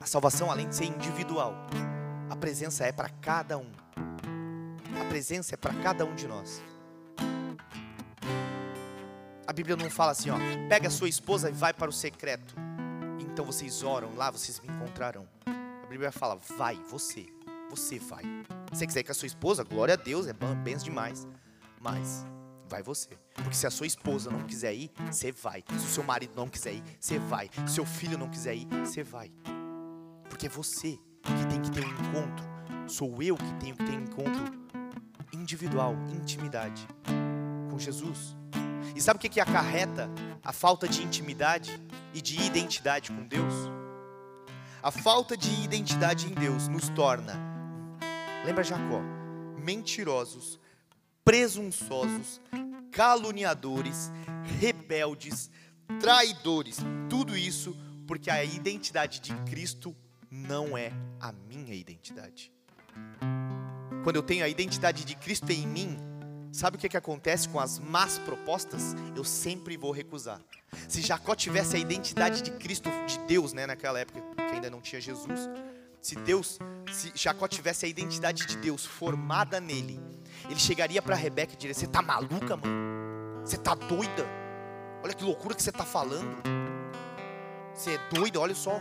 A 0.00 0.06
salvação, 0.06 0.50
além 0.50 0.68
de 0.68 0.76
ser 0.76 0.86
individual, 0.86 1.54
a 2.28 2.36
presença 2.36 2.84
é 2.84 2.92
para 2.92 3.08
cada 3.08 3.58
um. 3.58 3.70
A 5.00 5.04
presença 5.08 5.54
é 5.54 5.56
para 5.56 5.74
cada 5.74 6.04
um 6.04 6.14
de 6.14 6.26
nós. 6.26 6.62
A 9.46 9.52
Bíblia 9.52 9.76
não 9.76 9.90
fala 9.90 10.12
assim, 10.12 10.30
ó, 10.30 10.36
pega 10.68 10.88
a 10.88 10.90
sua 10.90 11.08
esposa 11.08 11.50
e 11.50 11.52
vai 11.52 11.72
para 11.72 11.90
o 11.90 11.92
secreto. 11.92 12.54
Então 13.18 13.44
vocês 13.44 13.82
oram 13.82 14.14
lá, 14.14 14.30
vocês 14.30 14.60
me 14.60 14.68
encontrarão. 14.68 15.26
A 15.44 15.86
Bíblia 15.86 16.12
fala, 16.12 16.38
vai, 16.56 16.76
você, 16.88 17.26
você 17.68 17.98
vai. 17.98 18.22
Se 18.72 18.78
você 18.78 18.86
quiser 18.86 19.00
ir 19.00 19.04
com 19.04 19.12
a 19.12 19.14
sua 19.14 19.26
esposa, 19.26 19.64
glória 19.64 19.94
a 19.94 19.96
Deus, 19.96 20.26
é 20.26 20.32
bem 20.32 20.76
demais. 20.76 21.26
Mas 21.80 22.24
vai 22.68 22.82
você. 22.82 23.08
Porque 23.34 23.56
se 23.56 23.66
a 23.66 23.70
sua 23.70 23.86
esposa 23.86 24.30
não 24.30 24.44
quiser 24.44 24.72
ir, 24.72 24.92
você 25.10 25.32
vai. 25.32 25.64
Se 25.68 25.84
o 25.84 25.88
seu 25.88 26.04
marido 26.04 26.34
não 26.36 26.48
quiser 26.48 26.74
ir, 26.74 26.82
você 27.00 27.18
vai. 27.18 27.50
Se 27.52 27.64
o 27.64 27.68
seu 27.68 27.84
filho 27.84 28.16
não 28.16 28.28
quiser 28.28 28.54
ir, 28.54 28.66
você 28.66 29.02
vai. 29.02 29.32
Porque 30.28 30.46
é 30.46 30.48
você 30.48 30.98
que 31.22 31.46
tem 31.48 31.60
que 31.60 31.70
ter 31.70 31.84
um 31.84 31.90
encontro. 31.90 32.44
Sou 32.86 33.20
eu 33.22 33.36
que 33.36 33.54
tenho 33.54 33.74
que 33.74 33.84
ter 33.84 33.92
um 33.92 34.02
encontro 34.02 34.44
individual, 35.32 35.94
intimidade 36.12 36.86
com 37.68 37.78
Jesus. 37.78 38.36
E 38.94 39.00
sabe 39.00 39.18
o 39.18 39.20
que, 39.20 39.28
que 39.28 39.40
acarreta 39.40 40.08
a 40.44 40.52
falta 40.52 40.86
de 40.88 41.02
intimidade 41.02 41.80
e 42.14 42.22
de 42.22 42.40
identidade 42.40 43.10
com 43.10 43.26
Deus? 43.26 43.54
A 44.82 44.90
falta 44.90 45.36
de 45.36 45.62
identidade 45.62 46.26
em 46.26 46.34
Deus 46.34 46.68
nos 46.68 46.88
torna, 46.90 47.49
lembra 48.44 48.64
Jacó, 48.64 49.00
mentirosos, 49.58 50.58
presunçosos, 51.24 52.40
caluniadores, 52.90 54.10
rebeldes, 54.58 55.50
traidores. 56.00 56.78
Tudo 57.08 57.36
isso 57.36 57.76
porque 58.06 58.30
a 58.30 58.42
identidade 58.42 59.20
de 59.20 59.34
Cristo 59.48 59.94
não 60.30 60.76
é 60.76 60.92
a 61.20 61.32
minha 61.32 61.74
identidade. 61.74 62.52
Quando 64.02 64.16
eu 64.16 64.22
tenho 64.22 64.44
a 64.44 64.48
identidade 64.48 65.04
de 65.04 65.14
Cristo 65.14 65.50
em 65.50 65.66
mim, 65.66 65.96
sabe 66.50 66.76
o 66.76 66.80
que, 66.80 66.88
que 66.88 66.96
acontece 66.96 67.48
com 67.48 67.60
as 67.60 67.78
más 67.78 68.18
propostas? 68.18 68.94
Eu 69.14 69.24
sempre 69.24 69.76
vou 69.76 69.92
recusar. 69.92 70.40
Se 70.88 71.02
Jacó 71.02 71.34
tivesse 71.34 71.76
a 71.76 71.78
identidade 71.78 72.42
de 72.42 72.50
Cristo, 72.52 72.88
de 73.06 73.18
Deus, 73.26 73.52
né, 73.52 73.66
naquela 73.66 74.00
época 74.00 74.20
que 74.34 74.54
ainda 74.54 74.70
não 74.70 74.80
tinha 74.80 75.00
Jesus, 75.00 75.48
se 76.00 76.14
Deus, 76.16 76.58
se 76.90 77.12
Jacó 77.14 77.46
tivesse 77.46 77.84
a 77.84 77.88
identidade 77.88 78.46
de 78.46 78.56
Deus 78.56 78.86
formada 78.86 79.60
nele, 79.60 80.00
ele 80.48 80.58
chegaria 80.58 81.02
para 81.02 81.14
Rebeca 81.14 81.52
e 81.52 81.56
diria: 81.56 81.74
Você 81.74 81.86
tá 81.86 82.00
maluca, 82.00 82.56
mano? 82.56 83.44
Você 83.44 83.58
tá 83.58 83.74
doida? 83.74 84.26
Olha 85.02 85.14
que 85.14 85.24
loucura 85.24 85.54
que 85.54 85.62
você 85.62 85.72
tá 85.72 85.84
falando. 85.84 86.42
Você 87.74 87.94
é 87.94 87.98
doida, 88.14 88.40
olha 88.40 88.54
só. 88.54 88.80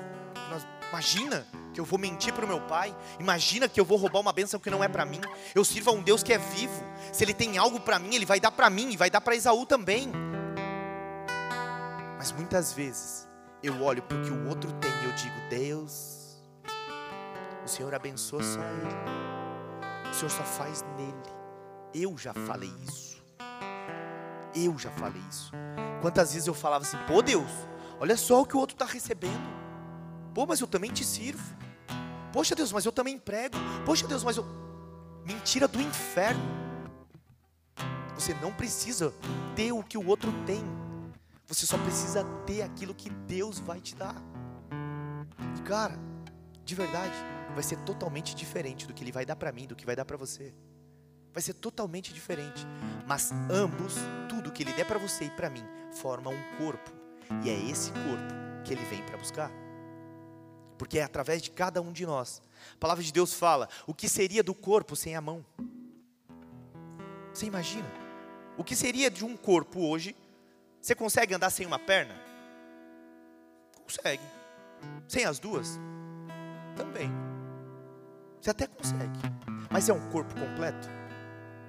Imagina 0.90 1.46
que 1.74 1.80
eu 1.80 1.86
vou 1.86 2.00
mentir 2.00 2.34
para 2.34 2.46
o 2.46 2.48
meu 2.48 2.62
pai. 2.62 2.96
Imagina 3.20 3.70
que 3.70 3.80
eu 3.80 3.86
vou 3.86 3.98
roubar 3.98 4.20
uma 4.20 4.34
bênção 4.34 4.60
que 4.60 4.70
não 4.70 4.84
é 4.84 4.88
para 4.88 5.06
mim. 5.06 5.22
Eu 5.54 5.64
sirvo 5.64 5.92
a 5.92 5.94
um 5.94 6.02
Deus 6.02 6.24
que 6.24 6.34
é 6.34 6.38
vivo. 6.38 6.84
Se 7.14 7.24
ele 7.24 7.34
tem 7.34 7.58
algo 7.58 7.80
para 7.80 8.00
mim, 8.00 8.16
ele 8.16 8.26
vai 8.26 8.40
dar 8.40 8.52
para 8.52 8.70
mim 8.70 8.92
e 8.92 8.98
vai 8.98 9.10
dar 9.10 9.22
para 9.22 9.36
Esaú 9.36 9.66
também. 9.66 10.12
Mas 12.18 12.32
muitas 12.32 12.74
vezes 12.74 13.28
eu 13.62 13.82
olho 13.82 14.02
para 14.02 14.18
o 14.18 14.24
que 14.24 14.32
o 14.32 14.48
outro 14.50 14.72
tem 14.74 14.92
e 15.04 15.06
eu 15.06 15.12
digo: 15.14 15.36
Deus, 15.50 16.19
o 17.70 17.72
Senhor 17.72 17.94
abençoa 17.94 18.42
só 18.42 18.60
ele. 18.60 20.10
O 20.10 20.14
Senhor 20.14 20.32
só 20.32 20.44
faz 20.44 20.84
nele. 20.98 21.14
Eu 21.94 22.18
já 22.18 22.34
falei 22.34 22.74
isso. 22.88 23.24
Eu 24.56 24.76
já 24.80 24.90
falei 24.90 25.22
isso. 25.30 25.52
Quantas 26.02 26.34
vezes 26.34 26.48
eu 26.48 26.54
falava 26.56 26.84
assim: 26.84 26.98
Pô, 27.08 27.22
Deus, 27.22 27.52
olha 28.00 28.18
só 28.18 28.42
o 28.42 28.46
que 28.46 28.58
o 28.58 28.60
outro 28.60 28.74
está 28.74 28.86
recebendo. 28.86 29.48
Pô, 30.34 30.48
mas 30.48 30.60
eu 30.60 30.68
também 30.68 30.92
te 30.92 31.06
sirvo. 31.06 31.44
Poxa 32.34 32.56
Deus, 32.56 32.72
mas 32.72 32.86
eu 32.86 32.92
também 32.92 33.20
prego. 33.20 33.56
Poxa 33.86 34.08
Deus, 34.08 34.24
mas 34.24 34.38
eu. 34.38 34.46
Mentira 35.24 35.68
do 35.68 35.80
inferno. 35.80 36.42
Você 38.16 38.34
não 38.42 38.52
precisa 38.52 39.14
ter 39.56 39.72
o 39.72 39.84
que 39.84 39.98
o 39.98 40.08
outro 40.08 40.32
tem. 40.44 40.64
Você 41.46 41.68
só 41.68 41.78
precisa 41.78 42.24
ter 42.48 42.64
aquilo 42.64 42.96
que 42.96 43.12
Deus 43.12 43.60
vai 43.60 43.80
te 43.80 43.96
dar. 43.96 44.16
Cara, 45.66 46.00
de 46.66 46.76
verdade, 46.76 47.14
vai 47.54 47.64
ser 47.64 47.78
totalmente 47.80 48.36
diferente 48.36 48.88
do 48.88 48.94
que 48.94 49.04
Ele 49.04 49.12
vai 49.12 49.26
dar 49.26 49.36
para 49.36 49.52
mim, 49.52 49.68
do 49.68 49.76
que 49.76 49.86
vai 49.86 49.96
dar 49.96 50.06
para 50.06 50.18
você. 50.18 50.54
Vai 51.34 51.42
ser 51.42 51.54
totalmente 51.54 52.14
diferente. 52.14 52.66
Mas 53.08 53.32
ambos, 53.50 53.96
tudo 54.28 54.52
que 54.52 54.64
Ele 54.64 54.74
der 54.74 54.86
para 54.86 55.00
você 55.00 55.26
e 55.26 55.32
para 55.32 55.50
mim, 55.50 55.64
forma 55.92 56.30
um 56.30 56.58
corpo. 56.58 56.92
E 57.44 57.50
é 57.50 57.70
esse 57.70 57.92
corpo 57.92 58.64
que 58.64 58.74
Ele 58.74 58.84
vem 58.86 59.04
para 59.04 59.18
buscar 59.18 59.52
porque 60.80 60.98
é 60.98 61.04
através 61.04 61.42
de 61.42 61.52
cada 61.52 61.82
um 61.82 61.92
de 61.92 62.06
nós. 62.06 62.42
A 62.74 62.78
palavra 62.80 63.04
de 63.04 63.12
Deus 63.12 63.34
fala: 63.34 63.68
o 63.86 63.94
que 63.94 64.08
seria 64.08 64.42
do 64.42 64.56
corpo 64.56 64.96
sem 64.96 65.14
a 65.14 65.22
mão? 65.22 65.46
Você 67.34 67.46
imagina? 67.46 67.92
O 68.58 68.64
que 68.64 68.76
seria 68.76 69.12
de 69.12 69.24
um 69.24 69.36
corpo 69.36 69.82
hoje? 69.82 70.16
Você 70.82 70.96
consegue 70.96 71.36
andar 71.36 71.50
sem 71.50 71.66
uma 71.66 71.78
perna? 71.78 72.16
Consegue. 73.84 74.24
Sem 75.08 75.26
as 75.26 75.38
duas? 75.38 75.78
Também. 76.78 77.29
Você 78.42 78.50
até 78.52 78.68
consegue. 78.68 79.20
Mas 79.70 79.90
é 79.90 79.94
um 79.94 80.10
corpo 80.10 80.34
completo? 80.34 80.88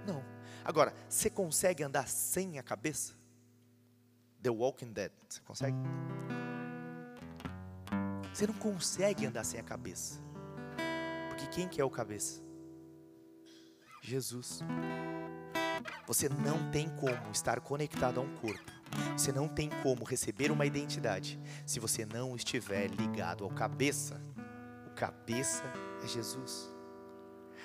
Não. 0.07 0.25
Agora, 0.65 0.95
você 1.09 1.29
consegue 1.29 1.83
andar 1.83 2.09
sem 2.09 2.59
a 2.59 2.63
cabeça? 2.63 3.15
The 4.43 4.51
Walking 4.51 4.93
Dead. 4.93 5.11
Você 5.29 5.41
consegue? 5.41 5.77
Você 8.33 8.47
não 8.47 8.55
consegue 8.55 9.27
andar 9.27 9.45
sem 9.45 9.59
a 9.59 9.63
cabeça. 9.63 10.21
Porque 11.29 11.47
quem 11.49 11.69
que 11.69 11.81
é 11.81 11.85
o 11.85 11.91
cabeça? 11.91 12.41
Jesus. 14.03 14.61
Você 16.07 16.29
não 16.29 16.71
tem 16.71 16.89
como 16.97 17.31
estar 17.33 17.61
conectado 17.61 18.21
a 18.21 18.23
um 18.23 18.35
corpo. 18.37 18.71
Você 19.17 19.33
não 19.33 19.49
tem 19.49 19.69
como 19.83 20.05
receber 20.05 20.51
uma 20.51 20.67
identidade 20.67 21.39
se 21.67 21.79
você 21.79 22.05
não 22.07 22.35
estiver 22.35 22.89
ligado 22.89 23.45
ao 23.45 23.51
cabeça. 23.51 24.21
O 24.87 24.91
cabeça 24.95 25.65
é 26.03 26.09
Jesus. 26.09 26.71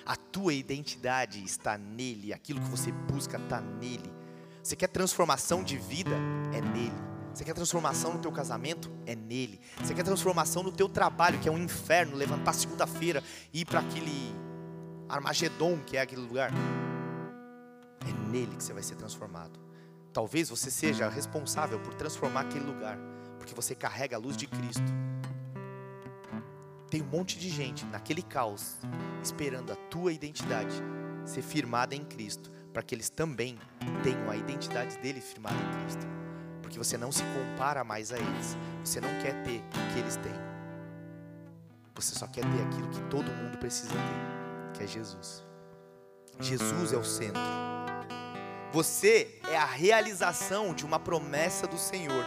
A 0.05 0.15
tua 0.15 0.53
identidade 0.53 1.43
está 1.43 1.77
nele, 1.77 2.33
aquilo 2.33 2.61
que 2.61 2.69
você 2.69 2.91
busca 2.91 3.37
está 3.37 3.59
nele. 3.59 4.13
Você 4.61 4.75
quer 4.75 4.87
transformação 4.87 5.63
de 5.63 5.77
vida? 5.77 6.15
É 6.53 6.61
nele. 6.61 7.05
Você 7.33 7.43
quer 7.43 7.53
transformação 7.53 8.13
no 8.13 8.19
teu 8.19 8.31
casamento? 8.31 8.89
É 9.05 9.15
nele. 9.15 9.59
Você 9.81 9.93
quer 9.93 10.03
transformação 10.03 10.63
no 10.63 10.71
teu 10.71 10.87
trabalho, 10.87 11.39
que 11.39 11.49
é 11.49 11.51
um 11.51 11.57
inferno, 11.57 12.15
levantar 12.15 12.53
segunda-feira 12.53 13.23
e 13.53 13.61
ir 13.61 13.65
para 13.65 13.79
aquele 13.79 14.33
Armagedon, 15.09 15.77
que 15.85 15.97
é 15.97 16.01
aquele 16.01 16.21
lugar? 16.21 16.51
É 18.07 18.31
nele 18.31 18.55
que 18.55 18.63
você 18.63 18.73
vai 18.73 18.83
ser 18.83 18.95
transformado. 18.95 19.59
Talvez 20.13 20.49
você 20.49 20.71
seja 20.71 21.09
responsável 21.09 21.79
por 21.79 21.93
transformar 21.93 22.41
aquele 22.41 22.65
lugar, 22.65 22.97
porque 23.37 23.53
você 23.53 23.75
carrega 23.75 24.15
a 24.15 24.19
luz 24.19 24.37
de 24.37 24.47
Cristo. 24.47 24.93
Tem 26.95 27.01
um 27.01 27.07
monte 27.07 27.37
de 27.37 27.49
gente 27.49 27.83
naquele 27.87 28.21
caos 28.21 28.77
esperando 29.21 29.73
a 29.73 29.75
tua 29.75 30.13
identidade 30.13 30.73
ser 31.25 31.41
firmada 31.41 31.93
em 31.93 32.05
Cristo, 32.05 32.49
para 32.71 32.81
que 32.81 32.95
eles 32.95 33.09
também 33.09 33.59
tenham 34.01 34.31
a 34.31 34.37
identidade 34.37 34.97
dele 34.99 35.19
firmada 35.19 35.57
em 35.57 35.81
Cristo 35.81 36.07
porque 36.61 36.77
você 36.77 36.97
não 36.97 37.11
se 37.11 37.21
compara 37.21 37.83
mais 37.83 38.13
a 38.13 38.17
eles. 38.17 38.57
Você 38.81 39.01
não 39.01 39.09
quer 39.21 39.43
ter 39.43 39.57
o 39.57 39.93
que 39.93 39.99
eles 39.99 40.15
têm. 40.15 40.31
Você 41.95 42.15
só 42.15 42.27
quer 42.27 42.45
ter 42.45 42.61
aquilo 42.63 42.87
que 42.87 43.01
todo 43.09 43.29
mundo 43.29 43.57
precisa 43.57 43.89
ter, 43.89 44.77
que 44.77 44.83
é 44.85 44.87
Jesus. 44.87 45.43
Jesus 46.39 46.93
é 46.93 46.97
o 46.97 47.03
centro. 47.03 47.41
Você 48.71 49.37
é 49.49 49.57
a 49.57 49.65
realização 49.65 50.73
de 50.73 50.85
uma 50.85 50.97
promessa 50.97 51.67
do 51.67 51.77
Senhor. 51.77 52.23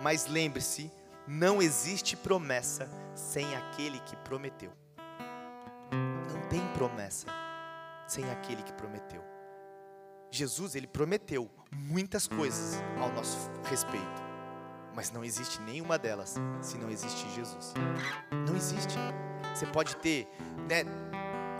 Mas 0.00 0.28
lembre-se, 0.28 0.88
não 1.26 1.60
existe 1.60 2.16
promessa 2.16 2.88
sem 3.14 3.54
aquele 3.54 4.00
que 4.00 4.16
prometeu. 4.16 4.72
Não 5.92 6.48
tem 6.48 6.66
promessa 6.74 7.28
sem 8.06 8.28
aquele 8.30 8.62
que 8.62 8.72
prometeu. 8.72 9.22
Jesus, 10.30 10.74
ele 10.74 10.86
prometeu 10.86 11.48
muitas 11.72 12.26
coisas 12.26 12.82
ao 13.00 13.10
nosso 13.12 13.38
respeito, 13.64 14.22
mas 14.94 15.12
não 15.12 15.24
existe 15.24 15.60
nenhuma 15.62 15.96
delas 15.96 16.34
se 16.60 16.76
não 16.76 16.90
existe 16.90 17.28
Jesus. 17.30 17.72
Não 18.30 18.56
existe. 18.56 18.96
Você 19.54 19.66
pode 19.66 19.96
ter, 19.96 20.28
né? 20.68 20.84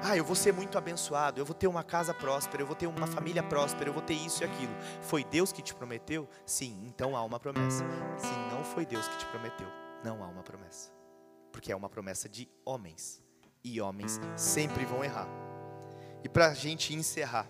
Ah, 0.03 0.17
eu 0.17 0.25
vou 0.25 0.35
ser 0.35 0.53
muito 0.53 0.77
abençoado, 0.77 1.41
eu 1.41 1.47
vou 1.47 1.55
ter 1.55 1.67
uma 1.67 1.83
casa 1.83 2.13
próspera, 2.13 2.63
eu 2.63 2.67
vou 2.67 2.77
ter 2.77 2.87
uma 2.87 3.07
família 3.07 3.43
próspera, 3.43 3.89
eu 3.89 3.93
vou 3.95 4.03
ter 4.03 4.13
isso 4.15 4.43
e 4.43 4.45
aquilo. 4.45 4.75
Foi 5.01 5.25
Deus 5.25 5.51
que 5.51 5.63
te 5.63 5.75
prometeu? 5.75 6.29
Sim, 6.45 6.79
então 6.85 7.17
há 7.17 7.23
uma 7.23 7.41
promessa. 7.41 7.85
Se 8.19 8.55
não 8.55 8.63
foi 8.65 8.85
Deus 8.85 9.07
que 9.09 9.19
te 9.19 9.27
prometeu, 9.27 9.69
não 10.03 10.23
há 10.23 10.27
uma 10.27 10.43
promessa. 10.43 11.04
Porque 11.55 11.71
é 11.71 11.77
uma 11.77 11.89
promessa 11.89 12.29
de 12.29 12.49
homens. 12.65 13.23
E 13.63 13.81
homens 13.81 14.21
sempre 14.37 14.85
vão 14.85 15.05
errar. 15.05 15.29
E 16.25 16.29
para 16.29 16.49
a 16.49 16.55
gente 16.55 16.93
encerrar, 16.93 17.47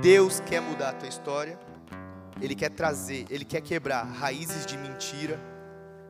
Deus 0.00 0.40
quer 0.40 0.62
mudar 0.62 0.90
a 0.90 0.94
tua 0.94 1.08
história, 1.08 1.58
Ele 2.40 2.54
quer 2.54 2.70
trazer, 2.70 3.26
Ele 3.28 3.44
quer 3.44 3.60
quebrar 3.60 4.04
raízes 4.04 4.64
de 4.64 4.78
mentira, 4.78 5.38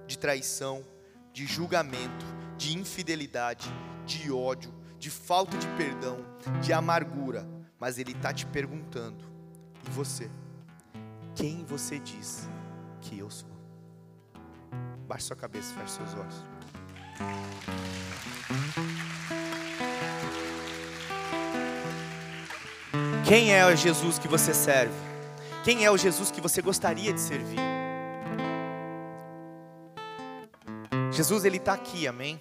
de 0.07 0.17
traição, 0.17 0.85
de 1.33 1.45
julgamento, 1.47 2.25
de 2.57 2.79
infidelidade, 2.79 3.69
de 4.07 4.31
ódio 4.31 4.73
de 5.03 5.11
falta 5.11 5.59
de 5.59 5.67
perdão, 5.77 6.25
de 6.63 6.73
amargura, 6.73 7.45
mas 7.77 7.99
Ele 7.99 8.13
está 8.13 8.33
te 8.33 8.47
perguntando: 8.47 9.25
e 9.85 9.91
você? 9.91 10.31
Quem 11.35 11.65
você 11.65 11.99
diz 11.99 12.49
que 13.01 13.19
eu 13.19 13.29
sou? 13.29 13.51
Baixe 15.09 15.27
sua 15.27 15.35
cabeça, 15.35 15.75
feche 15.75 15.95
seus 15.95 16.15
olhos. 16.15 16.52
Quem 23.25 23.55
é 23.55 23.65
o 23.65 23.75
Jesus 23.75 24.19
que 24.19 24.29
você 24.29 24.53
serve? 24.53 24.93
Quem 25.65 25.85
é 25.85 25.91
o 25.91 25.97
Jesus 25.97 26.31
que 26.31 26.41
você 26.41 26.61
gostaria 26.61 27.13
de 27.13 27.21
servir? 27.21 27.59
Jesus, 31.11 31.45
Ele 31.45 31.57
está 31.59 31.73
aqui, 31.73 32.07
amém? 32.07 32.41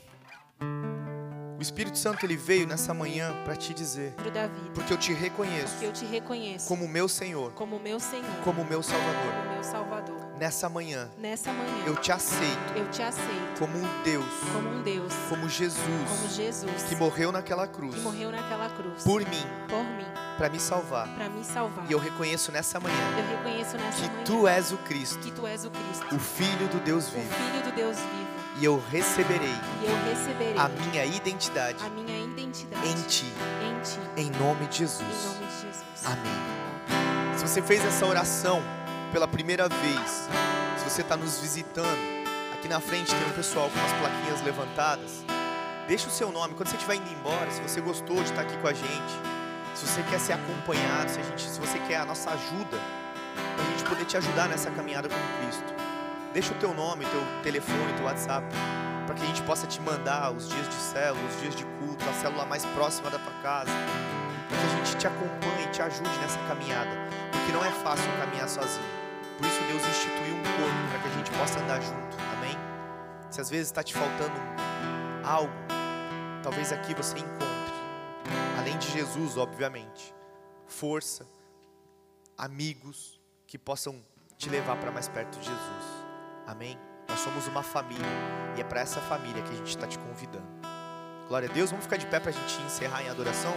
O 1.62 1.70
Espírito 1.72 1.96
Santo 1.96 2.26
ele 2.26 2.36
veio 2.36 2.66
nessa 2.66 2.92
manhã 2.92 3.36
para 3.46 3.56
te 3.56 3.72
dizer, 3.72 4.16
porque 4.74 4.92
eu 4.92 4.98
te 4.98 5.14
reconheço, 5.14 5.76
eu 5.84 5.94
te 5.94 6.04
reconheço 6.06 6.68
como 6.68 6.88
meu 6.88 7.08
Senhor, 7.08 7.52
como 7.52 7.80
meu 7.80 8.00
Senhor, 8.00 8.26
como 8.44 8.66
meu 8.66 8.82
Salvador, 8.82 9.32
como 9.32 9.54
meu 9.54 9.64
Salvador. 9.64 10.18
Nessa 10.40 10.68
manhã, 10.68 11.12
nessa 11.20 11.54
manhã, 11.54 11.84
eu 11.86 11.96
te 11.98 12.12
aceito, 12.12 12.74
eu 12.76 12.90
te 12.90 13.04
aceito 13.04 13.60
como 13.60 13.78
um 13.78 14.04
Deus, 14.04 14.26
como 14.52 14.70
um 14.70 14.82
Deus, 14.82 15.14
como 15.30 15.48
Jesus, 15.48 16.10
como 16.10 16.30
Jesus, 16.30 16.82
que 16.90 16.96
morreu 16.96 17.32
naquela 17.32 17.68
cruz, 17.68 17.94
que 17.94 18.02
morreu 18.02 18.32
naquela 18.32 18.68
cruz, 18.68 19.04
por 19.04 19.22
mim, 19.22 19.46
por 19.70 19.84
mim, 19.84 20.08
para 20.40 20.50
me 20.50 20.60
salvar, 20.60 21.08
para 21.10 21.30
me 21.30 21.44
salvar. 21.46 21.86
E 21.88 21.92
eu 21.92 22.00
reconheço 22.00 22.52
nessa 22.52 22.80
manhã, 22.80 22.96
eu 23.20 23.38
reconheço 23.38 23.78
nessa 23.78 24.02
que 24.02 24.10
manhã, 24.10 24.24
tu 24.24 24.48
és 24.48 24.72
o 24.72 24.78
Cristo, 24.78 25.20
que 25.20 25.32
tu 25.32 25.46
és 25.46 25.64
o 25.64 25.70
Cristo, 25.70 26.16
o 26.16 26.18
Filho 26.20 26.68
do 26.70 26.80
Deus 26.84 27.08
vivo, 27.10 27.30
o 27.30 27.52
Filho 27.52 27.64
do 27.66 27.76
Deus 27.76 27.98
vivo 27.98 28.21
e 28.62 28.66
eu 28.66 28.80
receberei, 28.92 29.50
e 29.82 29.86
eu 29.86 30.04
receberei 30.04 30.56
a 30.56 30.70
minha 30.70 31.04
identidade, 31.04 31.84
a 31.84 31.90
minha 31.90 32.20
identidade 32.20 32.88
em 32.88 33.02
ti, 33.08 33.26
em 33.26 33.82
ti, 33.82 34.00
em 34.16 34.30
nome 34.38 34.68
de 34.68 34.78
Jesus. 34.78 35.02
Em 35.02 35.34
nome 35.34 35.46
de 35.48 35.62
Jesus. 35.62 36.06
Amém. 36.06 37.38
Se 37.40 37.48
você 37.48 37.60
fez 37.60 37.84
essa 37.84 38.06
oração 38.06 38.62
pela 39.12 39.28
primeira 39.28 39.68
vez, 39.68 40.30
se 40.78 40.88
você 40.88 41.02
está 41.02 41.18
nos 41.18 41.40
visitando, 41.40 41.98
aqui 42.54 42.68
na 42.68 42.80
frente 42.80 43.16
tem 43.16 43.28
um 43.28 43.34
pessoal 43.34 43.68
com 43.68 43.80
as 43.80 43.94
plaquinhas 43.94 44.44
levantadas. 44.44 45.26
Deixa 45.88 46.08
o 46.08 46.12
seu 46.12 46.32
nome 46.32 46.54
quando 46.54 46.70
você 46.70 46.76
estiver 46.76 46.98
indo 46.98 47.12
embora. 47.12 47.50
Se 47.50 47.62
você 47.62 47.82
gostou 47.82 48.18
de 48.18 48.30
estar 48.30 48.42
aqui 48.42 48.56
com 48.58 48.68
a 48.68 48.74
gente, 48.74 49.14
se 49.74 49.88
você 49.88 50.04
quer 50.04 50.20
ser 50.20 50.34
acompanhado, 50.34 51.10
se, 51.10 51.20
a 51.20 51.24
gente, 51.24 51.50
se 51.50 51.60
você 51.60 51.80
quer 51.88 51.96
a 51.96 52.06
nossa 52.06 52.30
ajuda, 52.30 52.78
para 53.56 53.66
a 53.66 53.70
gente 53.72 53.84
poder 53.86 54.06
te 54.06 54.18
ajudar 54.18 54.48
nessa 54.48 54.70
caminhada 54.70 55.10
com 55.10 55.16
Cristo. 55.44 55.91
Deixa 56.34 56.54
o 56.54 56.58
teu 56.60 56.74
nome, 56.74 57.06
teu 57.06 57.22
telefone, 57.44 57.94
teu 57.98 58.06
WhatsApp, 58.06 58.48
para 59.06 59.16
que 59.16 59.24
a 59.24 59.26
gente 59.26 59.42
possa 59.44 59.68
te 59.68 59.82
mandar 59.82 60.32
os 60.32 60.48
dias 60.48 60.68
de 60.70 60.76
célula, 60.76 61.28
os 61.28 61.42
dias 61.42 61.54
de 61.54 61.66
culto, 61.66 62.10
a 62.10 62.14
célula 62.14 62.46
mais 62.46 62.66
próxima 62.68 63.10
da 63.10 63.20
tua 63.20 63.34
casa, 63.42 63.72
para 64.48 64.58
que 64.58 64.66
a 64.66 64.76
gente 64.78 64.98
te 64.98 65.08
acompanhe, 65.08 65.68
te 65.74 65.82
ajude 65.82 66.18
nessa 66.20 66.40
caminhada, 66.48 66.90
porque 67.32 67.52
não 67.52 67.66
é 67.66 67.72
fácil 67.84 68.10
caminhar 68.18 68.48
sozinho. 68.48 69.02
Por 69.38 69.46
isso 69.46 69.60
Deus 69.64 69.84
instituiu 69.86 70.36
um 70.36 70.44
corpo 70.44 70.90
para 70.90 71.00
que 71.00 71.08
a 71.10 71.18
gente 71.18 71.32
possa 71.32 71.60
andar 71.60 71.82
junto. 71.82 72.18
Amém? 72.38 72.58
Se 73.30 73.42
às 73.42 73.50
vezes 73.50 73.68
está 73.68 73.84
te 73.84 73.94
faltando 73.94 74.40
algo, 75.26 75.54
talvez 76.42 76.72
aqui 76.72 76.94
você 76.94 77.18
encontre, 77.18 77.76
além 78.58 78.78
de 78.78 78.90
Jesus, 78.90 79.36
obviamente, 79.36 80.16
força, 80.66 81.28
amigos 82.38 83.20
que 83.46 83.58
possam 83.58 84.02
te 84.38 84.50
levar 84.50 84.78
para 84.78 84.92
mais 84.92 85.10
perto 85.10 85.38
de 85.38 85.46
Jesus. 85.46 86.01
Amém? 86.48 86.78
Nós 87.08 87.20
somos 87.20 87.48
uma 87.48 87.64
família 87.64 88.06
e 88.58 88.62
é 88.62 88.64
para 88.64 88.82
essa 88.82 89.00
família 89.02 89.42
que 89.44 89.52
a 89.52 89.56
gente 89.56 89.70
está 89.70 89.88
te 89.88 89.98
convidando. 90.00 90.48
Glória 91.28 91.50
a 91.50 91.52
Deus, 91.52 91.70
vamos 91.70 91.86
ficar 91.86 91.98
de 91.98 92.06
pé 92.08 92.20
para 92.20 92.30
a 92.30 92.34
gente 92.34 92.62
encerrar 92.64 93.04
em 93.04 93.10
adoração? 93.10 93.54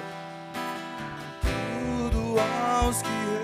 Tudo 1.41 2.37
aos 2.39 3.03
que 3.03 3.35